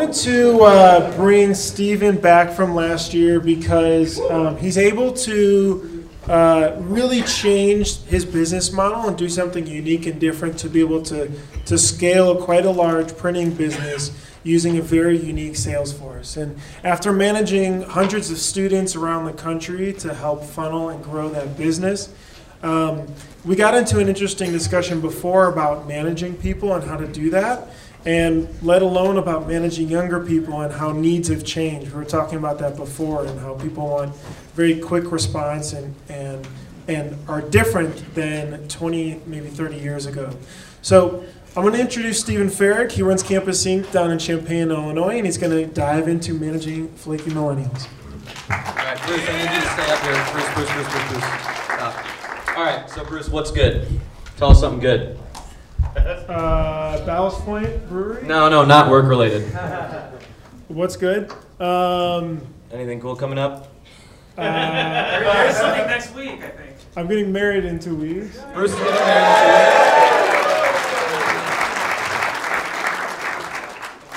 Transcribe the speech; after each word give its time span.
wanted 0.00 0.14
to 0.14 0.62
uh, 0.62 1.14
bring 1.14 1.52
Steven 1.52 2.16
back 2.16 2.50
from 2.56 2.74
last 2.74 3.12
year 3.12 3.38
because 3.38 4.18
um, 4.30 4.56
he's 4.56 4.78
able 4.78 5.12
to 5.12 6.08
uh, 6.26 6.74
really 6.78 7.20
change 7.22 8.02
his 8.04 8.24
business 8.24 8.72
model 8.72 9.08
and 9.08 9.18
do 9.18 9.28
something 9.28 9.66
unique 9.66 10.06
and 10.06 10.18
different 10.18 10.58
to 10.58 10.70
be 10.70 10.80
able 10.80 11.02
to, 11.02 11.30
to 11.66 11.76
scale 11.76 12.42
quite 12.42 12.64
a 12.64 12.70
large 12.70 13.14
printing 13.18 13.52
business 13.52 14.10
using 14.42 14.78
a 14.78 14.82
very 14.82 15.18
unique 15.18 15.54
sales 15.54 15.92
force. 15.92 16.38
And 16.38 16.58
after 16.82 17.12
managing 17.12 17.82
hundreds 17.82 18.30
of 18.30 18.38
students 18.38 18.96
around 18.96 19.26
the 19.26 19.34
country 19.34 19.92
to 19.94 20.14
help 20.14 20.44
funnel 20.44 20.88
and 20.88 21.04
grow 21.04 21.28
that 21.28 21.58
business, 21.58 22.08
um, 22.62 23.06
we 23.44 23.54
got 23.54 23.74
into 23.74 23.98
an 23.98 24.08
interesting 24.08 24.50
discussion 24.50 25.02
before 25.02 25.48
about 25.48 25.86
managing 25.86 26.36
people 26.36 26.74
and 26.74 26.84
how 26.84 26.96
to 26.96 27.06
do 27.06 27.28
that 27.30 27.68
and 28.04 28.48
let 28.62 28.82
alone 28.82 29.18
about 29.18 29.46
managing 29.46 29.88
younger 29.88 30.24
people 30.24 30.60
and 30.62 30.72
how 30.72 30.92
needs 30.92 31.28
have 31.28 31.44
changed. 31.44 31.92
We 31.92 31.98
were 31.98 32.04
talking 32.04 32.38
about 32.38 32.58
that 32.60 32.76
before 32.76 33.26
and 33.26 33.38
how 33.40 33.54
people 33.54 33.88
want 33.88 34.14
very 34.54 34.78
quick 34.80 35.12
response 35.12 35.72
and, 35.72 35.94
and, 36.08 36.46
and 36.88 37.16
are 37.28 37.42
different 37.42 38.14
than 38.14 38.66
20, 38.68 39.22
maybe 39.26 39.48
30 39.48 39.76
years 39.76 40.06
ago. 40.06 40.30
So 40.82 41.24
I'm 41.56 41.62
going 41.62 41.74
to 41.74 41.80
introduce 41.80 42.20
Steven 42.20 42.48
Farag. 42.48 42.92
He 42.92 43.02
runs 43.02 43.22
Campus 43.22 43.64
Ink 43.66 43.90
down 43.92 44.10
in 44.10 44.18
Champaign, 44.18 44.70
Illinois, 44.70 45.16
and 45.16 45.26
he's 45.26 45.36
going 45.36 45.52
to 45.52 45.66
dive 45.72 46.08
into 46.08 46.32
managing 46.32 46.88
flaky 46.94 47.30
millennials. 47.30 47.86
All 48.48 48.56
right, 48.56 49.00
Bruce, 49.06 49.28
I 49.28 49.36
need 49.36 49.54
you 49.54 49.60
to 49.60 49.68
stay 49.68 49.90
up 49.92 50.00
here. 50.02 50.32
Bruce, 50.32 50.54
Bruce, 50.54 50.72
Bruce, 50.72 51.08
Bruce, 51.10 51.50
all 52.60 52.66
right, 52.66 52.90
so 52.90 53.04
Bruce, 53.04 53.28
what's 53.28 53.50
good? 53.50 53.86
Tell 54.36 54.50
us 54.50 54.60
something 54.60 54.80
good. 54.80 55.19
Uh, 55.96 57.04
Ballast 57.04 57.40
Point 57.40 57.88
Brewery. 57.88 58.22
No, 58.26 58.48
no, 58.48 58.64
not 58.64 58.90
work 58.90 59.06
related. 59.06 59.42
What's 60.68 60.96
good? 60.96 61.32
Um, 61.60 62.40
Anything 62.72 63.00
cool 63.00 63.16
coming 63.16 63.38
up? 63.38 63.72
uh, 64.38 64.42
There's 64.42 65.56
something 65.56 65.86
next 65.86 66.14
week, 66.14 66.42
I 66.44 66.48
think. 66.50 66.76
I'm 66.96 67.08
getting 67.08 67.32
married 67.32 67.64
in 67.64 67.78
two 67.80 67.96
weeks. 67.96 68.38
Bruce 68.54 68.72
is 68.72 68.78
getting 68.78 68.94
married. 68.94 69.86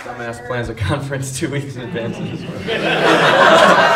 Dumbass 0.04 0.46
plans 0.48 0.70
a 0.70 0.76
conference 0.76 1.38
two 1.40 1.50
weeks 1.50 1.76
in 1.76 1.82
advance. 1.84 2.18
Please, 2.18 2.42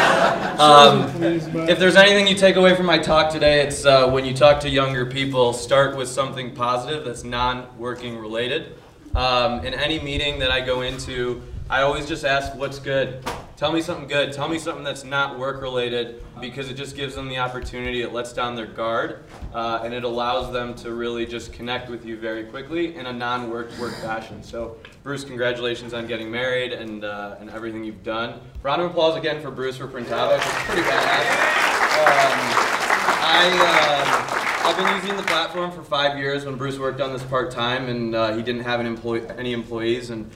but- 0.58 1.69
If 1.69 1.80
there's 1.80 1.95
anything 1.95 2.27
you 2.27 2.36
take 2.36 2.55
away 2.55 2.75
from 2.75 2.86
my 2.86 2.97
talk 2.97 3.31
today, 3.31 3.61
it's 3.61 3.86
uh, 3.86 4.09
when 4.09 4.25
you 4.25 4.33
talk 4.33 4.59
to 4.61 4.69
younger 4.69 5.05
people, 5.05 5.53
start 5.53 5.95
with 5.95 6.09
something 6.09 6.53
positive 6.55 7.05
that's 7.05 7.23
non-working 7.23 8.17
related. 8.17 8.75
Um, 9.16 9.66
in 9.66 9.73
any 9.73 9.99
meeting 9.99 10.39
that 10.39 10.52
I 10.52 10.61
go 10.61 10.81
into, 10.81 11.41
I 11.69 11.81
always 11.81 12.05
just 12.08 12.25
ask, 12.25 12.53
"What's 12.55 12.80
good?" 12.80 13.23
Tell 13.58 13.72
me 13.72 13.81
something 13.81 14.08
good. 14.08 14.33
Tell 14.33 14.47
me 14.47 14.59
something 14.59 14.83
that's 14.83 15.03
not 15.03 15.39
work 15.39 15.63
related, 15.63 16.23
because 16.39 16.69
it 16.69 16.75
just 16.75 16.95
gives 16.95 17.16
them 17.16 17.27
the 17.27 17.39
opportunity. 17.39 18.03
It 18.03 18.14
lets 18.14 18.31
down 18.31 18.55
their 18.55 18.67
guard, 18.67 19.23
uh, 19.52 19.81
and 19.83 19.95
it 19.95 20.03
allows 20.03 20.53
them 20.53 20.75
to 20.75 20.94
really 20.94 21.25
just 21.25 21.53
connect 21.53 21.89
with 21.89 22.05
you 22.05 22.19
very 22.19 22.44
quickly 22.44 22.95
in 22.95 23.08
a 23.08 23.14
non-work 23.14 23.75
work 23.80 23.95
fashion. 23.95 24.44
So, 24.44 24.77
Bruce, 25.02 25.23
congratulations 25.23 25.95
on 25.95 26.05
getting 26.05 26.30
married 26.30 26.72
and 26.72 27.03
uh, 27.03 27.38
and 27.39 27.49
everything 27.49 27.83
you've 27.83 28.03
done. 28.03 28.39
Round 28.61 28.80
of 28.80 28.91
applause 28.91 29.17
again 29.17 29.41
for 29.41 29.49
Bruce 29.49 29.77
for 29.77 29.88
Printavo. 29.88 30.38
It's 30.38 30.45
pretty 30.66 30.83
badass. 30.83 31.25
Um, 31.97 32.38
I, 33.23 34.65
uh, 34.65 34.70
I've 34.70 34.77
been 34.77 34.95
using 35.02 35.17
the 35.17 35.23
platform 35.23 35.71
for 35.71 35.82
five 35.82 36.20
years 36.20 36.45
when 36.45 36.58
Bruce 36.58 36.77
worked 36.77 37.02
on 37.02 37.11
this 37.11 37.23
part 37.23 37.49
time 37.49 37.89
and 37.89 38.14
uh, 38.14 38.36
he 38.36 38.43
didn't 38.43 38.65
have 38.65 38.80
an 38.80 38.86
employee, 38.86 39.27
any 39.36 39.53
employees. 39.53 40.11
And, 40.11 40.30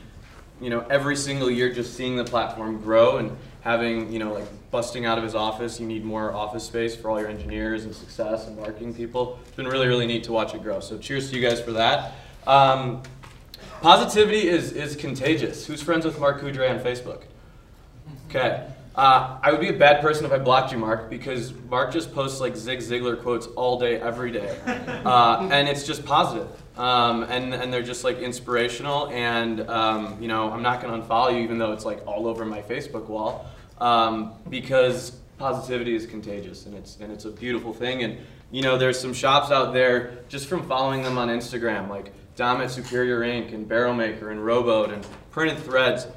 you 0.61 0.69
know, 0.69 0.85
every 0.89 1.15
single 1.15 1.49
year 1.49 1.73
just 1.73 1.95
seeing 1.95 2.15
the 2.15 2.23
platform 2.23 2.81
grow 2.81 3.17
and 3.17 3.35
having, 3.61 4.11
you 4.11 4.19
know, 4.19 4.33
like 4.33 4.47
busting 4.71 5.05
out 5.05 5.17
of 5.17 5.23
his 5.23 5.35
office, 5.35 5.79
you 5.79 5.87
need 5.87 6.05
more 6.05 6.33
office 6.33 6.63
space 6.63 6.95
for 6.95 7.09
all 7.09 7.19
your 7.19 7.29
engineers 7.29 7.83
and 7.83 7.93
success 7.95 8.47
and 8.47 8.57
marketing 8.57 8.93
people. 8.93 9.39
It's 9.43 9.55
been 9.55 9.67
really, 9.67 9.87
really 9.87 10.07
neat 10.07 10.23
to 10.25 10.31
watch 10.31 10.53
it 10.53 10.63
grow. 10.63 10.79
So 10.79 10.97
cheers 10.97 11.29
to 11.31 11.37
you 11.37 11.47
guys 11.47 11.59
for 11.59 11.71
that. 11.73 12.13
Um, 12.47 13.01
positivity 13.81 14.47
is, 14.47 14.71
is 14.71 14.95
contagious. 14.95 15.65
Who's 15.65 15.81
friends 15.81 16.05
with 16.05 16.19
Mark 16.19 16.41
Coudray 16.41 16.69
on 16.69 16.79
Facebook? 16.79 17.23
Okay. 18.29 18.67
Uh, 18.95 19.39
I 19.41 19.51
would 19.51 19.61
be 19.61 19.69
a 19.69 19.73
bad 19.73 20.01
person 20.01 20.25
if 20.25 20.31
I 20.31 20.37
blocked 20.37 20.71
you, 20.71 20.77
Mark, 20.77 21.09
because 21.09 21.53
Mark 21.69 21.93
just 21.93 22.13
posts 22.13 22.41
like 22.41 22.57
Zig 22.57 22.79
Ziglar 22.79 23.21
quotes 23.21 23.47
all 23.47 23.79
day, 23.79 23.99
every 24.01 24.31
day, 24.31 24.59
uh, 25.05 25.47
and 25.49 25.69
it's 25.69 25.87
just 25.87 26.03
positive. 26.03 26.49
Um, 26.77 27.23
and 27.23 27.53
and 27.53 27.71
they're 27.71 27.83
just 27.83 28.03
like 28.03 28.19
inspirational. 28.19 29.09
And 29.09 29.61
um, 29.69 30.21
you 30.21 30.27
know, 30.27 30.51
I'm 30.51 30.61
not 30.61 30.81
gonna 30.81 31.01
unfollow 31.01 31.33
you, 31.33 31.39
even 31.39 31.57
though 31.57 31.73
it's 31.73 31.85
like 31.85 32.05
all 32.07 32.27
over 32.27 32.45
my 32.45 32.61
Facebook 32.61 33.07
wall, 33.07 33.49
um, 33.79 34.33
because 34.49 35.11
positivity 35.37 35.95
is 35.95 36.05
contagious, 36.05 36.65
and 36.65 36.75
it's 36.75 36.97
and 36.97 37.11
it's 37.11 37.25
a 37.25 37.31
beautiful 37.31 37.73
thing. 37.73 38.03
And 38.03 38.17
you 38.51 38.61
know, 38.61 38.77
there's 38.77 38.99
some 38.99 39.13
shops 39.13 39.51
out 39.51 39.73
there 39.73 40.19
just 40.29 40.47
from 40.47 40.67
following 40.67 41.03
them 41.03 41.17
on 41.17 41.29
Instagram, 41.29 41.89
like 41.89 42.13
Dom 42.35 42.61
at 42.61 42.71
Superior 42.71 43.23
Ink 43.23 43.51
and 43.51 43.67
Barrel 43.67 43.93
Maker 43.93 44.31
and 44.31 44.43
Rowboat 44.45 44.91
and 44.91 45.05
Printed 45.31 45.59
Threads. 45.59 46.07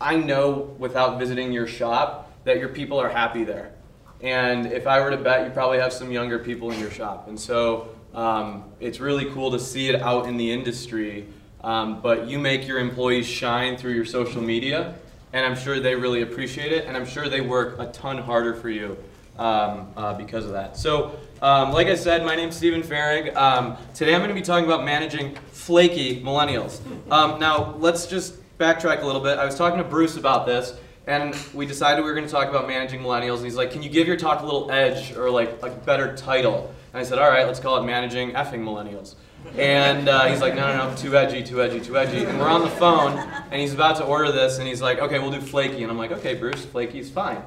I 0.00 0.16
know 0.16 0.74
without 0.78 1.18
visiting 1.18 1.52
your 1.52 1.66
shop 1.66 2.32
that 2.44 2.58
your 2.58 2.68
people 2.68 2.98
are 2.98 3.08
happy 3.08 3.44
there. 3.44 3.72
And 4.20 4.66
if 4.66 4.86
I 4.86 5.00
were 5.00 5.10
to 5.10 5.16
bet, 5.16 5.46
you 5.46 5.52
probably 5.52 5.78
have 5.78 5.92
some 5.92 6.10
younger 6.10 6.38
people 6.38 6.70
in 6.70 6.78
your 6.80 6.90
shop. 6.90 7.28
And 7.28 7.38
so 7.38 7.88
um, 8.14 8.64
it's 8.80 9.00
really 9.00 9.30
cool 9.30 9.50
to 9.50 9.58
see 9.58 9.88
it 9.88 10.00
out 10.00 10.26
in 10.26 10.36
the 10.36 10.50
industry. 10.50 11.26
Um, 11.62 12.02
but 12.02 12.28
you 12.28 12.38
make 12.38 12.68
your 12.68 12.78
employees 12.78 13.26
shine 13.26 13.76
through 13.76 13.94
your 13.94 14.04
social 14.04 14.42
media, 14.42 14.94
and 15.32 15.46
I'm 15.46 15.56
sure 15.56 15.80
they 15.80 15.94
really 15.94 16.22
appreciate 16.22 16.72
it. 16.72 16.86
And 16.86 16.96
I'm 16.96 17.06
sure 17.06 17.28
they 17.28 17.40
work 17.40 17.78
a 17.78 17.86
ton 17.86 18.18
harder 18.18 18.54
for 18.54 18.68
you 18.68 18.98
um, 19.38 19.88
uh, 19.96 20.14
because 20.14 20.44
of 20.44 20.52
that. 20.52 20.76
So, 20.76 21.18
um, 21.42 21.72
like 21.72 21.86
I 21.88 21.94
said, 21.94 22.24
my 22.24 22.36
name's 22.36 22.56
Steven 22.56 22.82
Farag. 22.82 23.34
Um, 23.34 23.76
today 23.94 24.14
I'm 24.14 24.20
going 24.20 24.28
to 24.28 24.34
be 24.34 24.42
talking 24.42 24.66
about 24.66 24.84
managing 24.84 25.34
flaky 25.52 26.22
millennials. 26.22 26.80
Um, 27.10 27.40
now, 27.40 27.74
let's 27.78 28.06
just 28.06 28.36
backtrack 28.58 29.02
a 29.02 29.06
little 29.06 29.20
bit. 29.20 29.38
I 29.38 29.44
was 29.44 29.56
talking 29.56 29.78
to 29.78 29.84
Bruce 29.84 30.16
about 30.16 30.46
this, 30.46 30.74
and 31.06 31.34
we 31.52 31.66
decided 31.66 32.02
we 32.02 32.08
were 32.10 32.14
going 32.14 32.26
to 32.26 32.32
talk 32.32 32.48
about 32.48 32.68
managing 32.68 33.00
millennials. 33.00 33.36
And 33.36 33.44
he's 33.46 33.56
like, 33.56 33.70
"Can 33.70 33.82
you 33.82 33.90
give 33.90 34.06
your 34.06 34.16
talk 34.16 34.42
a 34.42 34.44
little 34.44 34.70
edge 34.70 35.16
or 35.16 35.30
like 35.30 35.62
a 35.62 35.70
better 35.70 36.14
title?" 36.16 36.72
And 36.94 37.00
I 37.00 37.02
said, 37.02 37.18
"All 37.18 37.28
right, 37.28 37.44
let's 37.44 37.58
call 37.58 37.76
it 37.82 37.84
managing 37.84 38.30
effing 38.34 38.60
millennials." 38.60 39.16
And 39.58 40.08
uh, 40.08 40.26
he's 40.26 40.40
like, 40.40 40.54
"No, 40.54 40.68
no, 40.68 40.90
no, 40.90 40.96
too 40.96 41.16
edgy, 41.16 41.42
too 41.42 41.60
edgy, 41.60 41.80
too 41.80 41.98
edgy." 41.98 42.24
And 42.24 42.38
we're 42.38 42.48
on 42.48 42.62
the 42.62 42.70
phone, 42.70 43.18
and 43.50 43.60
he's 43.60 43.74
about 43.74 43.96
to 43.96 44.04
order 44.04 44.30
this, 44.30 44.58
and 44.58 44.68
he's 44.68 44.80
like, 44.80 45.00
"Okay, 45.00 45.18
we'll 45.18 45.32
do 45.32 45.40
flaky." 45.40 45.82
And 45.82 45.90
I'm 45.90 45.98
like, 45.98 46.12
"Okay, 46.12 46.34
Bruce, 46.34 46.64
flaky's 46.64 47.10
fine." 47.10 47.42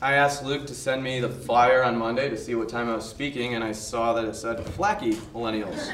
I 0.00 0.14
asked 0.14 0.44
Luke 0.44 0.64
to 0.68 0.74
send 0.76 1.02
me 1.02 1.18
the 1.18 1.28
flyer 1.28 1.82
on 1.82 1.96
Monday 1.96 2.30
to 2.30 2.36
see 2.36 2.54
what 2.54 2.68
time 2.68 2.88
I 2.88 2.94
was 2.94 3.08
speaking, 3.08 3.54
and 3.54 3.64
I 3.64 3.72
saw 3.72 4.12
that 4.12 4.26
it 4.26 4.36
said 4.36 4.64
flaky 4.64 5.14
millennials. 5.34 5.90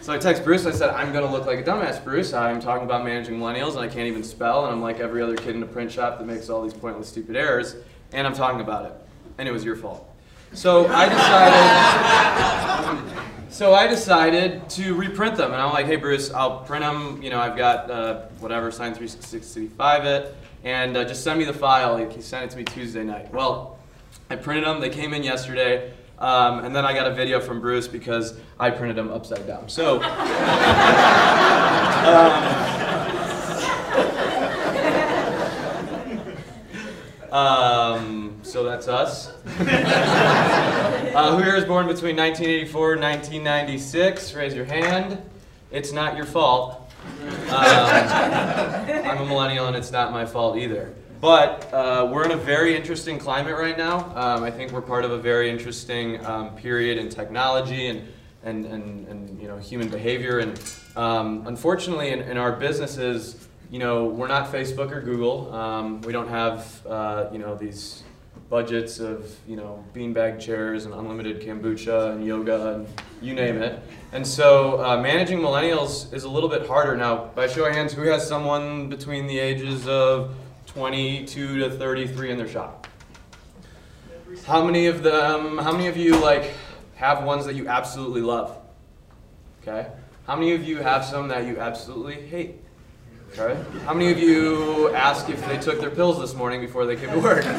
So 0.00 0.14
I 0.14 0.18
text 0.18 0.44
Bruce. 0.44 0.64
I 0.64 0.70
said, 0.70 0.88
"I'm 0.88 1.12
gonna 1.12 1.30
look 1.30 1.44
like 1.44 1.58
a 1.58 1.62
dumbass, 1.62 2.02
Bruce. 2.02 2.32
I'm 2.32 2.58
talking 2.58 2.86
about 2.86 3.04
managing 3.04 3.38
millennials, 3.38 3.72
and 3.72 3.80
I 3.80 3.88
can't 3.88 4.08
even 4.08 4.24
spell, 4.24 4.64
and 4.64 4.72
I'm 4.72 4.80
like 4.80 4.98
every 4.98 5.20
other 5.20 5.36
kid 5.36 5.56
in 5.56 5.62
a 5.62 5.66
print 5.66 5.92
shop 5.92 6.16
that 6.16 6.26
makes 6.26 6.48
all 6.48 6.62
these 6.62 6.72
pointless, 6.72 7.08
stupid 7.08 7.36
errors, 7.36 7.76
and 8.12 8.26
I'm 8.26 8.32
talking 8.32 8.62
about 8.62 8.86
it, 8.86 8.92
and 9.36 9.46
it 9.46 9.52
was 9.52 9.62
your 9.62 9.76
fault." 9.76 10.09
So 10.52 10.88
I 10.88 11.08
decided. 11.08 11.52
so 13.50 13.72
I 13.72 13.86
decided 13.86 14.68
to 14.70 14.94
reprint 14.94 15.36
them, 15.36 15.52
and 15.52 15.62
I'm 15.62 15.72
like, 15.72 15.86
"Hey, 15.86 15.94
Bruce, 15.96 16.32
I'll 16.32 16.60
print 16.60 16.84
them. 16.84 17.22
You 17.22 17.30
know, 17.30 17.38
I've 17.38 17.56
got 17.56 17.88
uh, 17.90 18.22
whatever 18.40 18.72
Sign 18.72 18.92
365 18.92 20.04
it, 20.04 20.34
and 20.64 20.96
uh, 20.96 21.04
just 21.04 21.22
send 21.22 21.38
me 21.38 21.44
the 21.44 21.52
file." 21.52 21.96
He 21.96 22.20
sent 22.20 22.44
it 22.44 22.50
to 22.50 22.56
me 22.56 22.64
Tuesday 22.64 23.04
night. 23.04 23.32
Well, 23.32 23.78
I 24.28 24.36
printed 24.36 24.64
them. 24.64 24.80
They 24.80 24.90
came 24.90 25.14
in 25.14 25.22
yesterday. 25.22 25.92
Um, 26.18 26.64
and 26.64 26.76
then 26.76 26.84
I 26.84 26.92
got 26.92 27.06
a 27.06 27.14
video 27.14 27.40
from 27.40 27.62
Bruce 27.62 27.88
because 27.88 28.38
I 28.58 28.68
printed 28.68 28.96
them 28.96 29.10
upside 29.10 29.46
down. 29.46 29.70
So, 29.70 30.02
um, 37.32 37.32
um, 37.32 38.19
so 38.50 38.64
that's 38.64 38.88
us. 38.88 39.28
uh, 39.28 41.36
who 41.36 41.42
here 41.42 41.54
was 41.54 41.64
born 41.64 41.86
between 41.86 42.16
1984 42.16 42.94
and 42.94 43.02
1996? 43.02 44.34
Raise 44.34 44.54
your 44.54 44.64
hand. 44.64 45.22
It's 45.70 45.92
not 45.92 46.16
your 46.16 46.26
fault. 46.26 46.90
Um, 47.22 47.28
I'm 47.48 49.18
a 49.18 49.24
millennial 49.24 49.68
and 49.68 49.76
it's 49.76 49.92
not 49.92 50.10
my 50.10 50.26
fault 50.26 50.56
either. 50.56 50.92
But 51.20 51.72
uh, 51.72 52.10
we're 52.12 52.24
in 52.24 52.32
a 52.32 52.36
very 52.36 52.74
interesting 52.74 53.18
climate 53.18 53.54
right 53.54 53.78
now. 53.78 54.12
Um, 54.16 54.42
I 54.42 54.50
think 54.50 54.72
we're 54.72 54.80
part 54.80 55.04
of 55.04 55.12
a 55.12 55.18
very 55.18 55.48
interesting 55.48 56.24
um, 56.26 56.56
period 56.56 56.98
in 56.98 57.08
technology 57.08 57.86
and, 57.86 58.08
and, 58.42 58.66
and, 58.66 59.06
and 59.06 59.40
you 59.40 59.46
know, 59.46 59.58
human 59.58 59.88
behavior. 59.88 60.40
And 60.40 60.60
um, 60.96 61.46
unfortunately, 61.46 62.10
in, 62.10 62.22
in 62.22 62.36
our 62.36 62.52
businesses, 62.52 63.46
you 63.70 63.78
know, 63.78 64.06
we're 64.06 64.26
not 64.26 64.50
Facebook 64.50 64.90
or 64.90 65.00
Google. 65.00 65.54
Um, 65.54 66.00
we 66.02 66.12
don't 66.12 66.28
have 66.28 66.84
uh, 66.86 67.28
you 67.30 67.38
know, 67.38 67.54
these 67.54 68.02
budgets 68.50 68.98
of 68.98 69.32
you 69.46 69.56
know 69.56 69.82
beanbag 69.94 70.40
chairs 70.40 70.84
and 70.84 70.92
unlimited 70.92 71.40
kombucha 71.40 72.12
and 72.12 72.26
yoga 72.26 72.74
and 72.74 72.88
you 73.22 73.32
name 73.32 73.62
it. 73.62 73.80
And 74.12 74.26
so 74.26 74.84
uh, 74.84 75.00
managing 75.00 75.38
millennials 75.38 76.12
is 76.12 76.24
a 76.24 76.28
little 76.28 76.48
bit 76.48 76.66
harder 76.66 76.96
now. 76.96 77.30
By 77.36 77.46
show 77.46 77.64
of 77.64 77.72
hands, 77.72 77.92
who 77.92 78.02
has 78.02 78.26
someone 78.26 78.88
between 78.88 79.28
the 79.28 79.38
ages 79.38 79.86
of 79.86 80.34
22 80.66 81.58
to 81.60 81.70
33 81.70 82.32
in 82.32 82.36
their 82.36 82.48
shop? 82.48 82.88
How 84.44 84.64
many 84.64 84.86
of 84.86 85.02
them? 85.02 85.56
How 85.58 85.72
many 85.72 85.86
of 85.86 85.96
you 85.96 86.16
like 86.20 86.52
have 86.96 87.22
ones 87.22 87.46
that 87.46 87.54
you 87.54 87.68
absolutely 87.68 88.20
love? 88.20 88.58
Okay. 89.62 89.90
How 90.26 90.34
many 90.34 90.52
of 90.54 90.64
you 90.64 90.78
have 90.78 91.04
some 91.04 91.28
that 91.28 91.46
you 91.46 91.60
absolutely 91.60 92.26
hate? 92.26 92.56
Okay. 93.38 93.62
How 93.84 93.94
many 93.94 94.10
of 94.10 94.18
you 94.18 94.92
ask 94.92 95.28
if 95.28 95.46
they 95.46 95.56
took 95.56 95.80
their 95.80 95.90
pills 95.90 96.18
this 96.18 96.34
morning 96.34 96.60
before 96.60 96.84
they 96.84 96.96
came 96.96 97.10
to 97.10 97.20
work? 97.20 97.46
um, 97.46 97.52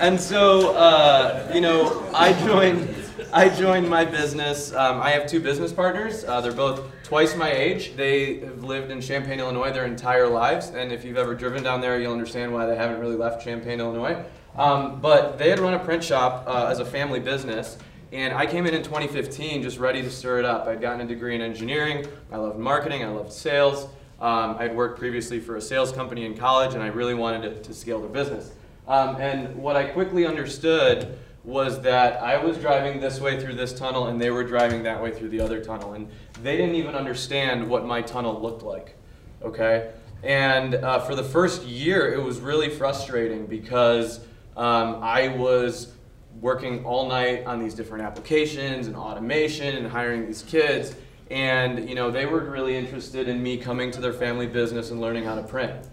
and 0.00 0.18
so, 0.18 0.74
uh, 0.74 1.50
you 1.52 1.60
know, 1.60 2.08
I 2.14 2.32
joined. 2.46 2.94
I 3.32 3.48
joined 3.48 3.88
my 3.88 4.04
business. 4.04 4.72
Um, 4.72 5.00
I 5.00 5.10
have 5.10 5.26
two 5.26 5.40
business 5.40 5.72
partners. 5.72 6.24
Uh, 6.24 6.40
they're 6.40 6.52
both 6.52 6.90
twice 7.02 7.36
my 7.36 7.50
age. 7.50 7.94
They 7.96 8.40
have 8.40 8.64
lived 8.64 8.90
in 8.90 9.00
Champaign, 9.00 9.40
Illinois 9.40 9.72
their 9.72 9.84
entire 9.84 10.28
lives. 10.28 10.68
And 10.68 10.92
if 10.92 11.04
you've 11.04 11.18
ever 11.18 11.34
driven 11.34 11.62
down 11.62 11.80
there, 11.80 12.00
you'll 12.00 12.12
understand 12.12 12.52
why 12.52 12.66
they 12.66 12.76
haven't 12.76 13.00
really 13.00 13.16
left 13.16 13.44
Champaign, 13.44 13.80
Illinois. 13.80 14.24
Um, 14.56 15.00
but 15.00 15.38
they 15.38 15.50
had 15.50 15.58
run 15.58 15.74
a 15.74 15.78
print 15.78 16.02
shop 16.02 16.44
uh, 16.46 16.68
as 16.70 16.78
a 16.78 16.84
family 16.84 17.20
business. 17.20 17.76
And 18.16 18.32
I 18.32 18.46
came 18.46 18.64
in 18.64 18.72
in 18.72 18.82
2015 18.82 19.62
just 19.62 19.78
ready 19.78 20.00
to 20.00 20.10
stir 20.10 20.38
it 20.38 20.46
up. 20.46 20.66
I'd 20.66 20.80
gotten 20.80 21.02
a 21.02 21.06
degree 21.06 21.34
in 21.34 21.42
engineering. 21.42 22.06
I 22.32 22.38
loved 22.38 22.58
marketing. 22.58 23.04
I 23.04 23.08
loved 23.08 23.30
sales. 23.30 23.90
Um, 24.22 24.56
I'd 24.58 24.74
worked 24.74 24.98
previously 24.98 25.38
for 25.38 25.56
a 25.56 25.60
sales 25.60 25.92
company 25.92 26.24
in 26.24 26.34
college, 26.34 26.72
and 26.72 26.82
I 26.82 26.86
really 26.86 27.12
wanted 27.12 27.42
to, 27.42 27.62
to 27.62 27.74
scale 27.74 28.00
the 28.00 28.08
business. 28.08 28.54
Um, 28.88 29.16
and 29.16 29.54
what 29.56 29.76
I 29.76 29.84
quickly 29.84 30.24
understood 30.24 31.18
was 31.44 31.82
that 31.82 32.22
I 32.22 32.42
was 32.42 32.56
driving 32.56 33.00
this 33.00 33.20
way 33.20 33.38
through 33.38 33.56
this 33.56 33.78
tunnel, 33.78 34.06
and 34.06 34.18
they 34.18 34.30
were 34.30 34.44
driving 34.44 34.82
that 34.84 35.02
way 35.02 35.12
through 35.12 35.28
the 35.28 35.42
other 35.42 35.62
tunnel. 35.62 35.92
And 35.92 36.08
they 36.42 36.56
didn't 36.56 36.76
even 36.76 36.94
understand 36.94 37.68
what 37.68 37.84
my 37.84 38.00
tunnel 38.00 38.40
looked 38.40 38.62
like. 38.62 38.96
Okay? 39.42 39.92
And 40.22 40.76
uh, 40.76 41.00
for 41.00 41.14
the 41.14 41.22
first 41.22 41.64
year, 41.64 42.14
it 42.14 42.22
was 42.22 42.40
really 42.40 42.70
frustrating 42.70 43.44
because 43.44 44.20
um, 44.56 45.00
I 45.02 45.28
was 45.28 45.92
working 46.40 46.84
all 46.84 47.08
night 47.08 47.44
on 47.44 47.60
these 47.60 47.74
different 47.74 48.04
applications 48.04 48.86
and 48.86 48.96
automation 48.96 49.76
and 49.76 49.86
hiring 49.86 50.26
these 50.26 50.42
kids. 50.42 50.94
And 51.30 51.88
you 51.88 51.94
know, 51.94 52.10
they 52.10 52.26
were 52.26 52.40
really 52.40 52.76
interested 52.76 53.28
in 53.28 53.42
me 53.42 53.56
coming 53.56 53.90
to 53.92 54.00
their 54.00 54.12
family 54.12 54.46
business 54.46 54.90
and 54.90 55.00
learning 55.00 55.24
how 55.24 55.34
to 55.34 55.42
print. 55.42 55.86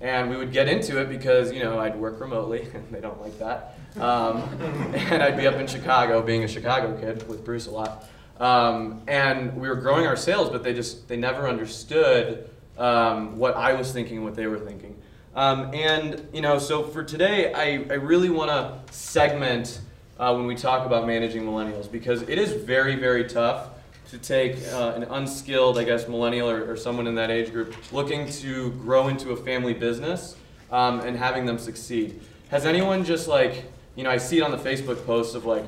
And 0.00 0.28
we 0.28 0.36
would 0.36 0.52
get 0.52 0.68
into 0.68 1.00
it 1.00 1.08
because 1.08 1.52
you 1.52 1.62
know 1.62 1.78
I'd 1.78 1.96
work 1.96 2.20
remotely, 2.20 2.68
and 2.74 2.88
they 2.90 3.00
don't 3.00 3.20
like 3.20 3.38
that. 3.38 3.78
Um, 3.96 4.42
and 4.94 5.22
I'd 5.22 5.36
be 5.36 5.46
up 5.46 5.54
in 5.54 5.66
Chicago, 5.66 6.20
being 6.22 6.44
a 6.44 6.48
Chicago 6.48 6.98
kid 6.98 7.28
with 7.28 7.44
Bruce 7.44 7.66
a 7.66 7.70
lot. 7.70 8.04
Um, 8.40 9.02
and 9.06 9.56
we 9.56 9.68
were 9.68 9.76
growing 9.76 10.06
our 10.06 10.16
sales, 10.16 10.50
but 10.50 10.64
they 10.64 10.74
just 10.74 11.08
they 11.08 11.16
never 11.16 11.48
understood 11.48 12.50
um, 12.76 13.38
what 13.38 13.56
I 13.56 13.74
was 13.74 13.92
thinking, 13.92 14.24
what 14.24 14.34
they 14.34 14.46
were 14.46 14.58
thinking. 14.58 14.93
Um, 15.34 15.74
and 15.74 16.28
you 16.32 16.40
know, 16.40 16.58
so 16.58 16.84
for 16.84 17.02
today, 17.02 17.52
I, 17.52 17.84
I 17.92 17.96
really 17.96 18.30
want 18.30 18.50
to 18.50 18.94
segment 18.94 19.80
uh, 20.18 20.32
when 20.34 20.46
we 20.46 20.54
talk 20.54 20.86
about 20.86 21.06
managing 21.06 21.42
millennials 21.42 21.90
because 21.90 22.22
it 22.22 22.38
is 22.38 22.52
very, 22.52 22.94
very 22.94 23.24
tough 23.24 23.70
to 24.10 24.18
take 24.18 24.56
uh, 24.72 24.92
an 24.94 25.04
unskilled, 25.04 25.76
I 25.76 25.84
guess, 25.84 26.06
millennial 26.06 26.48
or, 26.48 26.70
or, 26.70 26.76
someone 26.76 27.08
in 27.08 27.16
that 27.16 27.30
age 27.30 27.50
group 27.50 27.74
looking 27.92 28.30
to 28.30 28.70
grow 28.72 29.08
into 29.08 29.30
a 29.30 29.36
family 29.36 29.74
business 29.74 30.36
um, 30.70 31.00
and 31.00 31.16
having 31.16 31.46
them 31.46 31.58
succeed. 31.58 32.20
Has 32.50 32.64
anyone 32.64 33.04
just 33.04 33.26
like, 33.26 33.64
you 33.96 34.04
know, 34.04 34.10
I 34.10 34.18
see 34.18 34.38
it 34.38 34.42
on 34.42 34.52
the 34.52 34.58
Facebook 34.58 35.04
posts 35.04 35.34
of 35.34 35.46
like, 35.46 35.64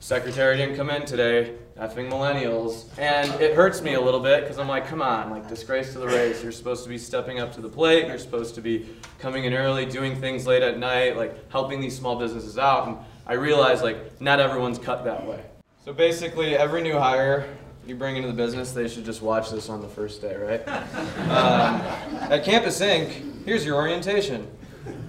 secretary 0.00 0.56
didn't 0.56 0.76
come 0.76 0.90
in 0.90 1.04
today, 1.04 1.54
effing 1.78 2.10
millennials. 2.10 2.86
And 2.98 3.30
it 3.40 3.54
hurts 3.54 3.82
me 3.82 3.94
a 3.94 4.00
little 4.00 4.20
bit 4.20 4.42
because 4.42 4.58
I'm 4.58 4.66
like, 4.66 4.86
come 4.86 5.02
on, 5.02 5.30
like 5.30 5.48
disgrace 5.48 5.92
to 5.92 5.98
the 5.98 6.08
race. 6.08 6.42
You're 6.42 6.52
supposed 6.52 6.82
to 6.82 6.88
be 6.88 6.98
stepping 6.98 7.38
up 7.38 7.54
to 7.54 7.60
the 7.60 7.68
plate. 7.68 8.06
You're 8.06 8.18
supposed 8.18 8.54
to 8.56 8.60
be 8.60 8.88
coming 9.18 9.44
in 9.44 9.54
early, 9.54 9.86
doing 9.86 10.20
things 10.20 10.46
late 10.46 10.62
at 10.62 10.78
night, 10.78 11.16
like 11.16 11.50
helping 11.50 11.80
these 11.80 11.96
small 11.96 12.18
businesses 12.18 12.58
out. 12.58 12.88
And 12.88 12.96
I 13.26 13.34
realize 13.34 13.82
like 13.82 14.20
not 14.20 14.40
everyone's 14.40 14.78
cut 14.78 15.04
that 15.04 15.26
way. 15.26 15.44
So 15.84 15.92
basically, 15.92 16.56
every 16.56 16.82
new 16.82 16.98
hire 16.98 17.48
you 17.86 17.94
bring 17.96 18.16
into 18.16 18.28
the 18.28 18.34
business, 18.34 18.72
they 18.72 18.88
should 18.88 19.04
just 19.04 19.22
watch 19.22 19.50
this 19.50 19.68
on 19.68 19.80
the 19.80 19.88
first 19.88 20.20
day, 20.20 20.36
right? 20.36 20.68
um, 21.30 21.80
at 22.30 22.44
Campus 22.44 22.80
Ink, 22.80 23.44
here's 23.44 23.64
your 23.64 23.76
orientation. 23.76 24.48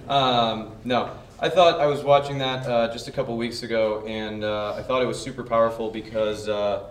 Um, 0.07 0.71
no, 0.83 1.15
I 1.43 1.49
thought 1.49 1.79
I 1.79 1.87
was 1.87 2.03
watching 2.03 2.37
that 2.37 2.67
uh, 2.67 2.93
just 2.93 3.07
a 3.07 3.11
couple 3.11 3.35
weeks 3.35 3.63
ago, 3.63 4.05
and 4.05 4.43
uh, 4.43 4.75
I 4.77 4.83
thought 4.83 5.01
it 5.01 5.07
was 5.07 5.19
super 5.19 5.43
powerful 5.43 5.89
because 5.89 6.47
uh, 6.47 6.83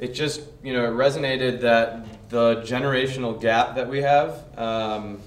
it 0.00 0.14
just, 0.14 0.40
you 0.64 0.72
know, 0.72 0.84
it 0.86 0.96
resonated 0.96 1.60
that 1.60 2.28
the 2.28 2.56
generational 2.62 3.40
gap 3.40 3.76
that 3.76 3.88
we 3.88 4.02
have, 4.02 4.42
um, 4.58 5.20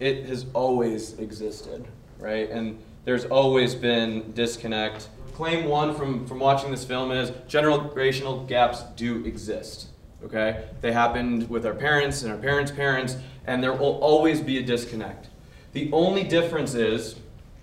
it 0.00 0.26
has 0.26 0.46
always 0.52 1.16
existed, 1.20 1.86
right? 2.18 2.50
And 2.50 2.76
there's 3.04 3.24
always 3.26 3.76
been 3.76 4.32
disconnect. 4.32 5.08
Claim 5.34 5.66
one 5.68 5.94
from, 5.94 6.26
from 6.26 6.40
watching 6.40 6.72
this 6.72 6.84
film 6.84 7.12
is 7.12 7.30
generational 7.48 8.48
gaps 8.48 8.82
do 8.96 9.24
exist, 9.24 9.90
okay? 10.24 10.64
They 10.80 10.90
happened 10.90 11.48
with 11.48 11.64
our 11.64 11.74
parents 11.74 12.24
and 12.24 12.32
our 12.32 12.38
parents' 12.38 12.72
parents, 12.72 13.14
and 13.46 13.62
there 13.62 13.72
will 13.72 14.00
always 14.00 14.40
be 14.40 14.58
a 14.58 14.62
disconnect. 14.64 15.28
The 15.72 15.88
only 15.92 16.24
difference 16.24 16.74
is 16.74 17.14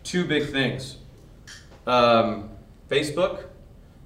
two 0.03 0.25
big 0.25 0.49
things 0.49 0.97
um, 1.87 2.49
Facebook 2.89 3.45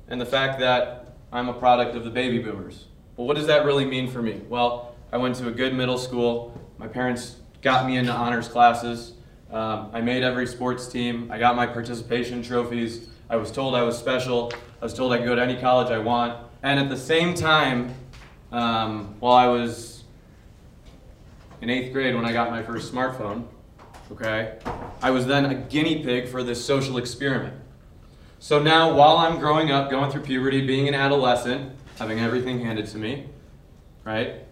and 0.07 0.19
the 0.19 0.25
fact 0.25 0.59
that 0.59 1.15
I'm 1.31 1.49
a 1.49 1.53
product 1.53 1.95
of 1.95 2.03
the 2.03 2.09
baby 2.09 2.39
boomers. 2.39 2.85
Well, 3.17 3.27
what 3.27 3.35
does 3.35 3.47
that 3.47 3.65
really 3.65 3.85
mean 3.85 4.09
for 4.09 4.21
me? 4.21 4.41
Well, 4.49 4.95
I 5.11 5.17
went 5.17 5.35
to 5.35 5.47
a 5.47 5.51
good 5.51 5.73
middle 5.73 5.97
school. 5.97 6.59
My 6.77 6.87
parents 6.87 7.37
got 7.61 7.85
me 7.85 7.97
into 7.97 8.11
honors 8.11 8.47
classes. 8.47 9.13
Um, 9.51 9.91
I 9.93 10.01
made 10.01 10.23
every 10.23 10.47
sports 10.47 10.87
team. 10.87 11.29
I 11.31 11.37
got 11.37 11.55
my 11.55 11.67
participation 11.67 12.41
trophies. 12.41 13.09
I 13.29 13.35
was 13.35 13.51
told 13.51 13.75
I 13.75 13.83
was 13.83 13.97
special. 13.97 14.51
I 14.81 14.85
was 14.85 14.93
told 14.93 15.13
I 15.13 15.17
could 15.17 15.25
go 15.25 15.35
to 15.35 15.41
any 15.41 15.55
college 15.57 15.91
I 15.91 15.99
want. 15.99 16.37
And 16.63 16.79
at 16.79 16.89
the 16.89 16.97
same 16.97 17.33
time, 17.33 17.93
um, 18.51 19.15
while 19.19 19.35
I 19.35 19.47
was 19.47 20.03
in 21.61 21.69
eighth 21.69 21.93
grade 21.93 22.15
when 22.15 22.25
I 22.25 22.33
got 22.33 22.49
my 22.49 22.63
first 22.63 22.93
smartphone, 22.93 23.45
okay? 24.11 24.57
I 25.01 25.11
was 25.11 25.25
then 25.25 25.45
a 25.45 25.55
guinea 25.55 26.03
pig 26.03 26.27
for 26.27 26.43
this 26.43 26.63
social 26.63 26.97
experiment. 26.97 27.55
So 28.39 28.61
now, 28.61 28.93
while 28.93 29.17
I'm 29.17 29.39
growing 29.39 29.71
up, 29.71 29.89
going 29.89 30.11
through 30.11 30.23
puberty, 30.23 30.65
being 30.65 30.87
an 30.87 30.93
adolescent, 30.93 31.71
having 31.97 32.19
everything 32.19 32.59
handed 32.59 32.87
to 32.87 32.97
me, 32.97 33.27
right? 34.03 34.43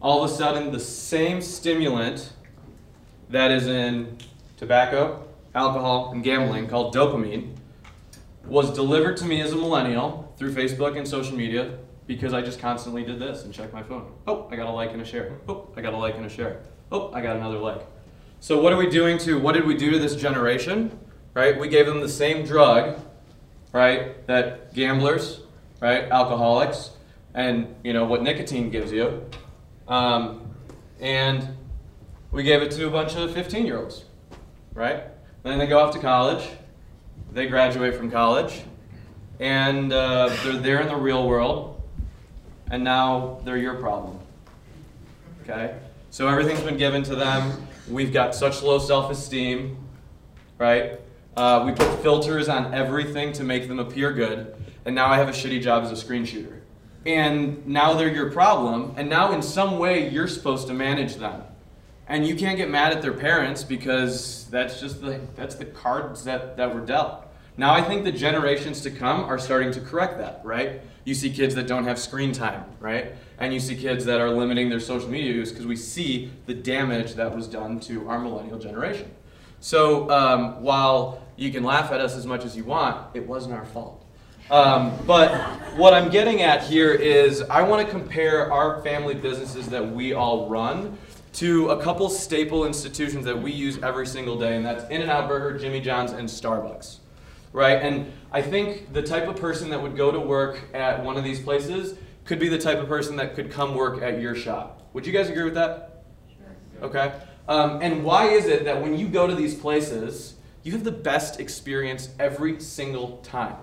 All 0.00 0.22
of 0.22 0.30
a 0.30 0.34
sudden, 0.34 0.70
the 0.70 0.80
same 0.80 1.40
stimulant 1.40 2.32
that 3.30 3.50
is 3.50 3.66
in 3.66 4.18
tobacco, 4.56 5.26
alcohol, 5.54 6.12
and 6.12 6.22
gambling, 6.22 6.68
called 6.68 6.94
dopamine, 6.94 7.56
was 8.46 8.72
delivered 8.74 9.16
to 9.16 9.24
me 9.24 9.40
as 9.40 9.52
a 9.52 9.56
millennial 9.56 10.32
through 10.36 10.54
Facebook 10.54 10.96
and 10.96 11.08
social 11.08 11.36
media 11.36 11.78
because 12.06 12.34
I 12.34 12.42
just 12.42 12.58
constantly 12.58 13.02
did 13.02 13.18
this 13.18 13.44
and 13.44 13.54
checked 13.54 13.72
my 13.72 13.82
phone. 13.82 14.12
Oh, 14.26 14.46
I 14.50 14.56
got 14.56 14.66
a 14.66 14.70
like 14.70 14.92
and 14.92 15.00
a 15.00 15.04
share. 15.04 15.32
Oh, 15.48 15.68
I 15.76 15.80
got 15.80 15.94
a 15.94 15.96
like 15.96 16.16
and 16.16 16.26
a 16.26 16.28
share. 16.28 16.60
Oh, 16.92 17.10
I 17.12 17.22
got 17.22 17.36
another 17.36 17.58
like. 17.58 17.86
So 18.44 18.60
what 18.60 18.74
are 18.74 18.76
we 18.76 18.90
doing 18.90 19.16
to, 19.20 19.38
what 19.38 19.54
did 19.54 19.64
we 19.64 19.74
do 19.74 19.90
to 19.92 19.98
this 19.98 20.14
generation? 20.14 20.98
Right? 21.32 21.58
We 21.58 21.66
gave 21.66 21.86
them 21.86 22.02
the 22.02 22.10
same 22.10 22.44
drug, 22.44 23.00
right, 23.72 24.26
that 24.26 24.74
gamblers, 24.74 25.40
right, 25.80 26.04
alcoholics, 26.10 26.90
and, 27.32 27.74
you 27.82 27.94
know, 27.94 28.04
what 28.04 28.22
nicotine 28.22 28.68
gives 28.68 28.92
you. 28.92 29.24
Um, 29.88 30.54
and 31.00 31.56
we 32.32 32.42
gave 32.42 32.60
it 32.60 32.70
to 32.72 32.86
a 32.86 32.90
bunch 32.90 33.16
of 33.16 33.30
15-year-olds, 33.30 34.04
right? 34.74 35.04
Then 35.42 35.58
they 35.58 35.66
go 35.66 35.78
off 35.78 35.94
to 35.94 35.98
college. 35.98 36.46
They 37.32 37.46
graduate 37.46 37.94
from 37.94 38.10
college. 38.10 38.60
And 39.40 39.90
uh, 39.90 40.28
they're 40.44 40.60
there 40.60 40.80
in 40.82 40.88
the 40.88 40.96
real 40.96 41.26
world. 41.26 41.80
And 42.70 42.84
now 42.84 43.40
they're 43.46 43.56
your 43.56 43.76
problem. 43.76 44.18
Okay? 45.44 45.78
So 46.10 46.28
everything's 46.28 46.60
been 46.60 46.76
given 46.76 47.02
to 47.04 47.16
them. 47.16 47.68
We've 47.88 48.12
got 48.12 48.34
such 48.34 48.62
low 48.62 48.78
self 48.78 49.10
esteem, 49.10 49.76
right? 50.58 51.00
Uh, 51.36 51.64
we 51.66 51.72
put 51.72 52.00
filters 52.00 52.48
on 52.48 52.72
everything 52.72 53.32
to 53.34 53.44
make 53.44 53.68
them 53.68 53.78
appear 53.78 54.12
good, 54.12 54.54
and 54.84 54.94
now 54.94 55.08
I 55.08 55.18
have 55.18 55.28
a 55.28 55.32
shitty 55.32 55.60
job 55.60 55.84
as 55.84 55.90
a 55.90 55.96
screen 55.96 56.24
shooter. 56.24 56.62
And 57.04 57.66
now 57.66 57.92
they're 57.92 58.12
your 58.12 58.30
problem, 58.30 58.94
and 58.96 59.10
now 59.10 59.32
in 59.32 59.42
some 59.42 59.78
way 59.78 60.08
you're 60.08 60.28
supposed 60.28 60.66
to 60.68 60.74
manage 60.74 61.16
them. 61.16 61.42
And 62.06 62.26
you 62.26 62.36
can't 62.36 62.56
get 62.56 62.70
mad 62.70 62.92
at 62.92 63.02
their 63.02 63.12
parents 63.12 63.62
because 63.64 64.46
that's 64.50 64.80
just 64.80 65.00
the 65.02 65.20
that's 65.36 65.56
the 65.56 65.64
cards 65.66 66.24
that, 66.24 66.56
that 66.56 66.74
were 66.74 66.80
dealt. 66.80 67.26
Now 67.56 67.74
I 67.74 67.82
think 67.82 68.04
the 68.04 68.12
generations 68.12 68.80
to 68.82 68.90
come 68.90 69.24
are 69.24 69.38
starting 69.38 69.72
to 69.72 69.80
correct 69.80 70.18
that, 70.18 70.40
right? 70.44 70.80
You 71.04 71.14
see 71.14 71.30
kids 71.30 71.54
that 71.54 71.66
don't 71.66 71.84
have 71.84 71.98
screen 71.98 72.32
time, 72.32 72.64
right? 72.80 73.12
And 73.38 73.52
you 73.52 73.60
see 73.60 73.76
kids 73.76 74.04
that 74.06 74.20
are 74.20 74.30
limiting 74.30 74.70
their 74.70 74.80
social 74.80 75.08
media 75.08 75.32
use 75.32 75.50
because 75.50 75.66
we 75.66 75.76
see 75.76 76.30
the 76.46 76.54
damage 76.54 77.14
that 77.14 77.34
was 77.34 77.46
done 77.46 77.80
to 77.80 78.08
our 78.08 78.18
millennial 78.18 78.58
generation. 78.58 79.10
So 79.60 80.10
um, 80.10 80.62
while 80.62 81.22
you 81.36 81.50
can 81.50 81.64
laugh 81.64 81.90
at 81.92 82.00
us 82.00 82.16
as 82.16 82.26
much 82.26 82.44
as 82.44 82.56
you 82.56 82.64
want, 82.64 83.14
it 83.14 83.26
wasn't 83.26 83.54
our 83.54 83.64
fault. 83.64 84.04
Um, 84.50 84.92
but 85.06 85.34
what 85.76 85.94
I'm 85.94 86.10
getting 86.10 86.42
at 86.42 86.62
here 86.62 86.92
is 86.92 87.42
I 87.42 87.62
want 87.62 87.84
to 87.84 87.90
compare 87.90 88.52
our 88.52 88.82
family 88.82 89.14
businesses 89.14 89.68
that 89.68 89.86
we 89.86 90.12
all 90.12 90.48
run 90.48 90.98
to 91.34 91.70
a 91.70 91.82
couple 91.82 92.08
staple 92.08 92.66
institutions 92.66 93.24
that 93.24 93.40
we 93.40 93.50
use 93.52 93.82
every 93.82 94.06
single 94.06 94.38
day, 94.38 94.56
and 94.56 94.64
that's 94.64 94.84
In-N-Out 94.90 95.28
Burger, 95.28 95.58
Jimmy 95.58 95.80
John's, 95.80 96.12
and 96.12 96.28
Starbucks. 96.28 96.98
Right? 97.52 97.78
And 97.82 98.12
I 98.34 98.42
think 98.42 98.92
the 98.92 99.00
type 99.00 99.28
of 99.28 99.36
person 99.36 99.70
that 99.70 99.80
would 99.80 99.96
go 99.96 100.10
to 100.10 100.18
work 100.18 100.60
at 100.74 101.04
one 101.04 101.16
of 101.16 101.22
these 101.22 101.38
places 101.38 101.96
could 102.24 102.40
be 102.40 102.48
the 102.48 102.58
type 102.58 102.78
of 102.78 102.88
person 102.88 103.14
that 103.16 103.36
could 103.36 103.48
come 103.48 103.76
work 103.76 104.02
at 104.02 104.20
your 104.20 104.34
shop. 104.34 104.88
Would 104.92 105.06
you 105.06 105.12
guys 105.12 105.30
agree 105.30 105.44
with 105.44 105.54
that? 105.54 106.02
Okay. 106.82 107.12
Um, 107.46 107.78
and 107.80 108.02
why 108.02 108.30
is 108.30 108.46
it 108.46 108.64
that 108.64 108.82
when 108.82 108.98
you 108.98 109.06
go 109.06 109.28
to 109.28 109.36
these 109.36 109.54
places, 109.54 110.34
you 110.64 110.72
have 110.72 110.82
the 110.82 110.90
best 110.90 111.38
experience 111.38 112.08
every 112.18 112.58
single 112.58 113.18
time? 113.18 113.54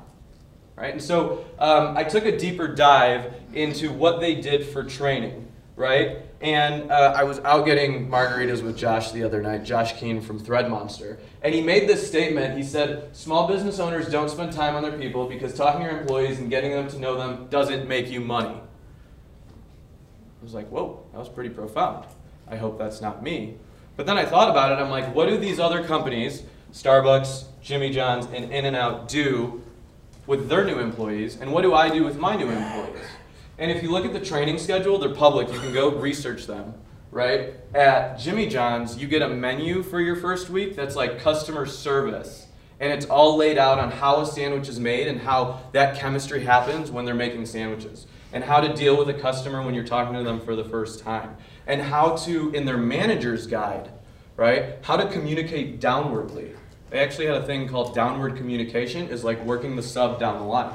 Right? 0.77 0.93
And 0.93 1.03
so 1.03 1.43
um, 1.59 1.97
I 1.97 2.05
took 2.05 2.23
a 2.23 2.37
deeper 2.37 2.69
dive 2.69 3.33
into 3.53 3.91
what 3.91 4.21
they 4.21 4.35
did 4.35 4.65
for 4.65 4.85
training, 4.85 5.51
right? 5.75 6.19
And 6.41 6.91
uh, 6.91 7.13
I 7.15 7.23
was 7.23 7.39
out 7.39 7.65
getting 7.65 8.09
margaritas 8.09 8.63
with 8.63 8.75
Josh 8.75 9.11
the 9.11 9.23
other 9.23 9.43
night, 9.43 9.63
Josh 9.63 9.99
Keen 9.99 10.21
from 10.21 10.39
Thread 10.39 10.69
Monster. 10.69 11.19
And 11.43 11.53
he 11.53 11.61
made 11.61 11.87
this 11.87 12.05
statement. 12.07 12.57
He 12.57 12.63
said, 12.63 13.15
Small 13.15 13.47
business 13.47 13.79
owners 13.79 14.09
don't 14.09 14.29
spend 14.29 14.51
time 14.51 14.75
on 14.75 14.81
their 14.81 14.97
people 14.97 15.27
because 15.27 15.53
talking 15.53 15.81
to 15.81 15.91
your 15.91 15.99
employees 15.99 16.39
and 16.39 16.49
getting 16.49 16.71
them 16.71 16.87
to 16.89 16.99
know 16.99 17.15
them 17.15 17.47
doesn't 17.49 17.87
make 17.87 18.09
you 18.09 18.21
money. 18.21 18.55
I 18.55 20.43
was 20.43 20.55
like, 20.55 20.67
Whoa, 20.69 21.05
that 21.11 21.19
was 21.19 21.29
pretty 21.29 21.51
profound. 21.51 22.05
I 22.47 22.55
hope 22.55 22.79
that's 22.79 23.01
not 23.01 23.21
me. 23.21 23.57
But 23.95 24.07
then 24.07 24.17
I 24.17 24.25
thought 24.25 24.49
about 24.49 24.71
it. 24.71 24.81
I'm 24.81 24.89
like, 24.89 25.13
what 25.13 25.27
do 25.27 25.37
these 25.37 25.59
other 25.59 25.83
companies, 25.83 26.43
Starbucks, 26.73 27.45
Jimmy 27.61 27.91
John's, 27.91 28.25
and 28.25 28.45
In 28.45 28.65
N 28.65 28.73
Out, 28.73 29.07
do 29.07 29.61
with 30.25 30.49
their 30.49 30.65
new 30.65 30.79
employees? 30.79 31.37
And 31.39 31.51
what 31.51 31.61
do 31.61 31.75
I 31.75 31.89
do 31.89 32.03
with 32.03 32.17
my 32.17 32.35
new 32.35 32.49
employees? 32.49 33.05
And 33.61 33.69
if 33.69 33.83
you 33.83 33.91
look 33.91 34.05
at 34.05 34.11
the 34.11 34.19
training 34.19 34.57
schedule, 34.57 34.97
they're 34.97 35.13
public. 35.13 35.47
You 35.53 35.59
can 35.59 35.71
go 35.71 35.91
research 35.91 36.47
them, 36.47 36.73
right? 37.11 37.53
At 37.75 38.17
Jimmy 38.17 38.47
John's, 38.47 38.97
you 38.97 39.07
get 39.07 39.21
a 39.21 39.29
menu 39.29 39.83
for 39.83 40.01
your 40.01 40.15
first 40.15 40.49
week 40.49 40.75
that's 40.75 40.95
like 40.95 41.19
customer 41.19 41.67
service. 41.67 42.47
And 42.79 42.91
it's 42.91 43.05
all 43.05 43.37
laid 43.37 43.59
out 43.59 43.77
on 43.77 43.91
how 43.91 44.21
a 44.21 44.25
sandwich 44.25 44.67
is 44.67 44.79
made 44.79 45.07
and 45.07 45.21
how 45.21 45.61
that 45.73 45.95
chemistry 45.95 46.43
happens 46.43 46.89
when 46.89 47.05
they're 47.05 47.13
making 47.13 47.45
sandwiches. 47.45 48.07
And 48.33 48.43
how 48.43 48.61
to 48.61 48.73
deal 48.73 48.97
with 48.97 49.09
a 49.09 49.13
customer 49.13 49.61
when 49.61 49.75
you're 49.75 49.83
talking 49.83 50.15
to 50.15 50.23
them 50.23 50.39
for 50.39 50.55
the 50.55 50.63
first 50.63 51.01
time. 51.01 51.37
And 51.67 51.83
how 51.83 52.15
to, 52.15 52.49
in 52.53 52.65
their 52.65 52.79
manager's 52.79 53.45
guide, 53.45 53.91
right? 54.37 54.79
How 54.81 54.97
to 54.97 55.07
communicate 55.07 55.79
downwardly. 55.79 56.55
They 56.89 56.97
actually 56.97 57.27
had 57.27 57.35
a 57.35 57.45
thing 57.45 57.67
called 57.67 57.93
downward 57.93 58.37
communication, 58.37 59.09
is 59.09 59.23
like 59.23 59.45
working 59.45 59.75
the 59.75 59.83
sub 59.83 60.19
down 60.19 60.39
the 60.39 60.45
line 60.45 60.73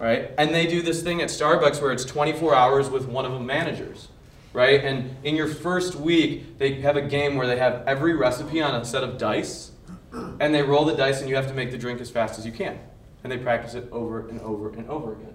right? 0.00 0.30
And 0.38 0.52
they 0.52 0.66
do 0.66 0.82
this 0.82 1.02
thing 1.02 1.20
at 1.20 1.28
Starbucks 1.28 1.80
where 1.80 1.92
it's 1.92 2.04
24 2.04 2.54
hours 2.54 2.88
with 2.88 3.06
one 3.06 3.26
of 3.26 3.32
the 3.32 3.38
managers, 3.38 4.08
right? 4.52 4.82
And 4.82 5.14
in 5.22 5.36
your 5.36 5.46
first 5.46 5.94
week, 5.94 6.58
they 6.58 6.80
have 6.80 6.96
a 6.96 7.02
game 7.02 7.36
where 7.36 7.46
they 7.46 7.58
have 7.58 7.84
every 7.86 8.14
recipe 8.14 8.60
on 8.62 8.74
a 8.74 8.84
set 8.84 9.04
of 9.04 9.18
dice, 9.18 9.72
and 10.12 10.54
they 10.54 10.62
roll 10.62 10.84
the 10.84 10.96
dice, 10.96 11.20
and 11.20 11.28
you 11.28 11.36
have 11.36 11.46
to 11.48 11.54
make 11.54 11.70
the 11.70 11.78
drink 11.78 12.00
as 12.00 12.10
fast 12.10 12.38
as 12.38 12.46
you 12.46 12.50
can. 12.50 12.80
And 13.22 13.30
they 13.30 13.36
practice 13.38 13.74
it 13.74 13.88
over 13.92 14.26
and 14.28 14.40
over 14.40 14.70
and 14.70 14.88
over 14.88 15.12
again. 15.12 15.34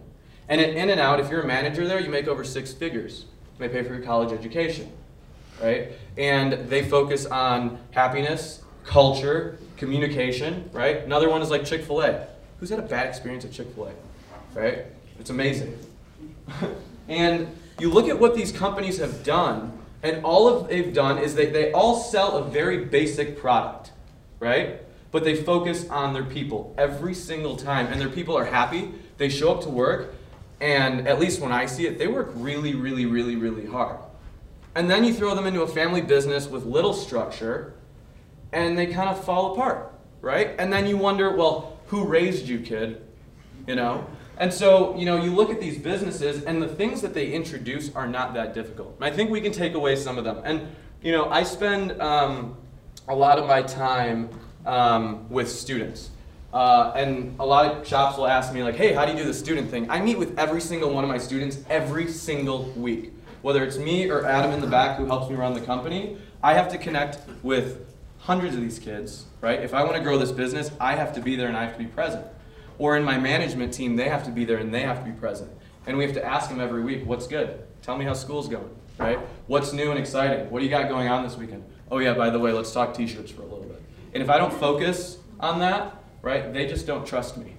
And 0.49 0.59
at 0.59 0.71
In 0.71 0.89
and 0.89 0.99
Out, 0.99 1.19
if 1.19 1.29
you're 1.29 1.43
a 1.43 1.47
manager 1.47 1.87
there, 1.87 1.99
you 1.99 2.09
make 2.09 2.27
over 2.27 2.43
six 2.43 2.73
figures. 2.73 3.25
You 3.57 3.67
may 3.67 3.69
pay 3.69 3.83
for 3.83 3.93
your 3.93 4.03
college 4.03 4.33
education, 4.33 4.91
right? 5.61 5.91
And 6.17 6.67
they 6.69 6.83
focus 6.89 7.25
on 7.27 7.79
happiness, 7.91 8.63
culture, 8.83 9.59
communication, 9.77 10.69
right? 10.73 10.97
Another 10.97 11.29
one 11.29 11.41
is 11.41 11.51
like 11.51 11.63
Chick 11.63 11.83
fil 11.83 12.01
A. 12.01 12.27
Who's 12.59 12.69
had 12.69 12.79
a 12.79 12.83
bad 12.83 13.07
experience 13.07 13.45
at 13.45 13.51
Chick 13.51 13.67
fil 13.75 13.85
A? 13.85 13.91
Right? 14.55 14.85
It's 15.19 15.29
amazing. 15.29 15.77
and 17.07 17.47
you 17.79 17.91
look 17.91 18.07
at 18.07 18.19
what 18.19 18.35
these 18.35 18.51
companies 18.51 18.97
have 18.97 19.23
done, 19.23 19.77
and 20.01 20.23
all 20.23 20.47
of 20.47 20.69
they've 20.69 20.93
done 20.93 21.17
is 21.17 21.35
they, 21.35 21.47
they 21.47 21.71
all 21.71 21.99
sell 21.99 22.37
a 22.37 22.43
very 22.49 22.85
basic 22.85 23.37
product, 23.37 23.91
right? 24.39 24.81
But 25.11 25.23
they 25.23 25.35
focus 25.35 25.87
on 25.89 26.13
their 26.13 26.23
people 26.23 26.73
every 26.77 27.13
single 27.13 27.55
time, 27.57 27.87
and 27.87 27.99
their 27.99 28.09
people 28.09 28.37
are 28.37 28.45
happy. 28.45 28.91
They 29.17 29.29
show 29.29 29.53
up 29.53 29.61
to 29.63 29.69
work, 29.69 30.15
and 30.61 31.07
at 31.07 31.19
least 31.19 31.41
when 31.41 31.51
I 31.51 31.65
see 31.65 31.85
it, 31.85 31.99
they 31.99 32.07
work 32.07 32.31
really, 32.35 32.73
really, 32.73 33.05
really, 33.05 33.35
really 33.35 33.65
hard. 33.65 33.99
And 34.73 34.89
then 34.89 35.03
you 35.03 35.13
throw 35.13 35.35
them 35.35 35.45
into 35.45 35.61
a 35.61 35.67
family 35.67 36.01
business 36.01 36.47
with 36.47 36.65
little 36.65 36.93
structure, 36.93 37.73
and 38.51 38.77
they 38.77 38.87
kind 38.87 39.09
of 39.09 39.23
fall 39.23 39.53
apart, 39.53 39.93
right? 40.21 40.53
And 40.59 40.71
then 40.71 40.87
you 40.87 40.97
wonder, 40.97 41.35
well, 41.35 41.77
who 41.87 42.05
raised 42.05 42.47
you, 42.47 42.59
kid? 42.59 43.01
You 43.67 43.75
know? 43.75 44.05
And 44.37 44.53
so, 44.53 44.95
you 44.97 45.05
know, 45.05 45.21
you 45.21 45.33
look 45.33 45.49
at 45.49 45.59
these 45.59 45.77
businesses 45.77 46.43
and 46.43 46.61
the 46.61 46.67
things 46.67 47.01
that 47.01 47.13
they 47.13 47.31
introduce 47.31 47.93
are 47.95 48.07
not 48.07 48.33
that 48.33 48.53
difficult. 48.53 48.97
I 48.99 49.09
think 49.09 49.29
we 49.29 49.39
can 49.39 49.51
take 49.51 49.75
away 49.75 49.95
some 49.95 50.17
of 50.17 50.23
them. 50.23 50.41
And, 50.43 50.67
you 51.01 51.11
know, 51.11 51.29
I 51.29 51.43
spend 51.43 52.01
um, 52.01 52.57
a 53.07 53.15
lot 53.15 53.39
of 53.39 53.47
my 53.47 53.61
time 53.61 54.29
um, 54.65 55.29
with 55.29 55.49
students. 55.49 56.09
Uh, 56.53 56.93
and 56.95 57.35
a 57.39 57.45
lot 57.45 57.69
of 57.69 57.87
shops 57.87 58.17
will 58.17 58.27
ask 58.27 58.53
me, 58.53 58.63
like, 58.63 58.75
hey, 58.75 58.93
how 58.93 59.05
do 59.05 59.11
you 59.11 59.17
do 59.17 59.25
the 59.25 59.33
student 59.33 59.69
thing? 59.69 59.89
I 59.89 59.99
meet 60.01 60.17
with 60.17 60.37
every 60.39 60.61
single 60.61 60.93
one 60.93 61.03
of 61.03 61.09
my 61.09 61.17
students 61.17 61.59
every 61.69 62.07
single 62.07 62.71
week. 62.71 63.11
Whether 63.41 63.63
it's 63.63 63.77
me 63.77 64.09
or 64.09 64.25
Adam 64.25 64.51
in 64.51 64.61
the 64.61 64.67
back 64.67 64.97
who 64.97 65.05
helps 65.05 65.29
me 65.29 65.35
run 65.35 65.53
the 65.53 65.61
company, 65.61 66.17
I 66.41 66.53
have 66.53 66.69
to 66.69 66.77
connect 66.77 67.19
with 67.43 67.85
hundreds 68.19 68.55
of 68.55 68.61
these 68.61 68.79
kids, 68.79 69.25
right? 69.41 69.59
If 69.59 69.73
I 69.73 69.83
want 69.83 69.95
to 69.97 70.01
grow 70.01 70.17
this 70.17 70.31
business, 70.31 70.71
I 70.79 70.95
have 70.95 71.13
to 71.13 71.21
be 71.21 71.35
there 71.35 71.47
and 71.47 71.55
I 71.55 71.63
have 71.63 71.73
to 71.73 71.79
be 71.79 71.85
present. 71.85 72.25
Or 72.77 72.97
in 72.97 73.03
my 73.03 73.17
management 73.17 73.73
team, 73.73 73.95
they 73.95 74.09
have 74.09 74.23
to 74.25 74.31
be 74.31 74.45
there 74.45 74.57
and 74.57 74.73
they 74.73 74.81
have 74.81 74.99
to 74.99 75.05
be 75.05 75.11
present. 75.11 75.51
And 75.87 75.97
we 75.97 76.03
have 76.03 76.13
to 76.15 76.25
ask 76.25 76.49
them 76.49 76.59
every 76.59 76.81
week, 76.81 77.05
what's 77.05 77.27
good? 77.27 77.63
Tell 77.81 77.97
me 77.97 78.05
how 78.05 78.13
school's 78.13 78.47
going, 78.47 78.69
right? 78.97 79.19
What's 79.47 79.71
new 79.73 79.91
and 79.91 79.99
exciting? 79.99 80.49
What 80.49 80.59
do 80.59 80.65
you 80.65 80.71
got 80.71 80.89
going 80.89 81.07
on 81.07 81.23
this 81.23 81.37
weekend? 81.37 81.63
Oh 81.91 81.99
yeah, 81.99 82.13
by 82.13 82.29
the 82.29 82.39
way, 82.39 82.51
let's 82.51 82.71
talk 82.71 82.93
t-shirts 82.95 83.31
for 83.31 83.41
a 83.41 83.45
little 83.45 83.63
bit. 83.63 83.81
And 84.13 84.23
if 84.23 84.29
I 84.29 84.37
don't 84.37 84.53
focus 84.53 85.19
on 85.39 85.59
that, 85.59 86.01
right, 86.21 86.51
they 86.51 86.65
just 86.65 86.87
don't 86.87 87.05
trust 87.05 87.37
me, 87.37 87.53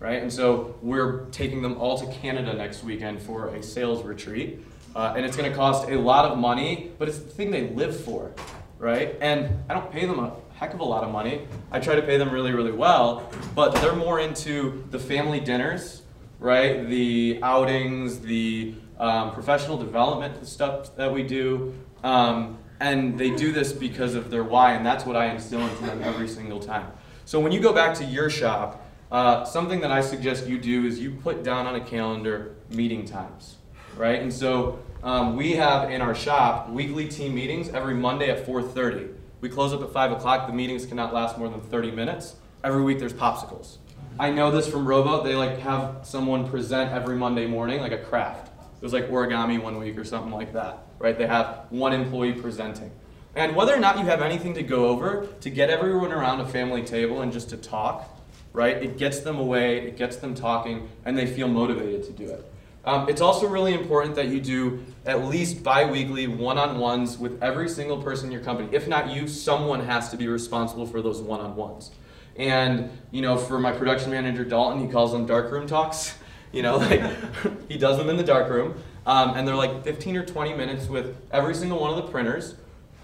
right? 0.00 0.20
And 0.20 0.32
so 0.32 0.76
we're 0.82 1.26
taking 1.26 1.62
them 1.62 1.78
all 1.78 1.96
to 1.98 2.06
Canada 2.06 2.54
next 2.54 2.82
weekend 2.82 3.22
for 3.22 3.48
a 3.48 3.62
sales 3.62 4.02
retreat. 4.02 4.60
Uh, 4.96 5.14
and 5.16 5.24
it's 5.24 5.36
going 5.36 5.48
to 5.48 5.56
cost 5.56 5.88
a 5.88 5.96
lot 5.96 6.24
of 6.24 6.38
money, 6.38 6.90
but 6.98 7.08
it's 7.08 7.18
the 7.18 7.30
thing 7.30 7.50
they 7.50 7.68
live 7.68 7.98
for, 8.00 8.32
right? 8.78 9.16
And 9.20 9.62
I 9.68 9.74
don't 9.74 9.92
pay 9.92 10.06
them 10.06 10.18
a 10.18 10.34
heck 10.58 10.74
of 10.74 10.80
a 10.80 10.84
lot 10.84 11.04
of 11.04 11.12
money. 11.12 11.46
I 11.70 11.78
try 11.78 11.94
to 11.94 12.02
pay 12.02 12.16
them 12.16 12.30
really, 12.30 12.52
really 12.52 12.72
well, 12.72 13.30
but 13.54 13.72
they're 13.76 13.94
more 13.94 14.18
into 14.18 14.84
the 14.90 14.98
family 14.98 15.38
dinners, 15.38 16.02
right? 16.40 16.88
The 16.88 17.38
outings, 17.44 18.18
the 18.18 18.74
um, 18.98 19.30
professional 19.32 19.78
development 19.78 20.44
stuff 20.48 20.96
that 20.96 21.12
we 21.12 21.22
do. 21.22 21.74
Um, 22.02 22.58
and 22.80 23.16
they 23.16 23.30
do 23.30 23.52
this 23.52 23.72
because 23.72 24.16
of 24.16 24.30
their 24.30 24.42
why, 24.42 24.72
and 24.72 24.84
that's 24.84 25.06
what 25.06 25.14
I 25.14 25.26
instill 25.26 25.60
into 25.60 25.84
them 25.84 26.02
every 26.02 26.26
single 26.26 26.58
time. 26.58 26.90
So 27.24 27.38
when 27.38 27.52
you 27.52 27.60
go 27.60 27.72
back 27.72 27.94
to 27.98 28.04
your 28.04 28.28
shop, 28.28 28.84
uh, 29.12 29.44
something 29.44 29.80
that 29.80 29.92
I 29.92 30.00
suggest 30.00 30.48
you 30.48 30.58
do 30.58 30.86
is 30.86 30.98
you 30.98 31.12
put 31.12 31.44
down 31.44 31.66
on 31.66 31.76
a 31.76 31.80
calendar 31.80 32.56
meeting 32.70 33.04
times, 33.04 33.56
right? 33.96 34.20
And 34.20 34.32
so 34.32 34.80
um, 35.04 35.36
we 35.36 35.52
have 35.52 35.90
in 35.90 36.00
our 36.00 36.16
shop 36.16 36.68
weekly 36.68 37.08
team 37.08 37.34
meetings 37.34 37.68
every 37.68 37.94
Monday 37.94 38.28
at 38.28 38.44
4:30. 38.44 39.17
We 39.40 39.48
close 39.48 39.72
up 39.72 39.82
at 39.82 39.92
5 39.92 40.12
o'clock. 40.12 40.48
The 40.48 40.52
meetings 40.52 40.84
cannot 40.84 41.14
last 41.14 41.38
more 41.38 41.48
than 41.48 41.60
30 41.60 41.92
minutes. 41.92 42.34
Every 42.64 42.82
week 42.82 42.98
there's 42.98 43.12
popsicles. 43.12 43.76
I 44.18 44.30
know 44.30 44.50
this 44.50 44.68
from 44.68 44.84
Rowboat. 44.86 45.24
They 45.24 45.36
like 45.36 45.60
have 45.60 45.98
someone 46.02 46.48
present 46.48 46.90
every 46.90 47.14
Monday 47.14 47.46
morning, 47.46 47.80
like 47.80 47.92
a 47.92 47.98
craft. 47.98 48.48
It 48.48 48.82
was 48.82 48.92
like 48.92 49.08
origami 49.10 49.62
one 49.62 49.78
week 49.78 49.96
or 49.96 50.04
something 50.04 50.32
like 50.32 50.52
that, 50.54 50.78
right? 50.98 51.16
They 51.16 51.26
have 51.26 51.66
one 51.70 51.92
employee 51.92 52.32
presenting. 52.32 52.90
And 53.36 53.54
whether 53.54 53.72
or 53.72 53.78
not 53.78 53.98
you 53.98 54.04
have 54.06 54.22
anything 54.22 54.54
to 54.54 54.62
go 54.64 54.86
over, 54.86 55.28
to 55.40 55.50
get 55.50 55.70
everyone 55.70 56.10
around 56.10 56.40
a 56.40 56.48
family 56.48 56.82
table 56.82 57.20
and 57.20 57.32
just 57.32 57.50
to 57.50 57.56
talk, 57.56 58.08
right? 58.52 58.76
It 58.76 58.98
gets 58.98 59.20
them 59.20 59.38
away, 59.38 59.86
it 59.86 59.96
gets 59.96 60.16
them 60.16 60.34
talking, 60.34 60.88
and 61.04 61.16
they 61.16 61.26
feel 61.26 61.46
motivated 61.46 62.02
to 62.04 62.12
do 62.12 62.28
it. 62.28 62.52
Um, 62.88 63.06
it's 63.06 63.20
also 63.20 63.46
really 63.46 63.74
important 63.74 64.14
that 64.14 64.28
you 64.28 64.40
do 64.40 64.82
at 65.04 65.26
least 65.26 65.62
bi-weekly 65.62 66.26
one-on-ones 66.26 67.18
with 67.18 67.42
every 67.42 67.68
single 67.68 68.02
person 68.02 68.28
in 68.28 68.32
your 68.32 68.40
company. 68.40 68.70
If 68.72 68.88
not 68.88 69.10
you, 69.10 69.28
someone 69.28 69.84
has 69.84 70.08
to 70.08 70.16
be 70.16 70.26
responsible 70.26 70.86
for 70.86 71.02
those 71.02 71.20
one-on-ones. 71.20 71.90
And 72.36 72.90
you 73.10 73.20
know, 73.20 73.36
for 73.36 73.58
my 73.58 73.72
production 73.72 74.10
manager 74.10 74.42
Dalton, 74.42 74.80
he 74.80 74.90
calls 74.90 75.12
them 75.12 75.26
darkroom 75.26 75.66
talks. 75.66 76.16
You 76.50 76.62
know, 76.62 76.78
like 76.78 77.02
he 77.68 77.76
does 77.76 77.98
them 77.98 78.08
in 78.08 78.16
the 78.16 78.24
darkroom, 78.24 78.82
um, 79.04 79.34
and 79.36 79.46
they're 79.46 79.54
like 79.54 79.84
15 79.84 80.16
or 80.16 80.24
20 80.24 80.54
minutes 80.54 80.86
with 80.86 81.14
every 81.30 81.54
single 81.54 81.78
one 81.78 81.90
of 81.90 81.96
the 82.02 82.10
printers, 82.10 82.54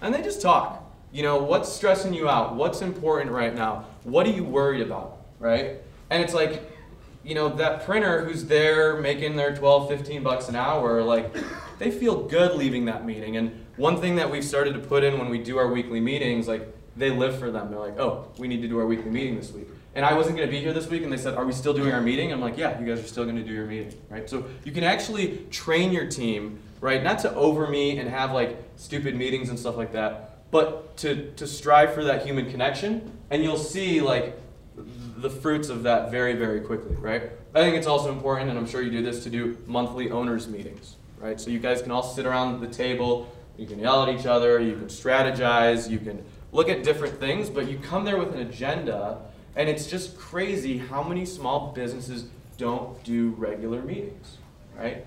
and 0.01 0.11
they 0.11 0.23
just 0.23 0.41
talk. 0.41 0.83
You 1.11 1.21
know, 1.21 1.37
what's 1.43 1.71
stressing 1.71 2.11
you 2.11 2.27
out? 2.27 2.55
What's 2.55 2.81
important 2.81 3.29
right 3.29 3.53
now? 3.53 3.85
What 4.01 4.25
are 4.25 4.31
you 4.31 4.43
worried 4.43 4.81
about? 4.81 5.19
Right? 5.37 5.79
And 6.09 6.23
it's 6.23 6.33
like 6.33 6.74
you 7.25 7.33
know, 7.33 7.49
that 7.49 7.83
printer 7.83 8.23
who's 8.23 8.45
there 8.45 8.97
making 8.97 9.35
their 9.35 9.55
12, 9.55 9.89
15 9.89 10.21
bucks 10.21 10.47
an 10.47 10.55
hour, 10.55 11.01
like, 11.01 11.35
they 11.79 11.89
feel 11.89 12.23
good 12.23 12.55
leaving 12.55 12.85
that 12.85 13.03
meeting. 13.03 13.35
And 13.37 13.65
one 13.77 13.99
thing 13.99 14.15
that 14.17 14.29
we've 14.29 14.45
started 14.45 14.75
to 14.75 14.79
put 14.79 15.03
in 15.03 15.17
when 15.17 15.29
we 15.29 15.39
do 15.39 15.57
our 15.57 15.67
weekly 15.67 15.99
meetings, 15.99 16.47
like, 16.47 16.71
they 16.95 17.09
live 17.09 17.39
for 17.39 17.49
them. 17.49 17.71
They're 17.71 17.79
like, 17.79 17.99
oh, 17.99 18.27
we 18.37 18.47
need 18.47 18.61
to 18.61 18.67
do 18.67 18.77
our 18.79 18.85
weekly 18.85 19.09
meeting 19.09 19.35
this 19.35 19.51
week. 19.51 19.67
And 19.95 20.05
I 20.05 20.13
wasn't 20.13 20.37
going 20.37 20.47
to 20.47 20.51
be 20.51 20.59
here 20.59 20.71
this 20.71 20.87
week, 20.87 21.03
and 21.03 21.11
they 21.11 21.17
said, 21.17 21.33
are 21.33 21.45
we 21.45 21.51
still 21.51 21.73
doing 21.73 21.91
our 21.93 22.01
meeting? 22.01 22.31
I'm 22.31 22.41
like, 22.41 22.57
yeah, 22.57 22.79
you 22.79 22.85
guys 22.85 23.03
are 23.03 23.07
still 23.07 23.23
going 23.23 23.37
to 23.37 23.43
do 23.43 23.53
your 23.53 23.65
meeting, 23.65 23.93
right? 24.09 24.29
So 24.29 24.45
you 24.63 24.71
can 24.71 24.83
actually 24.83 25.45
train 25.49 25.91
your 25.91 26.05
team, 26.05 26.59
right? 26.79 27.01
Not 27.03 27.19
to 27.19 27.33
over 27.33 27.67
meet 27.67 27.97
and 27.97 28.09
have 28.09 28.33
like 28.33 28.61
stupid 28.75 29.15
meetings 29.15 29.49
and 29.49 29.57
stuff 29.57 29.77
like 29.77 29.93
that, 29.93 30.51
but 30.51 30.95
to, 30.97 31.31
to 31.31 31.47
strive 31.47 31.93
for 31.93 32.03
that 32.03 32.25
human 32.25 32.51
connection, 32.51 33.17
and 33.29 33.41
you'll 33.41 33.57
see 33.57 34.01
like 34.01 34.37
the 35.25 35.31
fruits 35.31 35.69
of 35.69 35.81
that 35.81 36.11
very, 36.11 36.33
very 36.33 36.61
quickly, 36.61 36.95
right? 36.97 37.31
I 37.55 37.59
think 37.59 37.75
it's 37.75 37.87
also 37.87 38.11
important, 38.11 38.51
and 38.51 38.59
I'm 38.59 38.67
sure 38.67 38.83
you 38.83 38.91
do 38.91 39.01
this, 39.01 39.23
to 39.23 39.29
do 39.31 39.57
monthly 39.65 40.11
owners 40.11 40.47
meetings, 40.47 40.97
right? 41.19 41.41
So 41.41 41.49
you 41.49 41.57
guys 41.57 41.81
can 41.81 41.91
all 41.91 42.03
sit 42.03 42.27
around 42.27 42.61
the 42.61 42.67
table, 42.67 43.33
you 43.57 43.65
can 43.65 43.79
yell 43.79 44.03
at 44.03 44.09
each 44.09 44.27
other, 44.27 44.59
you 44.59 44.73
can 44.73 44.85
strategize, 44.85 45.89
you 45.89 45.97
can 45.97 46.23
look 46.51 46.69
at 46.69 46.83
different 46.83 47.19
things, 47.19 47.49
but 47.49 47.67
you 47.67 47.79
come 47.79 48.05
there 48.05 48.17
with 48.17 48.35
an 48.35 48.41
agenda, 48.41 49.19
and 49.55 49.67
it's 49.67 49.87
just 49.87 50.15
crazy 50.15 50.77
how 50.77 51.01
many 51.01 51.25
small 51.25 51.71
businesses 51.71 52.25
don't 52.59 53.03
do 53.03 53.29
regular 53.31 53.81
meetings, 53.81 54.37
right? 54.77 55.03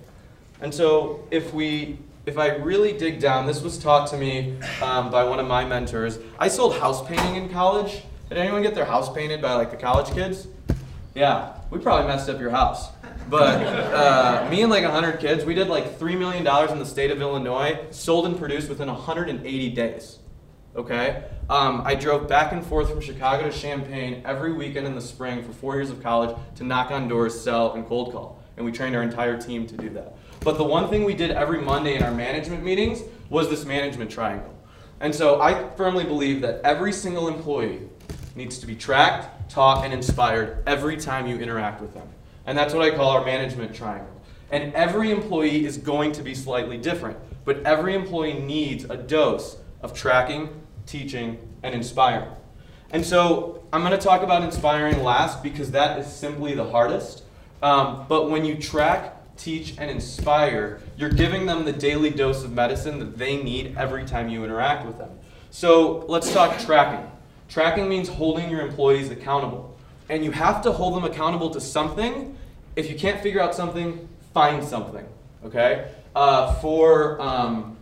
And 0.60 0.74
so 0.74 1.24
if 1.30 1.54
we 1.54 1.98
if 2.26 2.36
I 2.36 2.56
really 2.56 2.92
dig 2.92 3.20
down, 3.20 3.46
this 3.46 3.62
was 3.62 3.78
taught 3.78 4.08
to 4.08 4.18
me 4.18 4.58
um, 4.82 5.10
by 5.10 5.24
one 5.24 5.38
of 5.38 5.46
my 5.46 5.64
mentors. 5.64 6.18
I 6.38 6.48
sold 6.48 6.76
house 6.76 7.06
painting 7.06 7.36
in 7.36 7.48
college. 7.48 8.02
Did 8.28 8.36
anyone 8.36 8.62
get 8.62 8.74
their 8.74 8.84
house 8.84 9.10
painted 9.10 9.40
by 9.40 9.54
like 9.54 9.70
the 9.70 9.76
college 9.76 10.12
kids? 10.12 10.48
Yeah, 11.14 11.56
we 11.70 11.78
probably 11.78 12.06
messed 12.06 12.28
up 12.28 12.38
your 12.38 12.50
house. 12.50 12.90
But 13.30 13.62
uh, 13.62 14.48
me 14.50 14.60
and 14.60 14.70
like 14.70 14.84
100 14.84 15.18
kids, 15.18 15.46
we 15.46 15.54
did 15.54 15.68
like 15.68 15.98
$3 15.98 16.18
million 16.18 16.46
in 16.70 16.78
the 16.78 16.86
state 16.86 17.10
of 17.10 17.22
Illinois, 17.22 17.78
sold 17.90 18.26
and 18.26 18.38
produced 18.38 18.68
within 18.68 18.88
180 18.88 19.70
days. 19.70 20.18
Okay? 20.76 21.24
Um, 21.48 21.82
I 21.86 21.94
drove 21.94 22.28
back 22.28 22.52
and 22.52 22.64
forth 22.64 22.90
from 22.90 23.00
Chicago 23.00 23.50
to 23.50 23.58
Champaign 23.58 24.22
every 24.26 24.52
weekend 24.52 24.86
in 24.86 24.94
the 24.94 25.00
spring 25.00 25.42
for 25.42 25.52
four 25.52 25.76
years 25.76 25.88
of 25.88 26.02
college 26.02 26.36
to 26.56 26.64
knock 26.64 26.90
on 26.90 27.08
doors, 27.08 27.38
sell, 27.38 27.72
and 27.72 27.86
cold 27.86 28.12
call. 28.12 28.42
And 28.58 28.66
we 28.66 28.72
trained 28.72 28.94
our 28.94 29.02
entire 29.02 29.40
team 29.40 29.66
to 29.66 29.76
do 29.76 29.88
that. 29.90 30.16
But 30.40 30.58
the 30.58 30.64
one 30.64 30.90
thing 30.90 31.04
we 31.04 31.14
did 31.14 31.30
every 31.30 31.60
Monday 31.60 31.94
in 31.94 32.02
our 32.02 32.12
management 32.12 32.62
meetings 32.62 33.02
was 33.30 33.48
this 33.48 33.64
management 33.64 34.10
triangle. 34.10 34.54
And 35.00 35.14
so 35.14 35.40
I 35.40 35.70
firmly 35.76 36.04
believe 36.04 36.42
that 36.42 36.60
every 36.64 36.92
single 36.92 37.28
employee 37.28 37.88
needs 38.38 38.58
to 38.60 38.66
be 38.66 38.74
tracked, 38.74 39.50
taught, 39.50 39.84
and 39.84 39.92
inspired 39.92 40.62
every 40.66 40.96
time 40.96 41.26
you 41.26 41.36
interact 41.38 41.82
with 41.82 41.92
them. 41.92 42.08
And 42.46 42.56
that's 42.56 42.72
what 42.72 42.82
I 42.82 42.96
call 42.96 43.10
our 43.10 43.24
management 43.24 43.74
triangle. 43.74 44.08
And 44.50 44.72
every 44.72 45.10
employee 45.10 45.66
is 45.66 45.76
going 45.76 46.12
to 46.12 46.22
be 46.22 46.34
slightly 46.34 46.78
different, 46.78 47.18
but 47.44 47.62
every 47.66 47.94
employee 47.94 48.38
needs 48.38 48.84
a 48.84 48.96
dose 48.96 49.58
of 49.82 49.92
tracking, 49.92 50.48
teaching, 50.86 51.36
and 51.62 51.74
inspiring. 51.74 52.30
And 52.90 53.04
so 53.04 53.62
I'm 53.70 53.82
going 53.82 53.92
to 53.92 54.02
talk 54.02 54.22
about 54.22 54.42
inspiring 54.42 55.02
last 55.02 55.42
because 55.42 55.72
that 55.72 55.98
is 55.98 56.06
simply 56.06 56.54
the 56.54 56.64
hardest. 56.64 57.24
Um, 57.62 58.06
but 58.08 58.30
when 58.30 58.46
you 58.46 58.54
track, 58.54 59.14
teach, 59.36 59.74
and 59.76 59.90
inspire, 59.90 60.80
you're 60.96 61.10
giving 61.10 61.44
them 61.44 61.66
the 61.66 61.72
daily 61.72 62.08
dose 62.08 62.44
of 62.44 62.52
medicine 62.52 62.98
that 63.00 63.18
they 63.18 63.42
need 63.42 63.76
every 63.76 64.06
time 64.06 64.30
you 64.30 64.42
interact 64.44 64.86
with 64.86 64.96
them. 64.96 65.10
So 65.50 66.06
let's 66.08 66.32
talk 66.32 66.58
tracking. 66.60 67.10
Tracking 67.48 67.88
means 67.88 68.08
holding 68.08 68.50
your 68.50 68.60
employees 68.60 69.10
accountable. 69.10 69.76
And 70.08 70.24
you 70.24 70.30
have 70.32 70.62
to 70.62 70.72
hold 70.72 70.94
them 70.94 71.04
accountable 71.04 71.50
to 71.50 71.60
something. 71.60 72.36
If 72.76 72.90
you 72.90 72.96
can't 72.96 73.20
figure 73.20 73.40
out 73.40 73.54
something, 73.54 74.08
find 74.34 74.62
something. 74.62 75.06
Okay? 75.44 75.90
Uh, 76.14 76.54
for 76.54 77.20
um, 77.20 77.76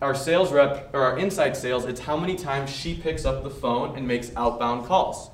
our 0.00 0.14
sales 0.14 0.52
rep 0.52 0.90
or 0.92 1.02
our 1.02 1.18
inside 1.18 1.56
sales, 1.56 1.84
it's 1.84 2.00
how 2.00 2.16
many 2.16 2.36
times 2.36 2.70
she 2.70 2.94
picks 2.94 3.24
up 3.24 3.42
the 3.42 3.50
phone 3.50 3.96
and 3.96 4.06
makes 4.06 4.30
outbound 4.36 4.86
calls. 4.86 5.30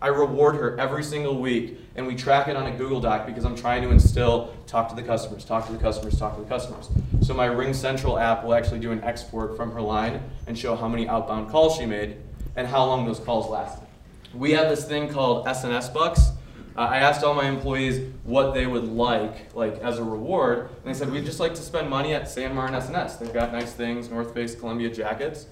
I 0.00 0.08
reward 0.08 0.54
her 0.54 0.78
every 0.78 1.02
single 1.02 1.40
week, 1.40 1.76
and 1.96 2.06
we 2.06 2.14
track 2.14 2.46
it 2.46 2.54
on 2.54 2.66
a 2.66 2.70
Google 2.70 3.00
Doc 3.00 3.26
because 3.26 3.44
I'm 3.44 3.56
trying 3.56 3.82
to 3.82 3.90
instill 3.90 4.54
talk 4.68 4.88
to 4.90 4.94
the 4.94 5.02
customers, 5.02 5.44
talk 5.44 5.66
to 5.66 5.72
the 5.72 5.78
customers, 5.78 6.16
talk 6.16 6.36
to 6.36 6.42
the 6.42 6.48
customers. 6.48 6.88
So 7.20 7.34
my 7.34 7.46
Ring 7.46 7.74
Central 7.74 8.16
app 8.16 8.44
will 8.44 8.54
actually 8.54 8.78
do 8.78 8.92
an 8.92 9.02
export 9.02 9.56
from 9.56 9.72
her 9.72 9.80
line 9.80 10.22
and 10.46 10.56
show 10.56 10.76
how 10.76 10.86
many 10.86 11.08
outbound 11.08 11.50
calls 11.50 11.76
she 11.76 11.84
made 11.84 12.16
and 12.58 12.66
how 12.66 12.84
long 12.84 13.06
those 13.06 13.20
calls 13.20 13.48
lasted. 13.48 13.86
We 14.34 14.50
have 14.50 14.68
this 14.68 14.84
thing 14.84 15.08
called 15.08 15.46
S&S 15.46 15.88
Bucks. 15.90 16.32
Uh, 16.76 16.80
I 16.80 16.98
asked 16.98 17.22
all 17.22 17.32
my 17.32 17.48
employees 17.48 18.12
what 18.24 18.52
they 18.52 18.66
would 18.66 18.84
like, 18.84 19.54
like 19.54 19.78
as 19.78 19.98
a 19.98 20.04
reward, 20.04 20.68
and 20.68 20.92
they 20.92 20.98
said 20.98 21.10
we'd 21.10 21.24
just 21.24 21.38
like 21.38 21.54
to 21.54 21.62
spend 21.62 21.88
money 21.88 22.14
at 22.14 22.24
Sanmar 22.24 22.66
and 22.66 22.74
S&S. 22.74 23.16
They've 23.16 23.32
got 23.32 23.52
nice 23.52 23.72
things, 23.72 24.10
North 24.10 24.34
Face, 24.34 24.56
Columbia 24.56 24.90
jackets. 24.90 25.46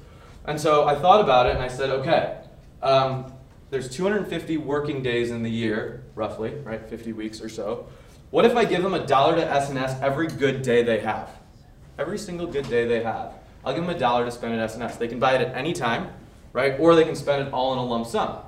And 0.47 0.61
so 0.61 0.85
I 0.85 0.97
thought 0.97 1.21
about 1.21 1.47
it 1.47 1.55
and 1.55 1.63
I 1.63 1.69
said, 1.69 1.91
okay, 1.91 2.39
um, 2.83 3.33
there's 3.71 3.89
250 3.89 4.57
working 4.57 5.01
days 5.01 5.31
in 5.31 5.45
the 5.45 5.51
year, 5.51 6.03
roughly, 6.17 6.55
right? 6.65 6.85
50 6.89 7.13
weeks 7.13 7.41
or 7.41 7.49
so. 7.49 7.87
What 8.31 8.45
if 8.45 8.57
I 8.57 8.65
give 8.65 8.83
them 8.83 8.95
a 8.95 9.07
dollar 9.07 9.37
to 9.37 9.49
S&S 9.49 9.97
every 10.03 10.27
good 10.27 10.63
day 10.63 10.83
they 10.83 10.99
have? 10.99 11.31
Every 11.99 12.19
single 12.19 12.49
good 12.49 12.69
day 12.69 12.85
they 12.85 13.05
have. 13.05 13.33
I'll 13.65 13.75
give 13.75 13.87
them 13.87 13.95
a 13.95 13.99
dollar 13.99 14.25
to 14.25 14.33
spend 14.33 14.55
at 14.55 14.61
S&S. 14.61 14.97
They 14.97 15.09
can 15.09 15.21
buy 15.21 15.35
it 15.35 15.41
at 15.41 15.57
any 15.57 15.73
time, 15.73 16.11
right? 16.57 16.81
Or 16.81 16.95
they 16.95 17.05
can 17.05 17.15
spend 17.15 17.47
it 17.47 17.53
all 17.53 17.75
in 17.75 17.79
a 17.79 17.85
lump 17.85 18.07
sum. 18.07 18.39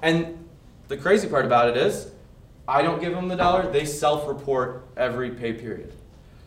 And 0.00 0.48
the 0.88 0.96
crazy 0.96 1.28
part 1.28 1.44
about 1.44 1.68
it 1.68 1.76
is, 1.76 2.10
I 2.66 2.80
don't 2.80 3.02
give 3.02 3.12
them 3.12 3.28
the 3.28 3.36
dollar, 3.36 3.70
they 3.70 3.84
self 3.84 4.26
report 4.26 4.86
every 4.96 5.32
pay 5.32 5.52
period. 5.52 5.92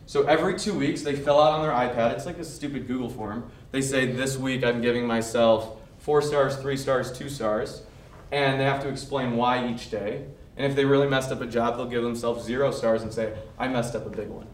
So 0.08 0.24
every 0.24 0.58
two 0.58 0.74
weeks, 0.74 1.04
they 1.04 1.16
fill 1.16 1.40
out 1.40 1.52
on 1.54 1.62
their 1.62 1.72
iPad, 1.72 2.14
it's 2.14 2.26
like 2.26 2.40
a 2.40 2.44
stupid 2.44 2.88
Google 2.88 3.10
form. 3.10 3.52
They 3.70 3.82
say, 3.82 4.12
This 4.12 4.38
week 4.38 4.64
I'm 4.64 4.82
giving 4.82 5.06
myself 5.06 5.80
four 6.00 6.20
stars, 6.24 6.56
three 6.56 6.78
stars, 6.78 7.12
two 7.12 7.30
stars, 7.30 7.84
and 8.32 8.60
they 8.60 8.66
have 8.66 8.82
to 8.82 8.90
explain 8.90 9.38
why 9.38 9.72
each 9.72 9.92
day. 9.92 10.26
And 10.58 10.66
if 10.66 10.76
they 10.76 10.84
really 10.84 11.08
messed 11.08 11.32
up 11.32 11.42
a 11.42 11.46
job, 11.46 11.78
they'll 11.78 11.86
give 11.86 12.02
themselves 12.02 12.44
zero 12.44 12.72
stars 12.72 13.04
and 13.04 13.14
say, 13.14 13.34
I 13.60 13.68
messed 13.68 13.96
up 13.96 14.08
a 14.08 14.10
big 14.10 14.30
one, 14.30 14.48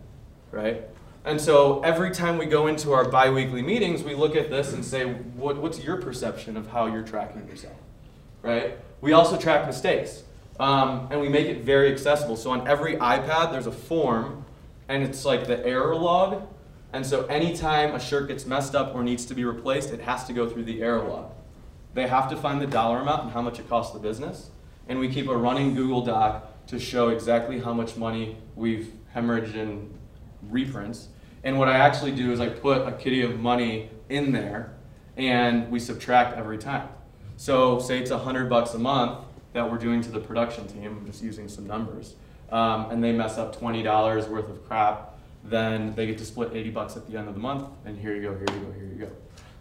right? 0.51 0.83
And 1.25 1.41
so 1.41 1.81
every 1.81 2.11
time 2.11 2.37
we 2.37 2.45
go 2.45 2.67
into 2.67 2.93
our 2.93 3.09
biweekly 3.09 3.61
meetings, 3.61 4.03
we 4.03 4.15
look 4.15 4.35
at 4.35 4.49
this 4.49 4.73
and 4.73 4.83
say, 4.83 5.05
what, 5.05 5.57
what's 5.57 5.83
your 5.83 5.97
perception 5.97 6.55
of 6.55 6.67
how 6.67 6.85
you're 6.85 7.03
tracking 7.03 7.47
yourself, 7.47 7.75
right? 8.41 8.77
We 9.01 9.13
also 9.13 9.37
track 9.37 9.67
mistakes, 9.67 10.23
um, 10.59 11.07
and 11.11 11.19
we 11.19 11.29
make 11.29 11.47
it 11.47 11.63
very 11.63 11.91
accessible. 11.91 12.37
So 12.37 12.51
on 12.51 12.67
every 12.67 12.95
iPad, 12.95 13.51
there's 13.51 13.67
a 13.67 13.71
form, 13.71 14.45
and 14.87 15.03
it's 15.03 15.25
like 15.25 15.47
the 15.47 15.65
error 15.65 15.95
log. 15.95 16.47
And 16.93 17.05
so 17.05 17.25
anytime 17.25 17.93
a 17.93 17.99
shirt 17.99 18.29
gets 18.29 18.45
messed 18.45 18.73
up 18.73 18.95
or 18.95 19.03
needs 19.03 19.25
to 19.25 19.35
be 19.35 19.43
replaced, 19.43 19.91
it 19.91 20.01
has 20.01 20.23
to 20.25 20.33
go 20.33 20.49
through 20.49 20.63
the 20.63 20.81
error 20.81 21.03
log. 21.03 21.31
They 21.93 22.07
have 22.07 22.29
to 22.29 22.37
find 22.37 22.61
the 22.61 22.67
dollar 22.67 22.99
amount 22.99 23.23
and 23.23 23.31
how 23.31 23.41
much 23.41 23.59
it 23.59 23.67
costs 23.67 23.91
the 23.91 23.99
business. 23.99 24.49
And 24.87 24.99
we 24.99 25.09
keep 25.09 25.27
a 25.27 25.35
running 25.35 25.75
Google 25.75 26.01
Doc 26.01 26.65
to 26.67 26.79
show 26.79 27.09
exactly 27.09 27.59
how 27.59 27.73
much 27.73 27.97
money 27.97 28.37
we've 28.55 28.93
hemorrhaged 29.15 29.55
in 29.55 29.96
reprints 30.43 31.09
and 31.43 31.57
what 31.57 31.69
I 31.69 31.77
actually 31.77 32.11
do 32.11 32.31
is 32.31 32.39
I 32.39 32.49
put 32.49 32.87
a 32.87 32.91
kitty 32.91 33.21
of 33.21 33.39
money 33.39 33.89
in 34.09 34.31
there 34.31 34.73
and 35.15 35.71
we 35.71 35.79
subtract 35.79 36.37
every 36.37 36.57
time. 36.57 36.89
So 37.37 37.79
say 37.79 37.99
it's 37.99 38.11
a 38.11 38.17
hundred 38.17 38.49
bucks 38.49 38.73
a 38.73 38.79
month 38.79 39.19
that 39.53 39.71
we're 39.71 39.77
doing 39.77 40.01
to 40.01 40.11
the 40.11 40.19
production 40.19 40.67
team, 40.67 40.97
I'm 40.99 41.05
just 41.05 41.23
using 41.23 41.47
some 41.47 41.65
numbers, 41.65 42.15
um, 42.51 42.91
and 42.91 43.03
they 43.03 43.11
mess 43.11 43.37
up 43.37 43.59
$20 43.59 44.27
worth 44.27 44.49
of 44.49 44.67
crap, 44.67 45.17
then 45.43 45.95
they 45.95 46.05
get 46.05 46.17
to 46.17 46.25
split 46.25 46.51
80 46.53 46.69
bucks 46.71 46.97
at 46.97 47.09
the 47.09 47.17
end 47.17 47.27
of 47.27 47.33
the 47.33 47.39
month, 47.39 47.67
and 47.85 47.97
here 47.97 48.15
you 48.15 48.21
go, 48.21 48.33
here 48.33 48.45
you 48.51 48.65
go, 48.65 48.71
here 48.73 48.85
you 48.85 48.95
go. 49.05 49.11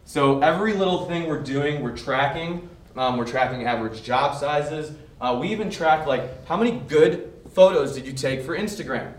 So 0.05 0.41
every 0.41 0.73
little 0.73 1.07
thing 1.07 1.29
we're 1.29 1.43
doing, 1.43 1.83
we're 1.83 1.97
tracking. 1.97 2.69
Um, 2.97 3.19
we're 3.19 3.27
tracking 3.27 3.65
average 3.67 4.03
job 4.03 4.39
sizes. 4.39 4.93
Uh, 5.21 5.37
we 5.41 5.49
even 5.49 5.71
track 5.71 6.07
like 6.07 6.47
how 6.47 6.57
many 6.57 6.81
good 6.89 7.33
photos 7.53 7.95
did 7.95 8.07
you 8.07 8.13
take 8.13 8.43
for 8.43 8.57
Instagram? 8.57 9.13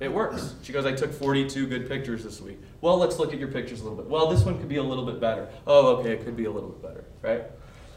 It 0.00 0.12
works. 0.12 0.54
She 0.62 0.72
goes, 0.72 0.86
I 0.86 0.92
took 0.92 1.12
42 1.12 1.66
good 1.66 1.88
pictures 1.88 2.22
this 2.22 2.40
week. 2.40 2.60
Well, 2.80 2.98
let's 2.98 3.18
look 3.18 3.32
at 3.32 3.38
your 3.40 3.48
pictures 3.48 3.80
a 3.80 3.82
little 3.82 3.98
bit. 3.98 4.06
Well, 4.06 4.28
this 4.28 4.44
one 4.44 4.58
could 4.58 4.68
be 4.68 4.76
a 4.76 4.82
little 4.82 5.04
bit 5.04 5.20
better. 5.20 5.48
Oh, 5.66 5.96
okay, 5.96 6.12
it 6.12 6.24
could 6.24 6.36
be 6.36 6.44
a 6.44 6.50
little 6.50 6.68
bit 6.68 6.82
better, 6.82 7.04
right? 7.20 7.44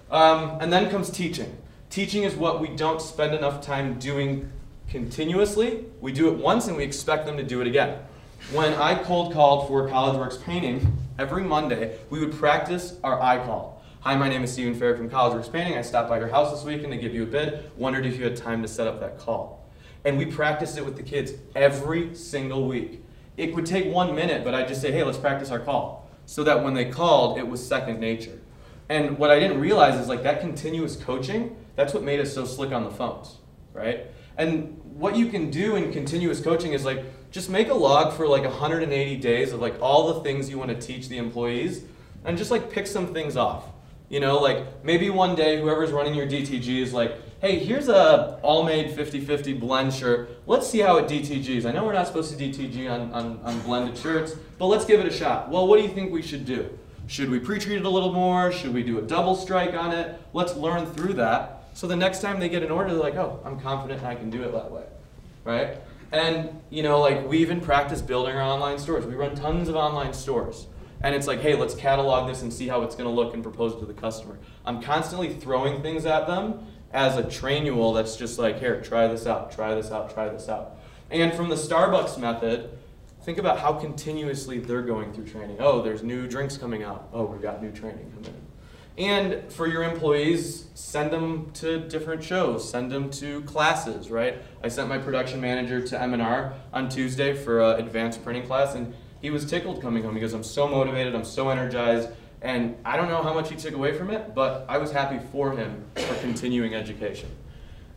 Um, 0.09 0.57
and 0.61 0.73
then 0.73 0.89
comes 0.89 1.11
teaching. 1.11 1.55
Teaching 1.91 2.23
is 2.23 2.33
what 2.35 2.59
we 2.59 2.69
don't 2.69 3.01
spend 3.01 3.35
enough 3.35 3.61
time 3.61 3.99
doing 3.99 4.51
continuously. 4.89 5.85
We 6.01 6.11
do 6.11 6.27
it 6.29 6.37
once 6.37 6.67
and 6.67 6.75
we 6.75 6.83
expect 6.83 7.25
them 7.25 7.37
to 7.37 7.43
do 7.43 7.61
it 7.61 7.67
again. 7.67 7.99
When 8.51 8.73
I 8.73 8.95
cold 8.95 9.33
called 9.33 9.67
for 9.67 9.87
CollegeWorks 9.87 10.43
Painting, 10.43 10.97
every 11.19 11.43
Monday 11.43 11.99
we 12.09 12.19
would 12.19 12.33
practice 12.33 12.97
our 13.03 13.21
I 13.21 13.37
call. 13.45 13.83
Hi, 14.01 14.17
my 14.17 14.27
name 14.27 14.43
is 14.43 14.51
Stephen 14.51 14.73
Fair 14.73 14.97
from 14.97 15.09
CollegeWorks 15.09 15.51
Painting. 15.51 15.77
I 15.77 15.83
stopped 15.83 16.09
by 16.09 16.17
your 16.17 16.29
house 16.29 16.51
this 16.51 16.65
weekend 16.65 16.91
to 16.93 16.97
give 16.97 17.13
you 17.13 17.23
a 17.23 17.27
bid. 17.27 17.69
Wondered 17.77 18.07
if 18.07 18.17
you 18.17 18.23
had 18.23 18.35
time 18.35 18.63
to 18.63 18.67
set 18.67 18.87
up 18.87 18.99
that 18.99 19.19
call. 19.19 19.60
And 20.03 20.17
we 20.17 20.25
practiced 20.25 20.77
it 20.77 20.85
with 20.85 20.97
the 20.97 21.03
kids 21.03 21.33
every 21.55 22.15
single 22.15 22.67
week. 22.67 23.03
It 23.37 23.53
would 23.55 23.65
take 23.65 23.85
one 23.85 24.15
minute, 24.15 24.43
but 24.43 24.53
I'd 24.53 24.67
just 24.67 24.81
say, 24.81 24.91
hey, 24.91 25.03
let's 25.03 25.17
practice 25.17 25.51
our 25.51 25.59
call. 25.59 26.09
So 26.25 26.43
that 26.43 26.63
when 26.63 26.73
they 26.73 26.85
called, 26.85 27.37
it 27.37 27.47
was 27.47 27.65
second 27.65 27.99
nature. 27.99 28.39
And 28.89 29.17
what 29.17 29.31
I 29.31 29.39
didn't 29.39 29.59
realize 29.59 29.99
is 29.99 30.07
like 30.07 30.23
that 30.23 30.41
continuous 30.41 30.95
coaching, 30.95 31.55
that's 31.75 31.93
what 31.93 32.03
made 32.03 32.19
us 32.19 32.33
so 32.33 32.45
slick 32.45 32.71
on 32.71 32.83
the 32.83 32.91
phones, 32.91 33.37
right? 33.73 34.07
And 34.37 34.77
what 34.83 35.15
you 35.15 35.27
can 35.27 35.49
do 35.49 35.75
in 35.75 35.91
continuous 35.91 36.41
coaching 36.41 36.73
is 36.73 36.83
like 36.83 37.03
just 37.31 37.49
make 37.49 37.69
a 37.69 37.73
log 37.73 38.13
for 38.13 38.27
like 38.27 38.43
180 38.43 39.15
days 39.17 39.53
of 39.53 39.61
like 39.61 39.79
all 39.81 40.13
the 40.13 40.19
things 40.21 40.49
you 40.49 40.57
want 40.57 40.69
to 40.69 40.75
teach 40.75 41.07
the 41.07 41.17
employees 41.17 41.83
and 42.25 42.37
just 42.37 42.51
like 42.51 42.69
pick 42.69 42.85
some 42.85 43.13
things 43.13 43.37
off. 43.37 43.65
You 44.11 44.19
know, 44.19 44.39
like 44.39 44.83
maybe 44.83 45.09
one 45.09 45.35
day 45.35 45.61
whoever's 45.61 45.91
running 45.91 46.13
your 46.13 46.27
DTG 46.27 46.81
is 46.81 46.91
like, 46.91 47.15
hey, 47.39 47.59
here's 47.59 47.87
a 47.87 48.41
Allmade 48.43 48.93
50-50 48.93 49.57
blend 49.57 49.93
shirt. 49.93 50.37
Let's 50.45 50.69
see 50.69 50.79
how 50.79 50.97
it 50.97 51.07
DTGs. 51.07 51.65
I 51.65 51.71
know 51.71 51.85
we're 51.85 51.93
not 51.93 52.07
supposed 52.07 52.37
to 52.37 52.43
DTG 52.43 52.91
on, 52.91 53.13
on, 53.13 53.39
on 53.41 53.61
blended 53.61 53.97
shirts, 53.97 54.35
but 54.57 54.65
let's 54.65 54.83
give 54.83 54.99
it 54.99 55.05
a 55.05 55.13
shot. 55.13 55.49
Well, 55.49 55.65
what 55.65 55.77
do 55.77 55.83
you 55.83 55.93
think 55.93 56.11
we 56.11 56.21
should 56.21 56.43
do? 56.43 56.77
Should 57.07 57.29
we 57.29 57.39
pre-treat 57.39 57.77
it 57.77 57.85
a 57.85 57.89
little 57.89 58.11
more? 58.11 58.51
Should 58.51 58.73
we 58.73 58.83
do 58.83 58.99
a 58.99 59.01
double 59.01 59.33
strike 59.33 59.75
on 59.75 59.93
it? 59.93 60.19
Let's 60.33 60.57
learn 60.57 60.87
through 60.87 61.13
that. 61.13 61.63
So 61.73 61.87
the 61.87 61.95
next 61.95 62.19
time 62.19 62.37
they 62.41 62.49
get 62.49 62.63
an 62.63 62.69
order, 62.69 62.89
they're 62.89 62.99
like, 62.99 63.15
oh, 63.15 63.39
I'm 63.45 63.61
confident 63.61 64.03
I 64.03 64.15
can 64.15 64.29
do 64.29 64.43
it 64.43 64.51
that 64.51 64.69
way, 64.69 64.83
right? 65.45 65.77
And 66.11 66.61
you 66.69 66.83
know, 66.83 66.99
like 66.99 67.25
we 67.25 67.37
even 67.37 67.61
practice 67.61 68.01
building 68.01 68.35
our 68.35 68.41
online 68.41 68.77
stores. 68.77 69.05
We 69.05 69.15
run 69.15 69.35
tons 69.35 69.69
of 69.69 69.77
online 69.77 70.13
stores. 70.13 70.67
And 71.03 71.15
it's 71.15 71.27
like, 71.27 71.39
hey, 71.41 71.55
let's 71.55 71.75
catalog 71.75 72.29
this 72.29 72.41
and 72.41 72.53
see 72.53 72.67
how 72.67 72.83
it's 72.83 72.95
gonna 72.95 73.11
look 73.11 73.33
and 73.33 73.41
propose 73.41 73.73
it 73.73 73.79
to 73.79 73.85
the 73.85 73.93
customer. 73.93 74.37
I'm 74.65 74.81
constantly 74.81 75.33
throwing 75.33 75.81
things 75.81 76.05
at 76.05 76.27
them 76.27 76.67
as 76.93 77.17
a 77.17 77.23
trainual 77.23 77.95
that's 77.95 78.15
just 78.15 78.37
like, 78.37 78.59
here, 78.59 78.81
try 78.81 79.07
this 79.07 79.25
out, 79.25 79.51
try 79.51 79.73
this 79.73 79.91
out, 79.91 80.13
try 80.13 80.29
this 80.29 80.49
out. 80.49 80.77
And 81.09 81.33
from 81.33 81.49
the 81.49 81.55
Starbucks 81.55 82.17
method, 82.17 82.77
think 83.23 83.37
about 83.37 83.59
how 83.59 83.73
continuously 83.73 84.59
they're 84.59 84.81
going 84.81 85.13
through 85.13 85.27
training. 85.27 85.57
Oh, 85.59 85.81
there's 85.81 86.03
new 86.03 86.27
drinks 86.27 86.57
coming 86.57 86.83
out. 86.83 87.09
Oh, 87.13 87.25
we've 87.25 87.41
got 87.41 87.61
new 87.61 87.71
training 87.71 88.11
coming 88.11 88.33
in. 88.33 88.41
And 88.97 89.51
for 89.51 89.67
your 89.67 89.83
employees, 89.83 90.65
send 90.73 91.11
them 91.11 91.51
to 91.53 91.79
different 91.87 92.23
shows, 92.23 92.69
send 92.69 92.91
them 92.91 93.09
to 93.11 93.41
classes, 93.43 94.11
right? 94.11 94.41
I 94.63 94.67
sent 94.67 94.89
my 94.89 94.97
production 94.97 95.39
manager 95.39 95.81
to 95.87 96.01
M&R 96.01 96.53
on 96.73 96.89
Tuesday 96.89 97.33
for 97.33 97.61
an 97.61 97.79
advanced 97.79 98.23
printing 98.23 98.45
class, 98.45 98.75
and 98.75 98.93
he 99.21 99.29
was 99.29 99.45
tickled 99.45 99.81
coming 99.81 100.03
home 100.03 100.13
because 100.13 100.33
I'm 100.33 100.43
so 100.43 100.67
motivated, 100.67 101.15
I'm 101.15 101.25
so 101.25 101.49
energized, 101.49 102.09
and 102.41 102.75
I 102.83 102.97
don't 102.97 103.07
know 103.07 103.21
how 103.21 103.33
much 103.33 103.49
he 103.49 103.55
took 103.55 103.73
away 103.73 103.95
from 103.95 104.09
it, 104.09 104.33
but 104.33 104.65
I 104.67 104.77
was 104.77 104.91
happy 104.91 105.19
for 105.31 105.51
him 105.51 105.83
for 105.95 106.15
continuing 106.15 106.73
education. 106.73 107.29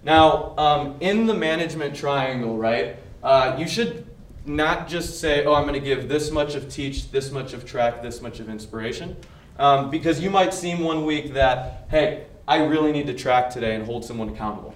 Now, 0.03 0.55
um, 0.59 0.97
in 1.01 1.27
the 1.27 1.35
management 1.35 1.97
triangle, 1.97 2.59
right, 2.59 2.97
uh, 3.23 3.57
you 3.59 3.67
should 3.67 4.07
not 4.45 4.87
just 4.87 5.19
say, 5.19 5.47
oh, 5.47 5.55
I'm 5.55 5.67
going 5.67 5.81
to 5.81 5.81
give 5.81 6.09
this 6.11 6.31
much 6.31 6.55
of 6.55 6.69
teach, 6.69 7.11
this 7.11 7.31
much 7.31 7.55
of 7.55 7.65
track, 7.65 8.03
this 8.03 8.21
much 8.21 8.39
of 8.41 8.51
inspiration. 8.51 9.17
Um, 9.59 9.89
because 9.89 10.21
you 10.21 10.29
might 10.29 10.53
seem 10.53 10.81
one 10.81 11.07
week 11.07 11.33
that, 11.33 11.87
hey, 11.89 12.27
I 12.47 12.65
really 12.65 12.93
need 12.93 13.07
to 13.07 13.15
track 13.15 13.49
today 13.49 13.75
and 13.75 13.87
hold 13.87 14.05
someone 14.05 14.29
accountable. 14.29 14.75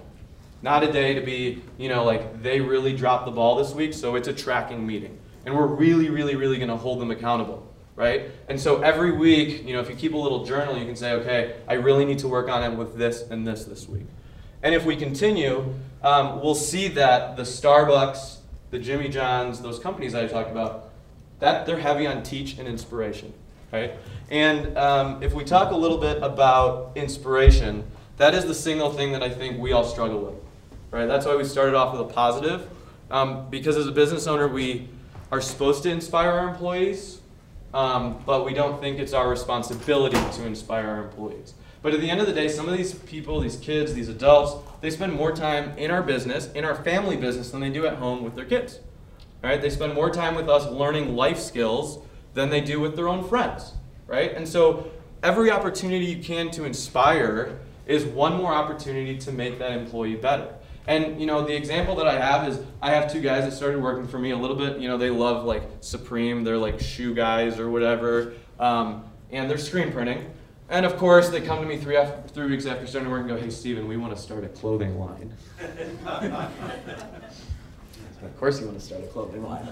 Not 0.63 0.83
a 0.83 0.91
day 0.91 1.13
to 1.13 1.21
be, 1.21 1.61
you 1.77 1.89
know, 1.89 2.03
like 2.03 2.41
they 2.41 2.59
really 2.59 2.93
dropped 2.93 3.25
the 3.25 3.31
ball 3.31 3.55
this 3.55 3.73
week, 3.73 3.93
so 3.93 4.15
it's 4.15 4.27
a 4.27 4.33
tracking 4.33 4.85
meeting. 4.87 5.19
And 5.45 5.55
we're 5.55 5.67
really, 5.67 6.09
really, 6.09 6.35
really 6.35 6.57
going 6.57 6.69
to 6.69 6.75
hold 6.75 6.99
them 6.99 7.11
accountable, 7.11 7.65
right? 7.95 8.29
And 8.47 8.59
so 8.59 8.81
every 8.81 9.11
week, 9.11 9.65
you 9.65 9.73
know, 9.73 9.79
if 9.79 9.89
you 9.89 9.95
keep 9.95 10.13
a 10.13 10.17
little 10.17 10.45
journal, 10.45 10.77
you 10.77 10.85
can 10.85 10.95
say, 10.95 11.13
okay, 11.13 11.55
I 11.67 11.73
really 11.73 12.05
need 12.05 12.19
to 12.19 12.27
work 12.27 12.49
on 12.49 12.63
it 12.63 12.75
with 12.75 12.97
this 12.97 13.21
and 13.29 13.47
this 13.47 13.65
this 13.65 13.87
week. 13.87 14.05
And 14.61 14.75
if 14.75 14.85
we 14.85 14.95
continue, 14.95 15.73
um, 16.03 16.41
we'll 16.41 16.55
see 16.55 16.89
that 16.89 17.37
the 17.37 17.43
Starbucks, 17.43 18.37
the 18.71 18.79
Jimmy 18.79 19.09
John's, 19.09 19.61
those 19.61 19.79
companies 19.79 20.13
I 20.13 20.27
talked 20.27 20.51
about, 20.51 20.89
that 21.39 21.65
they're 21.65 21.79
heavy 21.79 22.05
on 22.05 22.23
teach 22.23 22.57
and 22.57 22.67
inspiration, 22.67 23.33
right? 23.71 23.93
And 24.29 24.77
um, 24.77 25.23
if 25.23 25.33
we 25.33 25.43
talk 25.43 25.71
a 25.71 25.75
little 25.75 25.97
bit 25.97 26.21
about 26.21 26.91
inspiration, 26.95 27.89
that 28.17 28.33
is 28.33 28.45
the 28.45 28.53
single 28.53 28.91
thing 28.91 29.13
that 29.13 29.23
I 29.23 29.29
think 29.29 29.59
we 29.59 29.71
all 29.71 29.85
struggle 29.85 30.19
with, 30.19 30.35
right? 30.91 31.05
That's 31.05 31.25
why 31.25 31.35
we 31.35 31.45
started 31.45 31.75
off 31.75 31.97
with 31.97 32.01
a 32.01 32.13
positive, 32.13 32.69
um, 33.09 33.49
because 33.49 33.77
as 33.77 33.87
a 33.87 33.91
business 33.91 34.27
owner, 34.27 34.47
we 34.47 34.89
are 35.31 35.41
supposed 35.41 35.83
to 35.83 35.89
inspire 35.89 36.29
our 36.29 36.49
employees, 36.49 37.21
um, 37.73 38.21
but 38.25 38.45
we 38.45 38.53
don't 38.53 38.79
think 38.81 38.99
it's 38.99 39.13
our 39.13 39.29
responsibility 39.29 40.17
to 40.17 40.45
inspire 40.45 40.87
our 40.87 41.03
employees. 41.03 41.53
But 41.81 41.93
at 41.93 42.01
the 42.01 42.09
end 42.09 42.19
of 42.19 42.27
the 42.27 42.33
day, 42.33 42.47
some 42.47 42.67
of 42.67 42.75
these 42.75 42.93
people, 42.93 43.39
these 43.39 43.55
kids, 43.55 43.93
these 43.93 44.09
adults, 44.09 44.55
they 44.81 44.89
spend 44.89 45.13
more 45.13 45.31
time 45.31 45.77
in 45.77 45.91
our 45.91 46.03
business, 46.03 46.51
in 46.53 46.65
our 46.65 46.75
family 46.75 47.15
business, 47.15 47.51
than 47.51 47.61
they 47.61 47.69
do 47.69 47.85
at 47.85 47.95
home 47.95 48.23
with 48.23 48.35
their 48.35 48.45
kids. 48.45 48.79
Right? 49.41 49.61
They 49.61 49.69
spend 49.69 49.93
more 49.93 50.09
time 50.09 50.35
with 50.35 50.49
us 50.49 50.69
learning 50.69 51.15
life 51.15 51.39
skills 51.39 51.99
than 52.33 52.49
they 52.49 52.59
do 52.59 52.79
with 52.79 52.95
their 52.95 53.07
own 53.07 53.23
friends 53.23 53.73
right? 54.09 54.33
And 54.33 54.47
so 54.47 54.91
every 55.23 55.51
opportunity 55.51 56.05
you 56.05 56.21
can 56.21 56.51
to 56.51 56.65
inspire 56.65 57.59
is 57.85 58.03
one 58.05 58.35
more 58.35 58.53
opportunity 58.53 59.17
to 59.19 59.31
make 59.31 59.59
that 59.59 59.71
employee 59.71 60.15
better. 60.15 60.53
And 60.87 61.19
you 61.19 61.27
know, 61.27 61.45
the 61.45 61.55
example 61.55 61.95
that 61.95 62.07
I 62.07 62.19
have 62.19 62.47
is 62.47 62.59
I 62.81 62.91
have 62.91 63.11
two 63.11 63.21
guys 63.21 63.45
that 63.45 63.51
started 63.51 63.81
working 63.81 64.07
for 64.07 64.17
me 64.17 64.31
a 64.31 64.37
little 64.37 64.55
bit. 64.55 64.79
You 64.79 64.87
know, 64.87 64.97
they 64.97 65.09
love 65.09 65.45
like 65.45 65.63
Supreme, 65.81 66.43
they're 66.43 66.57
like 66.57 66.79
shoe 66.79 67.13
guys 67.13 67.59
or 67.59 67.69
whatever, 67.69 68.33
um, 68.59 69.03
and 69.31 69.49
they're 69.49 69.57
screen 69.57 69.91
printing. 69.91 70.29
And 70.69 70.85
of 70.85 70.97
course, 70.97 71.29
they 71.29 71.41
come 71.41 71.59
to 71.61 71.65
me 71.65 71.77
three 71.77 71.97
after, 71.97 72.27
three 72.29 72.47
weeks 72.49 72.65
after 72.65 72.85
starting 72.87 73.09
work 73.09 73.21
and 73.21 73.29
go, 73.29 73.37
"Hey, 73.37 73.49
Steven, 73.49 73.87
we 73.87 73.97
want 73.97 74.15
to 74.15 74.21
start 74.21 74.43
a 74.43 74.49
clothing 74.49 74.99
line." 74.99 75.33
of 78.23 78.37
course, 78.37 78.59
you 78.59 78.67
want 78.67 78.79
to 78.79 78.85
start 78.85 79.03
a 79.03 79.07
clothing 79.07 79.43
line. 79.43 79.67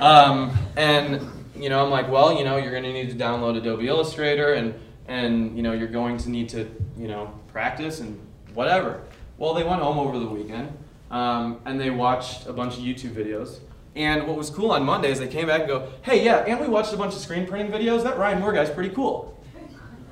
Um, 0.00 0.56
and 0.76 1.20
you 1.54 1.68
know, 1.68 1.84
I'm 1.84 1.90
like, 1.90 2.10
well, 2.10 2.36
you 2.36 2.44
know, 2.44 2.56
you're 2.56 2.70
going 2.70 2.84
to 2.84 2.92
need 2.92 3.10
to 3.10 3.16
download 3.16 3.56
Adobe 3.56 3.86
Illustrator 3.86 4.54
and, 4.54 4.74
and, 5.06 5.56
you 5.56 5.62
know, 5.62 5.72
you're 5.72 5.88
going 5.88 6.16
to 6.18 6.30
need 6.30 6.48
to, 6.50 6.68
you 6.96 7.08
know, 7.08 7.32
practice 7.48 8.00
and 8.00 8.18
whatever. 8.54 9.02
Well, 9.42 9.54
they 9.54 9.64
went 9.64 9.82
home 9.82 9.98
over 9.98 10.20
the 10.20 10.26
weekend 10.28 10.72
um, 11.10 11.58
and 11.64 11.80
they 11.80 11.90
watched 11.90 12.46
a 12.46 12.52
bunch 12.52 12.74
of 12.74 12.84
YouTube 12.84 13.10
videos. 13.10 13.58
And 13.96 14.28
what 14.28 14.36
was 14.36 14.50
cool 14.50 14.70
on 14.70 14.84
Monday 14.84 15.10
is 15.10 15.18
they 15.18 15.26
came 15.26 15.48
back 15.48 15.62
and 15.62 15.68
go, 15.68 15.88
hey, 16.02 16.24
yeah, 16.24 16.44
and 16.46 16.60
we 16.60 16.68
watched 16.68 16.92
a 16.92 16.96
bunch 16.96 17.12
of 17.12 17.18
screen 17.18 17.44
printing 17.48 17.72
videos. 17.72 18.04
That 18.04 18.18
Ryan 18.18 18.38
Moore 18.38 18.52
guy's 18.52 18.70
pretty 18.70 18.94
cool. 18.94 19.36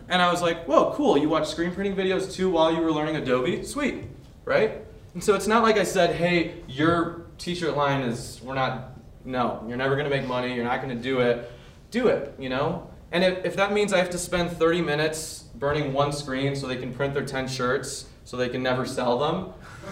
And 0.09 0.21
I 0.21 0.33
was 0.33 0.43
like, 0.43 0.65
whoa, 0.65 0.93
cool. 0.95 1.17
You 1.17 1.29
watched 1.29 1.47
screen 1.47 1.71
printing 1.71 1.95
videos 1.95 2.35
too 2.35 2.51
while 2.51 2.75
you 2.75 2.81
were 2.81 2.91
learning 2.91 3.15
Adobe? 3.15 3.63
Sweet, 3.63 4.03
right? 4.45 4.83
And 5.15 5.23
so 5.23 5.37
it's 5.37 5.47
not 5.47 5.63
like 5.63 5.77
I 5.77 5.85
said, 5.85 6.17
hey, 6.17 6.55
your 6.67 7.27
t-shirt 7.39 7.77
line 7.77 8.01
is, 8.01 8.41
we're 8.43 8.55
not 8.55 8.99
no, 9.25 9.65
you're 9.69 9.77
never 9.77 9.95
to 10.03 10.11
make 10.11 10.27
money. 10.27 10.53
You're 10.53 10.65
not 10.65 10.79
to 10.97 11.01
do 11.01 11.21
it. 11.21 11.53
Do 11.93 12.09
it, 12.09 12.35
you 12.37 12.49
know? 12.49 12.91
And 13.13 13.23
if, 13.23 13.45
if 13.45 13.55
that 13.55 13.73
means 13.73 13.93
I 13.93 13.99
have 13.99 14.11
to 14.11 14.19
spend 14.19 14.51
30 14.51 14.83
minutes 14.83 15.40
burning 15.61 15.93
one 15.93 16.11
screen 16.11 16.57
so 16.57 16.67
they 16.67 16.79
can 16.79 16.93
print 16.93 17.13
their 17.15 17.25
10 17.25 17.47
shirts 17.47 18.07
so 18.25 18.37
they 18.37 18.49
can 18.49 18.63
never 18.63 18.87
sell 18.87 19.19
them, 19.19 19.53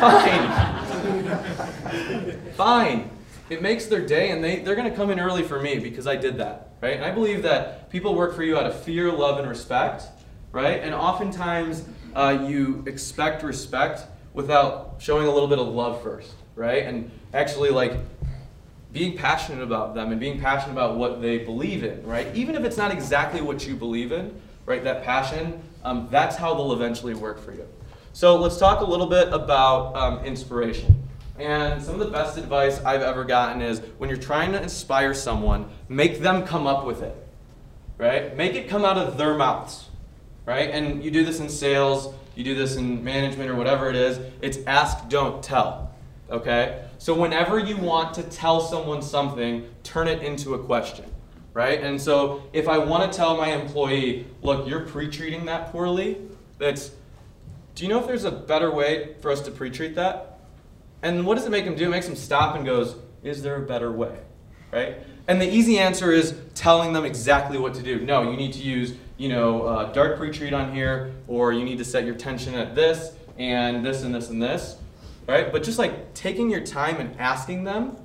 fine. 0.00 0.50
fine. 2.52 3.10
It 3.48 3.62
makes 3.62 3.86
their 3.86 4.06
day 4.06 4.30
and 4.30 4.44
they, 4.44 4.56
they're 4.60 4.76
going 4.76 4.90
to 4.90 4.94
come 4.94 5.10
in 5.10 5.18
early 5.18 5.42
for 5.42 5.60
me 5.60 5.78
because 5.78 6.06
I 6.06 6.16
did 6.16 6.38
that, 6.38 6.68
right? 6.82 6.94
And 6.94 7.04
I 7.04 7.10
believe 7.10 7.42
that 7.42 7.90
people 7.90 8.14
work 8.14 8.36
for 8.36 8.42
you 8.42 8.58
out 8.58 8.66
of 8.66 8.78
fear, 8.82 9.10
love, 9.10 9.38
and 9.38 9.48
respect, 9.48 10.04
right? 10.52 10.82
And 10.82 10.94
oftentimes 10.94 11.84
uh, 12.14 12.44
you 12.46 12.84
expect 12.86 13.42
respect 13.42 14.02
without 14.34 14.96
showing 14.98 15.26
a 15.26 15.30
little 15.30 15.48
bit 15.48 15.58
of 15.58 15.66
love 15.68 16.02
first, 16.02 16.32
right? 16.54 16.84
And 16.84 17.10
actually, 17.32 17.70
like, 17.70 17.94
being 18.92 19.16
passionate 19.16 19.62
about 19.62 19.94
them 19.94 20.10
and 20.10 20.20
being 20.20 20.40
passionate 20.40 20.72
about 20.72 20.96
what 20.96 21.22
they 21.22 21.38
believe 21.38 21.84
in, 21.84 22.04
right? 22.04 22.26
Even 22.34 22.54
if 22.54 22.64
it's 22.64 22.76
not 22.76 22.90
exactly 22.92 23.40
what 23.40 23.66
you 23.66 23.76
believe 23.76 24.12
in, 24.12 24.40
right? 24.70 24.84
That 24.84 25.02
passion, 25.02 25.60
um, 25.82 26.06
that's 26.12 26.36
how 26.36 26.54
they'll 26.54 26.72
eventually 26.72 27.14
work 27.14 27.40
for 27.40 27.52
you. 27.52 27.66
So 28.12 28.36
let's 28.36 28.56
talk 28.56 28.80
a 28.80 28.84
little 28.84 29.08
bit 29.08 29.32
about 29.32 29.96
um, 29.96 30.24
inspiration. 30.24 31.02
And 31.40 31.82
some 31.82 31.94
of 31.94 32.00
the 32.00 32.12
best 32.12 32.38
advice 32.38 32.80
I've 32.84 33.02
ever 33.02 33.24
gotten 33.24 33.62
is 33.62 33.80
when 33.98 34.08
you're 34.08 34.18
trying 34.18 34.52
to 34.52 34.62
inspire 34.62 35.12
someone, 35.12 35.68
make 35.88 36.20
them 36.20 36.46
come 36.46 36.68
up 36.68 36.86
with 36.86 37.02
it, 37.02 37.16
right? 37.98 38.36
Make 38.36 38.54
it 38.54 38.68
come 38.68 38.84
out 38.84 38.96
of 38.96 39.18
their 39.18 39.34
mouths, 39.34 39.88
right? 40.46 40.70
And 40.70 41.02
you 41.02 41.10
do 41.10 41.24
this 41.24 41.40
in 41.40 41.48
sales, 41.48 42.14
you 42.36 42.44
do 42.44 42.54
this 42.54 42.76
in 42.76 43.02
management 43.02 43.50
or 43.50 43.56
whatever 43.56 43.90
it 43.90 43.96
is. 43.96 44.20
It's 44.40 44.58
ask, 44.68 45.08
don't 45.08 45.42
tell, 45.42 45.92
okay? 46.30 46.84
So 46.98 47.12
whenever 47.14 47.58
you 47.58 47.76
want 47.76 48.14
to 48.14 48.22
tell 48.22 48.60
someone 48.60 49.02
something, 49.02 49.68
turn 49.82 50.06
it 50.06 50.22
into 50.22 50.54
a 50.54 50.58
question, 50.60 51.06
right? 51.52 51.80
And 51.82 52.00
so 52.00 52.42
if 52.52 52.68
I 52.68 52.78
want 52.78 53.10
to 53.10 53.16
tell 53.16 53.36
my 53.36 53.52
employee, 53.52 54.26
look, 54.42 54.68
you're 54.68 54.86
pre-treating 54.86 55.46
that 55.46 55.72
poorly, 55.72 56.18
that's, 56.58 56.90
do 57.74 57.84
you 57.84 57.90
know 57.90 58.00
if 58.00 58.06
there's 58.06 58.24
a 58.24 58.30
better 58.30 58.70
way 58.70 59.14
for 59.20 59.30
us 59.30 59.40
to 59.42 59.50
pre-treat 59.50 59.94
that? 59.94 60.38
And 61.02 61.26
what 61.26 61.36
does 61.36 61.46
it 61.46 61.50
make 61.50 61.64
them 61.64 61.74
do? 61.74 61.86
It 61.86 61.90
makes 61.90 62.06
them 62.06 62.16
stop 62.16 62.56
and 62.56 62.64
goes, 62.64 62.96
is 63.22 63.42
there 63.42 63.56
a 63.56 63.66
better 63.66 63.90
way, 63.90 64.18
right? 64.70 64.96
And 65.28 65.40
the 65.40 65.48
easy 65.48 65.78
answer 65.78 66.12
is 66.12 66.34
telling 66.54 66.92
them 66.92 67.04
exactly 67.04 67.58
what 67.58 67.74
to 67.74 67.82
do. 67.82 68.00
No, 68.00 68.30
you 68.30 68.36
need 68.36 68.52
to 68.54 68.62
use, 68.62 68.94
you 69.16 69.28
know, 69.28 69.62
uh, 69.62 69.92
dark 69.92 70.18
pre-treat 70.18 70.52
on 70.52 70.74
here, 70.74 71.12
or 71.26 71.52
you 71.52 71.64
need 71.64 71.78
to 71.78 71.84
set 71.84 72.04
your 72.04 72.14
tension 72.14 72.54
at 72.54 72.74
this, 72.74 73.14
and 73.38 73.84
this 73.84 74.02
and 74.02 74.14
this 74.14 74.28
and 74.28 74.42
this 74.42 74.76
right? 75.30 75.52
But 75.52 75.62
just 75.62 75.78
like 75.78 76.12
taking 76.12 76.50
your 76.50 76.60
time 76.60 76.96
and 76.96 77.18
asking 77.18 77.64
them 77.64 77.96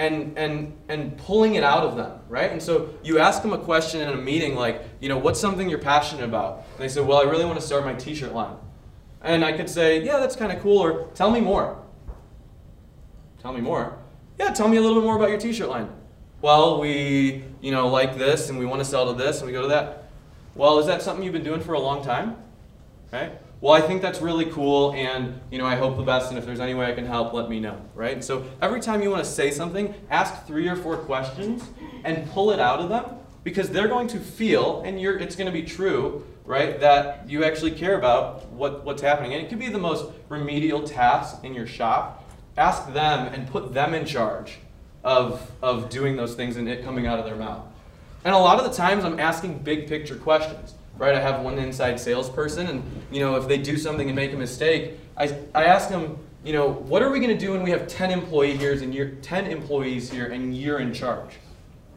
and 0.00 0.38
and 0.38 0.72
and 0.88 1.16
pulling 1.18 1.56
it 1.56 1.62
out 1.62 1.84
of 1.84 1.94
them, 1.94 2.18
right? 2.28 2.50
And 2.50 2.60
so 2.60 2.88
you 3.04 3.18
ask 3.18 3.42
them 3.42 3.52
a 3.52 3.58
question 3.58 4.00
in 4.00 4.08
a 4.08 4.16
meeting 4.16 4.54
like, 4.54 4.82
you 4.98 5.10
know, 5.10 5.18
what's 5.18 5.38
something 5.38 5.68
you're 5.68 5.78
passionate 5.78 6.24
about? 6.24 6.64
And 6.72 6.78
they 6.78 6.88
say, 6.88 7.02
well, 7.02 7.18
I 7.18 7.24
really 7.24 7.44
want 7.44 7.60
to 7.60 7.64
start 7.64 7.84
my 7.84 7.92
t-shirt 7.92 8.32
line. 8.32 8.56
And 9.20 9.44
I 9.44 9.52
could 9.52 9.68
say, 9.68 10.02
yeah, 10.02 10.18
that's 10.18 10.34
kind 10.34 10.50
of 10.50 10.62
cool, 10.62 10.78
or 10.78 11.08
tell 11.14 11.30
me 11.30 11.42
more. 11.42 11.76
Tell 13.42 13.52
me 13.52 13.60
more. 13.60 13.98
Yeah, 14.38 14.52
tell 14.52 14.68
me 14.68 14.78
a 14.78 14.80
little 14.80 14.96
bit 14.98 15.04
more 15.04 15.16
about 15.16 15.28
your 15.28 15.38
t-shirt 15.38 15.68
line. 15.68 15.90
Well, 16.40 16.80
we, 16.80 17.44
you 17.60 17.70
know, 17.70 17.88
like 17.88 18.16
this 18.16 18.48
and 18.48 18.58
we 18.58 18.64
want 18.64 18.80
to 18.80 18.86
sell 18.86 19.12
to 19.12 19.22
this 19.22 19.38
and 19.38 19.46
we 19.46 19.52
go 19.52 19.60
to 19.60 19.68
that. 19.68 20.08
Well, 20.54 20.78
is 20.78 20.86
that 20.86 21.02
something 21.02 21.22
you've 21.22 21.34
been 21.34 21.44
doing 21.44 21.60
for 21.60 21.74
a 21.74 21.78
long 21.78 22.02
time? 22.02 22.36
Right? 23.12 23.32
Well, 23.60 23.74
I 23.74 23.82
think 23.82 24.00
that's 24.00 24.22
really 24.22 24.46
cool 24.46 24.94
and, 24.94 25.38
you 25.50 25.58
know, 25.58 25.66
I 25.66 25.76
hope 25.76 25.98
the 25.98 26.02
best 26.02 26.30
and 26.30 26.38
if 26.38 26.46
there's 26.46 26.60
any 26.60 26.72
way 26.72 26.86
I 26.86 26.92
can 26.92 27.04
help, 27.04 27.34
let 27.34 27.50
me 27.50 27.60
know, 27.60 27.78
right? 27.94 28.14
And 28.14 28.24
so 28.24 28.46
every 28.62 28.80
time 28.80 29.02
you 29.02 29.10
want 29.10 29.22
to 29.22 29.30
say 29.30 29.50
something, 29.50 29.94
ask 30.08 30.46
three 30.46 30.66
or 30.66 30.76
four 30.76 30.96
questions 30.96 31.68
and 32.02 32.26
pull 32.30 32.52
it 32.52 32.60
out 32.60 32.80
of 32.80 32.88
them 32.88 33.04
because 33.44 33.68
they're 33.68 33.88
going 33.88 34.08
to 34.08 34.18
feel 34.18 34.80
and 34.82 34.98
it's 34.98 35.36
going 35.36 35.46
to 35.46 35.52
be 35.52 35.62
true, 35.62 36.24
right, 36.46 36.80
that 36.80 37.28
you 37.28 37.44
actually 37.44 37.72
care 37.72 37.98
about 37.98 38.46
what, 38.48 38.82
what's 38.84 39.02
happening. 39.02 39.34
And 39.34 39.44
it 39.44 39.50
could 39.50 39.58
be 39.58 39.68
the 39.68 39.78
most 39.78 40.10
remedial 40.30 40.82
task 40.82 41.44
in 41.44 41.52
your 41.52 41.66
shop. 41.66 42.24
Ask 42.56 42.90
them 42.94 43.26
and 43.26 43.46
put 43.46 43.74
them 43.74 43.92
in 43.92 44.06
charge 44.06 44.58
of, 45.04 45.50
of 45.62 45.90
doing 45.90 46.16
those 46.16 46.34
things 46.34 46.56
and 46.56 46.66
it 46.66 46.82
coming 46.82 47.06
out 47.06 47.18
of 47.18 47.26
their 47.26 47.36
mouth. 47.36 47.66
And 48.24 48.34
a 48.34 48.38
lot 48.38 48.58
of 48.58 48.70
the 48.70 48.74
times 48.74 49.04
I'm 49.04 49.20
asking 49.20 49.58
big 49.58 49.86
picture 49.86 50.16
questions, 50.16 50.74
right? 51.00 51.14
I 51.14 51.20
have 51.20 51.40
one 51.40 51.58
inside 51.58 51.98
salesperson 51.98 52.66
and, 52.66 52.84
you 53.10 53.20
know, 53.20 53.36
if 53.36 53.48
they 53.48 53.56
do 53.56 53.78
something 53.78 54.06
and 54.06 54.14
make 54.14 54.34
a 54.34 54.36
mistake, 54.36 54.98
I, 55.16 55.34
I 55.54 55.64
ask 55.64 55.88
them, 55.88 56.18
you 56.44 56.52
know, 56.52 56.70
what 56.70 57.00
are 57.02 57.10
we 57.10 57.20
going 57.20 57.30
to 57.30 57.38
do 57.38 57.52
when 57.52 57.62
we 57.62 57.70
have 57.70 57.88
10 57.88 58.10
employees 58.10 58.60
here 58.60 58.74
and 58.74 58.94
you're 58.94 59.08
10 59.08 59.46
employees 59.46 60.10
here 60.10 60.26
and 60.26 60.54
you're 60.54 60.78
in 60.78 60.92
charge? 60.92 61.36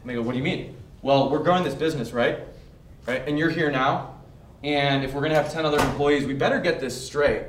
And 0.00 0.10
they 0.10 0.14
go, 0.14 0.22
what 0.22 0.32
do 0.32 0.38
you 0.38 0.44
mean? 0.44 0.74
Well, 1.02 1.28
we're 1.28 1.42
growing 1.42 1.64
this 1.64 1.74
business, 1.74 2.12
right? 2.12 2.40
Right? 3.06 3.22
And 3.28 3.38
you're 3.38 3.50
here 3.50 3.70
now. 3.70 4.14
And 4.62 5.04
if 5.04 5.12
we're 5.12 5.20
going 5.20 5.32
to 5.32 5.36
have 5.36 5.52
10 5.52 5.66
other 5.66 5.78
employees, 5.78 6.24
we 6.24 6.32
better 6.32 6.58
get 6.58 6.80
this 6.80 7.06
straight. 7.06 7.44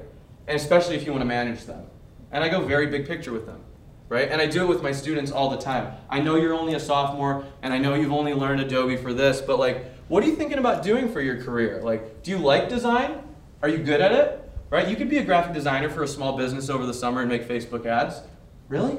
And 0.47 0.57
especially 0.59 0.97
if 0.97 1.05
you 1.05 1.13
want 1.13 1.21
to 1.21 1.27
manage 1.27 1.63
them. 1.63 1.85
And 2.33 2.43
I 2.43 2.49
go 2.49 2.65
very 2.65 2.87
big 2.87 3.07
picture 3.07 3.31
with 3.31 3.45
them 3.45 3.61
right? 4.07 4.29
And 4.29 4.39
I 4.39 4.45
do 4.45 4.61
it 4.61 4.67
with 4.67 4.83
my 4.83 4.91
students 4.91 5.31
all 5.31 5.49
the 5.49 5.57
time. 5.57 5.91
I 6.09 6.19
know 6.19 6.35
you're 6.35 6.53
only 6.53 6.75
a 6.75 6.79
sophomore, 6.79 7.43
and 7.63 7.73
I 7.73 7.79
know 7.79 7.95
you've 7.95 8.11
only 8.11 8.33
learned 8.33 8.61
Adobe 8.61 8.97
for 8.97 9.13
this, 9.13 9.41
but 9.41 9.57
like, 9.57 9.83
what 10.07 10.23
are 10.23 10.27
you 10.27 10.35
thinking 10.35 10.57
about 10.57 10.83
doing 10.83 11.11
for 11.11 11.21
your 11.21 11.41
career? 11.41 11.81
Like, 11.81 12.23
do 12.23 12.31
you 12.31 12.37
like 12.37 12.69
design? 12.69 13.21
Are 13.61 13.69
you 13.69 13.79
good 13.79 14.01
at 14.01 14.11
it? 14.11 14.41
Right? 14.69 14.87
You 14.87 14.95
could 14.95 15.09
be 15.09 15.17
a 15.17 15.23
graphic 15.23 15.53
designer 15.53 15.89
for 15.89 16.03
a 16.03 16.07
small 16.07 16.37
business 16.37 16.69
over 16.69 16.85
the 16.85 16.93
summer 16.93 17.21
and 17.21 17.29
make 17.29 17.47
Facebook 17.47 17.85
ads. 17.85 18.21
Really? 18.67 18.97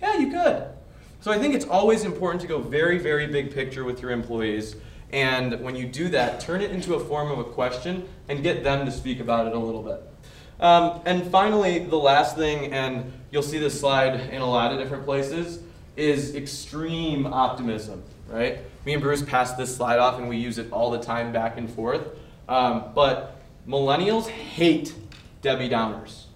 Yeah, 0.00 0.18
you 0.18 0.30
could. 0.30 0.66
So 1.20 1.32
I 1.32 1.38
think 1.38 1.54
it's 1.54 1.66
always 1.66 2.04
important 2.04 2.40
to 2.42 2.46
go 2.46 2.60
very, 2.60 2.98
very 2.98 3.26
big 3.26 3.52
picture 3.52 3.84
with 3.84 4.00
your 4.00 4.10
employees. 4.10 4.76
And 5.12 5.60
when 5.60 5.76
you 5.76 5.86
do 5.86 6.08
that, 6.10 6.40
turn 6.40 6.60
it 6.60 6.70
into 6.70 6.94
a 6.94 7.00
form 7.00 7.30
of 7.30 7.38
a 7.38 7.44
question 7.44 8.08
and 8.28 8.42
get 8.42 8.62
them 8.62 8.84
to 8.86 8.92
speak 8.92 9.20
about 9.20 9.46
it 9.46 9.54
a 9.54 9.58
little 9.58 9.82
bit. 9.82 10.02
Um, 10.60 11.00
and 11.04 11.30
finally, 11.30 11.80
the 11.80 11.96
last 11.96 12.36
thing, 12.36 12.72
and 12.72 13.12
you'll 13.30 13.42
see 13.42 13.58
this 13.58 13.78
slide 13.78 14.14
in 14.30 14.40
a 14.40 14.46
lot 14.46 14.72
of 14.72 14.78
different 14.78 15.04
places, 15.04 15.60
is 15.96 16.34
extreme 16.34 17.26
optimism, 17.26 18.02
right? 18.28 18.58
Me 18.86 18.92
and 18.92 19.02
Bruce 19.02 19.20
pass 19.20 19.54
this 19.54 19.76
slide 19.76 19.98
off 19.98 20.20
and 20.20 20.28
we 20.28 20.36
use 20.36 20.58
it 20.58 20.70
all 20.70 20.92
the 20.92 21.00
time 21.00 21.32
back 21.32 21.58
and 21.58 21.68
forth. 21.68 22.06
Um, 22.48 22.84
but 22.94 23.36
millennials 23.68 24.28
hate 24.28 24.94
Debbie 25.42 25.68
Downers. 25.68 26.26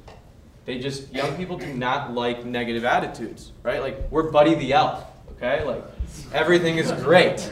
They 0.65 0.81
just, 0.81 1.15
young 1.15 1.37
people 1.37 1.57
do 1.57 1.73
not 1.73 2.13
like 2.13 2.45
negative 2.45 2.85
attitudes, 2.85 3.53
right? 3.63 3.81
Like, 3.81 4.11
we're 4.11 4.33
Buddy 4.33 4.57
the 4.57 4.73
Elf, 4.73 5.05
okay? 5.37 5.63
Like, 5.63 5.85
everything 6.33 6.79
is 6.79 6.91
great, 7.03 7.49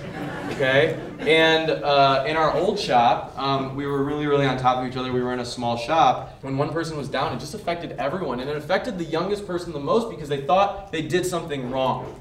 okay? 0.51 0.99
And 1.21 1.71
uh, 1.71 2.25
in 2.27 2.37
our 2.37 2.53
old 2.55 2.77
shop, 2.77 3.39
um, 3.39 3.77
we 3.77 3.87
were 3.87 4.03
really, 4.03 4.27
really 4.27 4.47
on 4.47 4.59
top 4.59 4.79
of 4.79 4.91
each 4.91 4.97
other. 4.97 5.13
We 5.13 5.23
were 5.23 5.33
in 5.33 5.39
a 5.39 5.45
small 5.45 5.77
shop. 5.77 6.43
When 6.43 6.59
one 6.59 6.71
person 6.71 6.97
was 6.97 7.09
down, 7.09 7.33
it 7.37 7.39
just 7.39 7.55
affected 7.55 7.93
everyone. 7.93 8.41
And 8.41 8.51
it 8.51 8.57
affected 8.57 8.99
the 8.99 9.05
youngest 9.05 9.47
person 9.47 9.73
the 9.73 9.79
most 9.79 10.11
because 10.11 10.29
they 10.29 10.45
thought 10.45 10.91
they 10.91 11.03
did 11.03 11.25
something 11.25 11.71
wrong. 11.71 12.21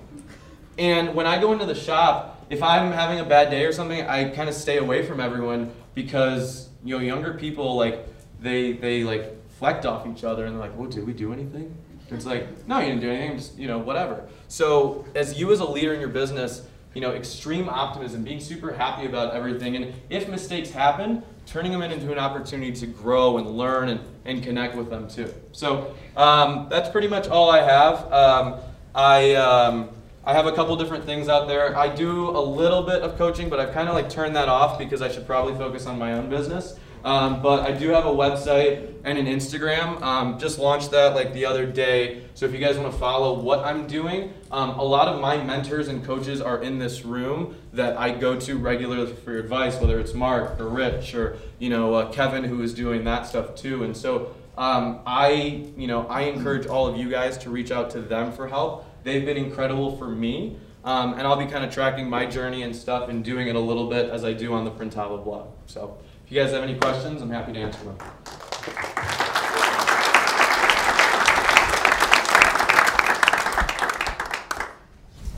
And 0.77 1.15
when 1.15 1.25
I 1.25 1.41
go 1.41 1.53
into 1.53 1.65
the 1.65 1.73
shop, 1.73 2.36
if 2.49 2.63
I'm 2.63 2.91
having 2.91 3.19
a 3.19 3.25
bad 3.25 3.49
day 3.49 3.65
or 3.65 3.71
something, 3.71 4.01
I 4.07 4.29
kind 4.29 4.49
of 4.49 4.55
stay 4.55 4.77
away 4.77 5.05
from 5.05 5.19
everyone 5.19 5.71
because, 5.93 6.69
you 6.83 6.95
know, 6.95 7.01
younger 7.01 7.33
people, 7.33 7.75
like, 7.75 8.05
they, 8.39 8.73
they 8.73 9.03
like, 9.03 9.37
reflect 9.57 9.87
off 9.87 10.05
each 10.05 10.23
other 10.23 10.45
and 10.45 10.55
they're 10.55 10.61
like, 10.61 10.77
well, 10.77 10.87
did 10.87 11.05
we 11.05 11.13
do 11.13 11.33
anything? 11.33 11.75
It's 12.11 12.27
like, 12.27 12.67
no, 12.67 12.79
you 12.79 12.89
didn't 12.89 13.01
do 13.01 13.09
anything, 13.09 13.37
just, 13.37 13.57
you 13.57 13.67
know, 13.67 13.79
whatever. 13.79 14.27
So 14.47 15.03
as 15.15 15.39
you 15.39 15.51
as 15.51 15.59
a 15.59 15.65
leader 15.65 15.95
in 15.95 15.99
your 15.99 16.09
business, 16.09 16.67
you 16.93 17.01
know, 17.01 17.13
extreme 17.13 17.67
optimism, 17.67 18.23
being 18.23 18.39
super 18.39 18.71
happy 18.71 19.07
about 19.07 19.33
everything, 19.33 19.75
and 19.75 19.93
if 20.09 20.29
mistakes 20.29 20.69
happen, 20.69 21.23
turning 21.47 21.71
them 21.71 21.81
into 21.81 22.11
an 22.11 22.19
opportunity 22.19 22.71
to 22.71 22.85
grow 22.85 23.37
and 23.39 23.49
learn 23.49 23.89
and, 23.89 23.99
and 24.25 24.43
connect 24.43 24.75
with 24.75 24.91
them 24.91 25.07
too. 25.07 25.33
So 25.53 25.95
um, 26.15 26.67
that's 26.69 26.89
pretty 26.89 27.07
much 27.07 27.27
all 27.27 27.49
I 27.49 27.63
have. 27.63 28.13
Um, 28.13 28.59
I, 28.93 29.33
um, 29.35 29.89
I 30.27 30.33
have 30.33 30.45
a 30.45 30.51
couple 30.51 30.75
different 30.75 31.05
things 31.05 31.29
out 31.29 31.47
there. 31.47 31.77
I 31.77 31.87
do 31.87 32.27
a 32.31 32.43
little 32.43 32.83
bit 32.83 33.01
of 33.01 33.17
coaching, 33.17 33.47
but 33.47 33.61
I've 33.61 33.71
kind 33.71 33.87
of 33.87 33.95
like 33.95 34.09
turned 34.09 34.35
that 34.35 34.49
off 34.49 34.77
because 34.77 35.01
I 35.01 35.07
should 35.07 35.25
probably 35.25 35.55
focus 35.55 35.85
on 35.85 35.97
my 35.97 36.15
own 36.15 36.29
business. 36.29 36.77
Um, 37.05 37.41
but 37.41 37.61
I 37.61 37.71
do 37.71 37.87
have 37.91 38.05
a 38.05 38.11
website 38.11 38.93
and 39.05 39.17
an 39.17 39.25
Instagram. 39.25 40.01
Um, 40.01 40.37
just 40.37 40.59
launched 40.59 40.91
that 40.91 41.15
like 41.15 41.31
the 41.31 41.45
other 41.45 41.65
day. 41.65 42.23
So 42.33 42.45
if 42.45 42.51
you 42.51 42.59
guys 42.59 42.77
want 42.77 42.91
to 42.91 42.99
follow 42.99 43.39
what 43.39 43.65
I'm 43.65 43.87
doing, 43.87 44.33
um, 44.51 44.71
a 44.71 44.83
lot 44.83 45.07
of 45.07 45.21
my 45.21 45.41
mentors 45.41 45.87
and 45.87 46.03
coaches 46.03 46.41
are 46.41 46.61
in 46.61 46.77
this 46.77 47.05
room 47.05 47.55
that 47.71 47.95
I 47.95 48.11
go 48.11 48.37
to 48.37 48.57
regularly 48.57 49.13
for 49.13 49.37
advice, 49.37 49.79
whether 49.79 49.97
it's 49.97 50.13
Mark 50.13 50.59
or 50.59 50.67
Rich 50.67 51.15
or 51.15 51.37
you 51.57 51.69
know 51.69 51.93
uh, 51.93 52.11
Kevin 52.11 52.43
who 52.43 52.61
is 52.63 52.73
doing 52.73 53.05
that 53.05 53.27
stuff 53.27 53.55
too. 53.55 53.85
And 53.85 53.95
so 53.95 54.35
um, 54.57 54.99
I 55.05 55.67
you 55.77 55.87
know 55.87 56.05
I 56.07 56.23
encourage 56.23 56.67
all 56.67 56.85
of 56.85 56.97
you 56.97 57.09
guys 57.09 57.37
to 57.37 57.49
reach 57.49 57.71
out 57.71 57.91
to 57.91 58.01
them 58.01 58.33
for 58.33 58.49
help. 58.49 58.86
They've 59.07 59.25
been 59.25 59.37
incredible 59.37 59.95
for 59.95 60.09
me. 60.09 60.57
Um, 60.83 61.13
and 61.13 61.21
I'll 61.21 61.37
be 61.37 61.45
kind 61.45 61.63
of 61.63 61.73
tracking 61.73 62.09
my 62.09 62.25
journey 62.25 62.63
and 62.63 62.75
stuff 62.75 63.07
and 63.07 63.23
doing 63.23 63.47
it 63.47 63.55
a 63.55 63.59
little 63.59 63.89
bit 63.89 64.09
as 64.09 64.25
I 64.25 64.33
do 64.33 64.53
on 64.53 64.65
the 64.65 64.71
Printavo 64.71 65.23
blog. 65.23 65.47
So. 65.65 65.97
If 66.25 66.33
you 66.33 66.41
guys 66.41 66.51
have 66.51 66.61
any 66.61 66.75
questions, 66.75 67.21
I'm 67.21 67.29
happy 67.29 67.53
to 67.53 67.59
answer 67.59 67.85
them. 67.85 67.97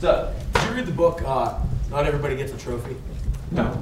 So, 0.00 0.34
did 0.54 0.64
you 0.64 0.74
read 0.74 0.86
the 0.86 0.92
book, 0.92 1.22
uh, 1.24 1.60
Not 1.90 2.06
Everybody 2.06 2.34
Gets 2.34 2.52
a 2.52 2.58
Trophy? 2.58 2.96
No. 3.52 3.80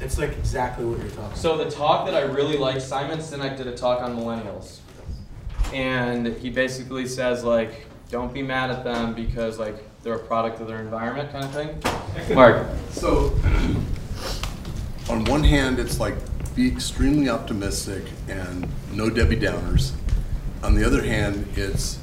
It's 0.00 0.18
like 0.18 0.32
exactly 0.32 0.84
what 0.84 0.98
you're 0.98 1.10
talking 1.10 1.36
So 1.36 1.56
the 1.56 1.70
talk 1.70 2.06
that 2.06 2.14
I 2.16 2.22
really 2.22 2.56
liked, 2.56 2.82
Simon 2.82 3.20
Sinek 3.20 3.56
did 3.56 3.68
a 3.68 3.76
talk 3.76 4.02
on 4.02 4.16
millennials. 4.16 4.80
And 5.72 6.26
he 6.38 6.50
basically 6.50 7.06
says 7.06 7.44
like, 7.44 7.87
don't 8.10 8.32
be 8.32 8.42
mad 8.42 8.70
at 8.70 8.84
them 8.84 9.14
because 9.14 9.58
like 9.58 9.76
they're 10.02 10.14
a 10.14 10.18
product 10.18 10.60
of 10.60 10.68
their 10.68 10.80
environment 10.80 11.30
kind 11.30 11.44
of 11.44 11.52
thing. 11.52 12.34
Mark. 12.34 12.66
So, 12.90 13.34
on 15.10 15.24
one 15.24 15.44
hand, 15.44 15.78
it's 15.78 16.00
like 16.00 16.14
be 16.54 16.66
extremely 16.66 17.28
optimistic 17.28 18.04
and 18.28 18.66
no 18.92 19.10
Debbie 19.10 19.36
Downers. 19.36 19.92
On 20.62 20.74
the 20.74 20.84
other 20.84 21.02
hand, 21.02 21.46
it's 21.54 21.98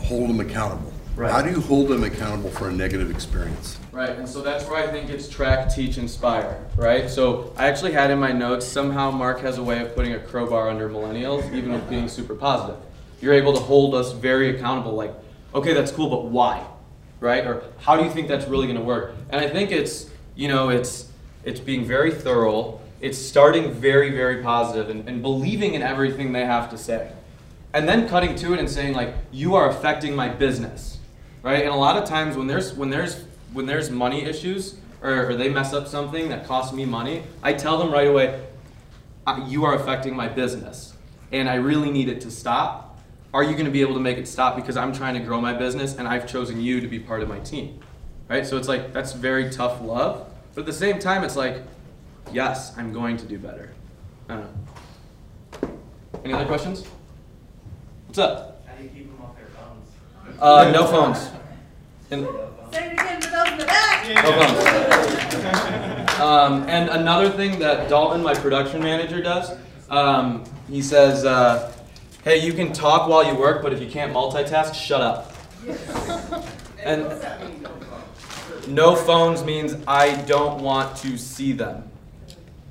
hold 0.00 0.30
them 0.30 0.40
accountable. 0.40 0.92
Right. 1.16 1.30
How 1.30 1.42
do 1.42 1.50
you 1.50 1.60
hold 1.60 1.88
them 1.88 2.02
accountable 2.02 2.50
for 2.50 2.68
a 2.68 2.72
negative 2.72 3.08
experience? 3.08 3.78
Right, 3.92 4.10
and 4.10 4.28
so 4.28 4.42
that's 4.42 4.68
where 4.68 4.82
I 4.82 4.90
think 4.90 5.10
it's 5.10 5.28
track, 5.28 5.72
teach, 5.72 5.96
inspire, 5.96 6.60
right? 6.76 7.08
So 7.08 7.52
I 7.56 7.68
actually 7.68 7.92
had 7.92 8.10
in 8.10 8.18
my 8.18 8.32
notes, 8.32 8.66
somehow 8.66 9.12
Mark 9.12 9.40
has 9.42 9.58
a 9.58 9.62
way 9.62 9.80
of 9.80 9.94
putting 9.94 10.14
a 10.14 10.18
crowbar 10.18 10.68
under 10.68 10.88
millennials, 10.88 11.54
even 11.54 11.72
with 11.72 11.88
being 11.88 12.08
super 12.08 12.34
positive. 12.34 12.80
You're 13.20 13.34
able 13.34 13.52
to 13.52 13.60
hold 13.60 13.94
us 13.94 14.10
very 14.10 14.56
accountable, 14.56 14.94
like, 14.94 15.14
okay, 15.54 15.72
that's 15.72 15.92
cool, 15.92 16.08
but 16.08 16.24
why? 16.24 16.66
Right? 17.20 17.46
Or 17.46 17.62
how 17.78 17.96
do 17.96 18.04
you 18.04 18.10
think 18.10 18.28
that's 18.28 18.46
really 18.46 18.66
gonna 18.66 18.82
work? 18.82 19.14
And 19.30 19.40
I 19.40 19.48
think 19.48 19.70
it's, 19.70 20.10
you 20.34 20.48
know, 20.48 20.68
it's 20.68 21.10
it's 21.44 21.60
being 21.60 21.84
very 21.84 22.12
thorough, 22.12 22.80
it's 23.00 23.18
starting 23.18 23.72
very, 23.72 24.10
very 24.10 24.42
positive 24.42 24.88
and, 24.88 25.08
and 25.08 25.20
believing 25.20 25.74
in 25.74 25.82
everything 25.82 26.32
they 26.32 26.44
have 26.44 26.70
to 26.70 26.78
say. 26.78 27.12
And 27.74 27.88
then 27.88 28.08
cutting 28.08 28.34
to 28.36 28.54
it 28.54 28.60
and 28.60 28.70
saying, 28.70 28.94
like, 28.94 29.14
you 29.30 29.54
are 29.56 29.68
affecting 29.68 30.16
my 30.16 30.28
business. 30.28 30.98
Right? 31.42 31.62
And 31.62 31.70
a 31.70 31.76
lot 31.76 31.98
of 31.98 32.08
times 32.08 32.36
when 32.36 32.46
there's 32.46 32.72
when 32.72 32.90
there's 32.90 33.24
when 33.52 33.66
there's 33.66 33.90
money 33.90 34.24
issues 34.24 34.76
or, 35.02 35.30
or 35.30 35.36
they 35.36 35.48
mess 35.48 35.74
up 35.74 35.86
something 35.86 36.30
that 36.30 36.46
costs 36.46 36.72
me 36.72 36.86
money, 36.86 37.22
I 37.42 37.52
tell 37.52 37.78
them 37.78 37.92
right 37.92 38.08
away, 38.08 38.42
you 39.46 39.64
are 39.64 39.74
affecting 39.74 40.16
my 40.16 40.28
business. 40.28 40.94
And 41.30 41.48
I 41.48 41.56
really 41.56 41.90
need 41.90 42.08
it 42.08 42.20
to 42.22 42.30
stop. 42.30 42.83
Are 43.34 43.42
you 43.42 43.54
going 43.54 43.64
to 43.64 43.70
be 43.72 43.80
able 43.80 43.94
to 43.94 44.00
make 44.00 44.16
it 44.16 44.28
stop? 44.28 44.54
Because 44.54 44.76
I'm 44.76 44.92
trying 44.92 45.14
to 45.14 45.20
grow 45.20 45.40
my 45.40 45.52
business 45.52 45.96
and 45.96 46.06
I've 46.06 46.24
chosen 46.24 46.60
you 46.60 46.80
to 46.80 46.86
be 46.86 47.00
part 47.00 47.20
of 47.20 47.28
my 47.28 47.40
team. 47.40 47.80
Right? 48.28 48.46
So 48.46 48.56
it's 48.56 48.68
like, 48.68 48.92
that's 48.92 49.12
very 49.12 49.50
tough 49.50 49.82
love. 49.82 50.32
But 50.54 50.60
at 50.60 50.66
the 50.66 50.72
same 50.72 51.00
time, 51.00 51.24
it's 51.24 51.34
like, 51.34 51.62
yes, 52.32 52.78
I'm 52.78 52.92
going 52.92 53.16
to 53.16 53.26
do 53.26 53.36
better. 53.36 53.72
I 54.28 54.36
don't 54.36 54.44
know. 55.62 55.80
Any 56.24 56.32
other 56.32 56.46
questions? 56.46 56.84
What's 58.06 58.20
up? 58.20 58.64
How 58.68 58.76
do 58.76 58.84
you 58.84 58.88
keep 58.90 59.08
them 59.08 59.20
off 59.20 59.36
their 59.36 59.46
phones? 59.46 60.40
Uh, 60.40 60.70
no 60.70 60.86
phones. 60.86 61.28
And, 62.12 62.28
Say 62.72 62.86
it 62.86 62.92
again 62.92 63.20
for 63.20 63.30
those 63.30 63.48
in 63.48 63.58
the 63.58 63.64
back. 63.64 64.06
no 64.14 64.30
phones. 65.42 66.20
Um, 66.20 66.68
and 66.68 66.88
another 66.88 67.28
thing 67.30 67.58
that 67.58 67.88
Dalton, 67.88 68.22
my 68.22 68.34
production 68.34 68.80
manager, 68.80 69.20
does, 69.20 69.58
um, 69.90 70.44
he 70.70 70.80
says, 70.80 71.24
uh, 71.24 71.73
"Hey, 72.24 72.44
you 72.44 72.52
can 72.52 72.72
talk 72.72 73.08
while 73.08 73.24
you 73.24 73.34
work, 73.38 73.62
but 73.62 73.72
if 73.72 73.80
you 73.80 73.88
can't 73.88 74.12
multitask, 74.12 74.74
shut 74.74 75.00
up." 75.00 75.32
And 76.84 77.06
No 78.68 78.94
phones 78.94 79.42
means 79.42 79.76
I 79.88 80.16
don't 80.22 80.62
want 80.62 80.96
to 80.98 81.16
see 81.16 81.52
them. 81.52 81.90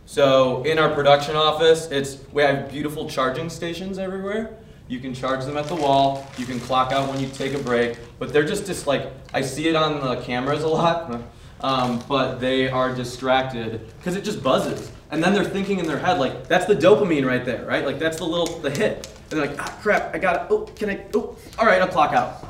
So 0.05 0.63
in 0.63 0.77
our 0.77 0.93
production 0.93 1.35
office, 1.35 1.89
it's 1.89 2.17
we 2.31 2.43
have 2.43 2.69
beautiful 2.71 3.09
charging 3.09 3.49
stations 3.49 3.97
everywhere. 3.97 4.55
You 4.87 4.99
can 4.99 5.13
charge 5.15 5.45
them 5.45 5.57
at 5.57 5.65
the 5.65 5.75
wall. 5.75 6.27
You 6.37 6.45
can 6.45 6.59
clock 6.59 6.91
out 6.91 7.09
when 7.09 7.19
you 7.19 7.27
take 7.29 7.53
a 7.53 7.57
break. 7.57 7.97
But 8.19 8.31
they're 8.31 8.45
just 8.45 8.67
just 8.67 8.85
like 8.85 9.11
I 9.33 9.41
see 9.41 9.67
it 9.67 9.75
on 9.75 10.01
the 10.01 10.21
cameras 10.21 10.63
a 10.63 10.67
lot. 10.67 11.21
Um, 11.61 12.03
but 12.09 12.41
they 12.41 12.67
are 12.67 12.93
distracted 12.93 13.79
because 13.97 14.17
it 14.17 14.25
just 14.25 14.43
buzzes, 14.43 14.91
and 15.11 15.23
then 15.23 15.33
they're 15.33 15.45
thinking 15.45 15.79
in 15.79 15.87
their 15.87 15.97
head 15.97 16.19
like 16.19 16.49
that's 16.49 16.65
the 16.65 16.75
dopamine 16.75 17.25
right 17.25 17.45
there, 17.45 17.63
right? 17.65 17.85
Like 17.85 17.99
that's 17.99 18.17
the 18.17 18.25
little 18.25 18.59
the 18.59 18.69
hit, 18.69 19.07
and 19.31 19.39
they're 19.39 19.47
like 19.47 19.59
ah 19.61 19.77
crap, 19.81 20.13
I 20.15 20.19
got 20.19 20.35
it. 20.35 20.47
Oh, 20.49 20.61
can 20.75 20.89
I? 20.89 21.05
Oh, 21.13 21.35
all 21.57 21.65
right, 21.65 21.81
I'll 21.81 21.87
clock 21.87 22.13
out. 22.13 22.45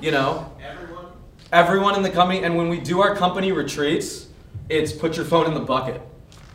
You 0.00 0.12
know, 0.12 0.52
Everyone? 0.62 1.06
everyone 1.52 1.94
in 1.96 2.02
the 2.02 2.10
company 2.10 2.44
and 2.44 2.56
when 2.56 2.68
we 2.68 2.78
do 2.78 3.00
our 3.00 3.16
company 3.16 3.50
retreats 3.52 4.26
it's 4.68 4.92
put 4.92 5.16
your 5.16 5.24
phone 5.24 5.46
in 5.46 5.54
the 5.54 5.60
bucket 5.60 6.00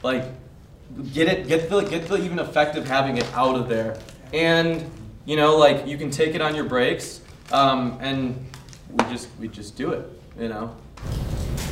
like 0.03 0.23
get 1.13 1.27
it 1.27 1.47
get 1.47 1.67
the 1.69 1.81
get 1.81 2.07
the 2.07 2.15
even 2.23 2.37
effect 2.39 2.75
of 2.77 2.87
having 2.87 3.17
it 3.17 3.25
out 3.33 3.55
of 3.55 3.67
there 3.67 3.97
and 4.33 4.89
you 5.25 5.35
know 5.35 5.57
like 5.57 5.87
you 5.87 5.97
can 5.97 6.11
take 6.11 6.35
it 6.35 6.41
on 6.41 6.53
your 6.55 6.63
breaks 6.65 7.21
um, 7.51 7.97
and 8.01 8.45
we 8.91 9.03
just 9.05 9.27
we 9.39 9.47
just 9.47 9.75
do 9.75 9.91
it 9.91 10.07
you 10.39 10.47
know 10.47 10.73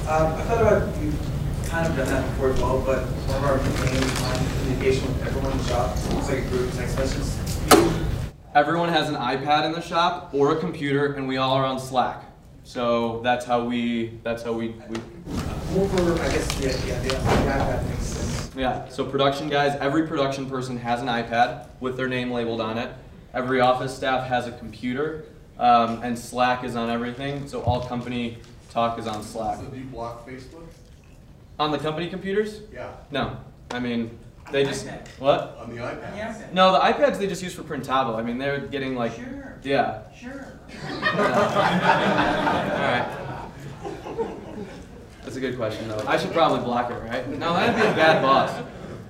Um, 0.10 0.34
I 0.34 0.42
thought 0.42 0.62
about 0.62 1.02
you 1.02 1.14
kind 1.68 1.88
of 1.88 1.96
done 1.96 2.08
that 2.08 2.28
before 2.32 2.50
as 2.52 2.60
well, 2.60 2.82
but 2.82 3.04
one 3.30 3.38
of 3.38 3.44
our 3.46 3.58
main 3.86 4.02
lines 4.24 4.42
of 4.42 4.62
communication 4.64 5.08
with 5.08 5.28
everyone 5.28 5.52
in 5.54 5.58
the 5.60 5.64
shop, 5.66 5.96
it's 5.96 6.28
like 6.28 6.40
a 6.40 6.50
group 6.50 6.74
text 6.74 6.98
message. 6.98 7.51
Everyone 8.54 8.90
has 8.90 9.10
an 9.10 9.16
ipad 9.16 9.66
in 9.66 9.72
the 9.72 9.82
shop 9.82 10.30
or 10.34 10.56
a 10.56 10.60
computer 10.60 11.14
and 11.14 11.28
we 11.28 11.38
all 11.38 11.54
are 11.54 11.66
on 11.66 11.80
slack 11.80 12.26
so 12.64 13.22
that's 13.24 13.46
how 13.46 13.64
we 13.64 14.20
that's 14.24 14.44
how 14.44 14.54
we, 14.54 14.70
we 14.70 14.98
More 15.74 15.88
for, 15.90 16.14
I 16.22 16.30
guess, 16.32 16.60
yeah, 16.60 16.70
yeah, 16.86 17.00
the 17.00 17.10
iPad 17.10 17.90
makes 17.90 18.04
sense. 18.04 18.56
Yeah, 18.56 18.88
so 18.90 19.06
production 19.06 19.50
guys, 19.50 19.76
every 19.80 20.08
production 20.08 20.50
person 20.50 20.78
has 20.78 21.02
an 21.02 21.08
iPad 21.08 21.68
with 21.80 21.98
their 21.98 22.08
name 22.08 22.32
labeled 22.32 22.62
on 22.62 22.78
it. 22.78 22.92
Every 23.34 23.62
office 23.62 23.96
staff 23.96 24.28
has 24.28 24.48
a 24.48 24.52
computer, 24.52 25.26
um, 25.58 26.04
and 26.04 26.18
Slack 26.18 26.64
is 26.64 26.76
on 26.76 26.90
everything. 26.90 27.48
So 27.48 27.62
all 27.62 27.86
company 27.86 28.38
talk 28.70 29.00
is 29.00 29.08
on 29.08 29.24
Slack. 29.24 29.58
So 29.58 29.66
do 29.66 29.78
you 29.78 29.86
block 29.86 30.28
Facebook? 30.28 30.68
On 31.60 31.72
the 31.72 31.78
company 31.78 32.10
computers? 32.10 32.62
Yeah, 32.74 32.92
No, 33.12 33.38
I 33.72 33.80
mean 33.80 34.18
they 34.52 34.64
just 34.64 34.86
iPad. 34.86 35.08
what? 35.20 35.58
on 35.62 35.70
the 35.76 35.82
iPad. 35.82 36.54
No, 36.54 36.72
the 36.74 36.80
iPads 36.80 37.18
they 37.18 37.28
just 37.28 37.42
use 37.44 37.54
for 37.54 37.64
Printavo. 37.64 38.16
I 38.18 38.22
mean 38.22 38.38
they're 38.38 38.60
getting 38.60 38.96
like 38.96 39.16
Sure. 39.16 39.58
yeah. 39.64 40.02
Sure. 40.18 40.46
All 40.84 41.02
right. 42.82 43.18
That's 45.24 45.36
a 45.36 45.40
good 45.40 45.56
question 45.56 45.88
though. 45.88 46.04
I 46.08 46.18
should 46.18 46.32
probably 46.34 46.60
block 46.60 46.90
it, 46.92 46.96
right? 46.96 47.28
No, 47.30 47.54
that'd 47.54 47.76
be 47.76 47.82
a 47.82 47.94
bad 47.94 48.22
boss. 48.22 48.52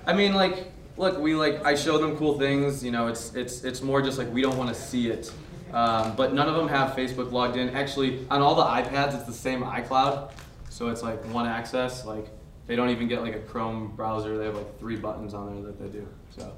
I 0.05 0.13
mean, 0.13 0.33
like, 0.33 0.71
look, 0.97 1.17
we 1.19 1.35
like 1.35 1.63
I 1.65 1.75
show 1.75 1.97
them 1.97 2.17
cool 2.17 2.37
things. 2.37 2.83
You 2.83 2.91
know, 2.91 3.07
it's 3.07 3.33
it's 3.33 3.63
it's 3.63 3.81
more 3.81 4.01
just 4.01 4.17
like 4.17 4.31
we 4.33 4.41
don't 4.41 4.57
want 4.57 4.69
to 4.69 4.75
see 4.79 5.09
it. 5.09 5.31
Um, 5.73 6.15
but 6.17 6.33
none 6.33 6.49
of 6.49 6.55
them 6.55 6.67
have 6.67 6.95
Facebook 6.97 7.31
logged 7.31 7.55
in. 7.55 7.69
Actually, 7.69 8.27
on 8.29 8.41
all 8.41 8.55
the 8.55 8.63
iPads, 8.63 9.15
it's 9.15 9.23
the 9.23 9.31
same 9.33 9.63
iCloud, 9.63 10.31
so 10.69 10.89
it's 10.89 11.01
like 11.01 11.23
one 11.33 11.45
access. 11.47 12.05
Like 12.05 12.27
they 12.71 12.77
don't 12.77 12.89
even 12.89 13.09
get 13.09 13.21
like 13.21 13.35
a 13.35 13.39
Chrome 13.39 13.91
browser. 13.97 14.37
They 14.37 14.45
have 14.45 14.55
like 14.55 14.79
three 14.79 14.95
buttons 14.95 15.33
on 15.33 15.53
there 15.53 15.61
that 15.63 15.77
they 15.77 15.89
do. 15.89 16.07
So. 16.29 16.53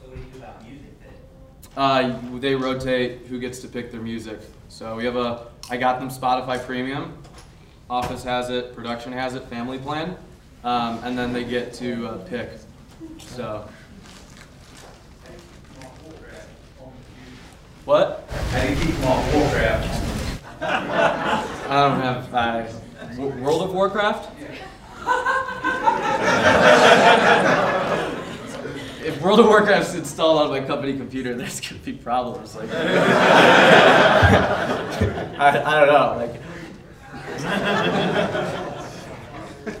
So 0.00 0.08
what 0.08 0.16
do 0.16 0.20
you 0.20 0.26
do 0.32 0.38
about 0.38 0.64
music 0.64 1.00
then? 1.00 1.14
Uh, 1.76 2.38
they 2.40 2.56
rotate 2.56 3.24
who 3.28 3.38
gets 3.38 3.60
to 3.60 3.68
pick 3.68 3.92
their 3.92 4.00
music. 4.00 4.40
So 4.66 4.96
we 4.96 5.04
have 5.04 5.14
a, 5.14 5.46
I 5.70 5.76
got 5.76 6.00
them 6.00 6.10
Spotify 6.10 6.60
Premium. 6.66 7.16
Office 7.88 8.24
has 8.24 8.50
it, 8.50 8.74
production 8.74 9.12
has 9.12 9.36
it, 9.36 9.44
family 9.44 9.78
plan, 9.78 10.16
um, 10.64 10.98
and 11.04 11.16
then 11.16 11.32
they 11.32 11.44
get 11.44 11.72
to 11.74 12.08
uh, 12.08 12.16
pick. 12.24 12.50
So. 13.18 13.68
What? 17.84 18.28
How 18.28 18.60
do 18.60 18.70
you 18.70 18.74
keep 18.74 18.94
them 18.96 19.04
off 19.04 19.34
Warcraft? 19.34 20.60
I 20.62 21.88
don't 21.88 22.00
have 22.00 22.34
uh, 22.34 22.66
World 23.40 23.62
of 23.62 23.72
Warcraft. 23.72 24.35
If 29.04 29.20
World 29.22 29.40
of 29.40 29.46
Warcraft's 29.46 29.94
installed 29.94 30.40
on 30.42 30.50
my 30.50 30.60
company 30.60 30.96
computer, 30.96 31.34
there's 31.34 31.60
gonna 31.60 31.80
be 31.82 31.92
problems. 31.92 32.54
Like, 32.56 32.70
I, 35.38 35.62
I 35.64 35.84
don't 35.84 35.92
know. 35.92 36.16
Like, 36.16 36.40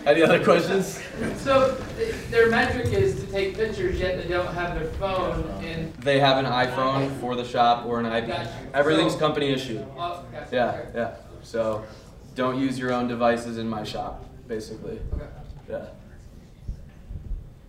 any 0.06 0.22
other 0.22 0.42
questions? 0.42 1.00
So 1.36 1.76
th- 1.96 2.14
their 2.30 2.50
metric 2.50 2.86
is 2.92 3.14
to 3.20 3.26
take 3.30 3.54
pictures, 3.56 3.98
yet 3.98 4.20
they 4.22 4.28
don't 4.28 4.52
have 4.54 4.74
their 4.78 4.88
phone 4.92 5.44
in. 5.64 5.92
They 6.00 6.18
have 6.20 6.38
an 6.38 6.44
iPhone 6.50 7.18
for 7.20 7.34
the 7.36 7.44
shop 7.44 7.86
or 7.86 8.00
an 8.00 8.06
iPad. 8.06 8.48
Everything's 8.74 9.12
So- 9.12 9.18
company 9.18 9.48
issued. 9.52 9.86
Oh, 9.96 10.24
gotcha, 10.32 10.48
Yeah, 10.54 10.80
yeah. 10.94 11.14
So, 11.42 11.84
don't 12.34 12.58
use 12.58 12.78
your 12.78 12.92
own 12.92 13.06
devices 13.08 13.58
in 13.58 13.68
my 13.68 13.84
shop, 13.84 14.24
basically. 14.48 14.98
Okay. 15.14 15.24
Yeah. 15.70 15.86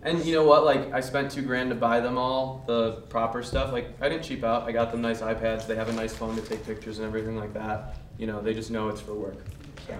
And 0.02 0.24
you 0.24 0.32
know 0.32 0.44
what? 0.44 0.64
Like, 0.64 0.92
I 0.92 1.00
spent 1.00 1.32
two 1.32 1.42
grand 1.42 1.70
to 1.70 1.74
buy 1.74 2.00
them 2.00 2.16
all 2.16 2.62
the 2.66 3.02
proper 3.08 3.42
stuff. 3.42 3.72
Like, 3.72 4.00
I 4.00 4.08
didn't 4.08 4.24
cheap 4.24 4.44
out. 4.44 4.62
I 4.62 4.72
got 4.72 4.92
them 4.92 5.00
nice 5.00 5.20
iPads. 5.20 5.66
They 5.66 5.74
have 5.74 5.88
a 5.88 5.92
nice 5.92 6.14
phone 6.14 6.36
to 6.36 6.42
take 6.42 6.64
pictures 6.64 6.98
and 6.98 7.06
everything 7.06 7.36
like 7.36 7.52
that. 7.54 7.96
You 8.16 8.26
know, 8.26 8.40
they 8.40 8.54
just 8.54 8.70
know 8.70 8.88
it's 8.88 9.00
for 9.00 9.14
work. 9.14 9.38
So. 9.86 9.94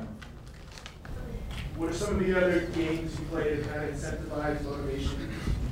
What 1.76 1.90
are 1.90 1.92
some 1.92 2.16
of 2.16 2.26
the 2.26 2.36
other 2.36 2.60
games 2.74 3.18
you 3.18 3.24
play 3.26 3.56
to 3.56 3.62
kind 3.62 3.88
of 3.88 3.94
incentivize 3.94 4.62
motivation? 4.62 5.30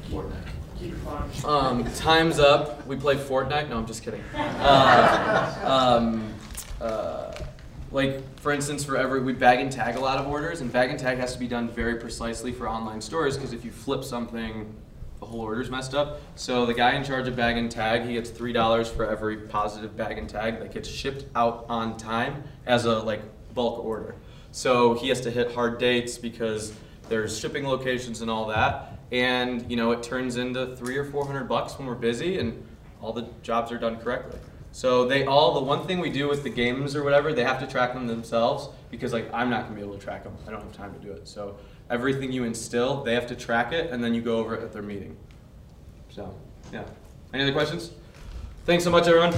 Fortnite. 0.08 0.48
Keep 0.78 0.92
it 0.92 0.98
fun. 0.98 1.30
Um, 1.44 1.92
time's 1.94 2.38
up. 2.38 2.86
We 2.86 2.96
play 2.96 3.16
Fortnite. 3.16 3.70
No, 3.70 3.78
I'm 3.78 3.86
just 3.86 4.02
kidding. 4.02 4.22
Uh, 4.34 5.98
um, 6.00 6.34
uh, 6.80 7.32
like 7.92 8.38
for 8.40 8.52
instance, 8.52 8.84
for 8.84 8.96
every 8.96 9.20
we 9.20 9.32
bag 9.32 9.60
and 9.60 9.70
tag 9.70 9.96
a 9.96 10.00
lot 10.00 10.18
of 10.18 10.26
orders, 10.26 10.60
and 10.60 10.72
bag 10.72 10.90
and 10.90 10.98
tag 10.98 11.18
has 11.18 11.32
to 11.34 11.38
be 11.38 11.48
done 11.48 11.68
very 11.68 11.96
precisely 11.96 12.52
for 12.52 12.68
online 12.68 13.00
stores 13.00 13.36
because 13.36 13.52
if 13.52 13.64
you 13.64 13.70
flip 13.70 14.04
something, 14.04 14.74
the 15.20 15.26
whole 15.26 15.40
order's 15.40 15.70
messed 15.70 15.94
up. 15.94 16.20
So 16.34 16.66
the 16.66 16.74
guy 16.74 16.92
in 16.92 17.04
charge 17.04 17.26
of 17.28 17.36
bag 17.36 17.56
and 17.56 17.70
tag, 17.70 18.02
he 18.02 18.14
gets 18.14 18.30
three 18.30 18.52
dollars 18.52 18.88
for 18.88 19.08
every 19.08 19.36
positive 19.36 19.96
bag 19.96 20.18
and 20.18 20.28
tag 20.28 20.58
that 20.58 20.72
gets 20.72 20.88
shipped 20.88 21.24
out 21.34 21.66
on 21.68 21.96
time 21.96 22.44
as 22.66 22.84
a 22.84 22.98
like 23.00 23.22
bulk 23.54 23.84
order. 23.84 24.14
So 24.52 24.94
he 24.94 25.08
has 25.08 25.20
to 25.22 25.30
hit 25.30 25.52
hard 25.52 25.78
dates 25.78 26.18
because 26.18 26.72
there's 27.08 27.38
shipping 27.38 27.66
locations 27.66 28.20
and 28.20 28.30
all 28.30 28.46
that. 28.48 28.98
And 29.12 29.70
you 29.70 29.76
know, 29.76 29.92
it 29.92 30.02
turns 30.02 30.36
into 30.36 30.76
three 30.76 30.96
or 30.96 31.04
four 31.04 31.26
hundred 31.26 31.44
bucks 31.44 31.78
when 31.78 31.86
we're 31.86 31.94
busy 31.94 32.38
and 32.38 32.66
all 33.00 33.12
the 33.12 33.28
jobs 33.42 33.70
are 33.70 33.78
done 33.78 33.96
correctly. 33.96 34.38
So 34.76 35.06
they 35.06 35.24
all 35.24 35.54
the 35.54 35.62
one 35.62 35.86
thing 35.86 36.00
we 36.00 36.10
do 36.10 36.28
with 36.28 36.42
the 36.42 36.50
games 36.50 36.94
or 36.94 37.02
whatever, 37.02 37.32
they 37.32 37.44
have 37.44 37.58
to 37.60 37.66
track 37.66 37.94
them 37.94 38.06
themselves 38.06 38.68
because 38.90 39.10
like 39.10 39.32
I'm 39.32 39.48
not 39.48 39.62
gonna 39.62 39.74
be 39.74 39.80
able 39.80 39.94
to 39.94 39.98
track 39.98 40.22
them. 40.22 40.36
I 40.46 40.50
don't 40.50 40.60
have 40.60 40.76
time 40.76 40.92
to 40.92 41.00
do 41.00 41.12
it. 41.12 41.26
So 41.26 41.56
everything 41.88 42.30
you 42.30 42.44
instill, 42.44 43.02
they 43.02 43.14
have 43.14 43.26
to 43.28 43.34
track 43.34 43.72
it 43.72 43.90
and 43.90 44.04
then 44.04 44.12
you 44.12 44.20
go 44.20 44.36
over 44.36 44.54
it 44.54 44.62
at 44.62 44.74
their 44.74 44.82
meeting. 44.82 45.16
So 46.10 46.34
yeah. 46.74 46.84
Any 47.32 47.44
other 47.44 47.54
questions? 47.54 47.92
Thanks 48.66 48.84
so 48.84 48.90
much 48.90 49.08
everyone. 49.08 49.32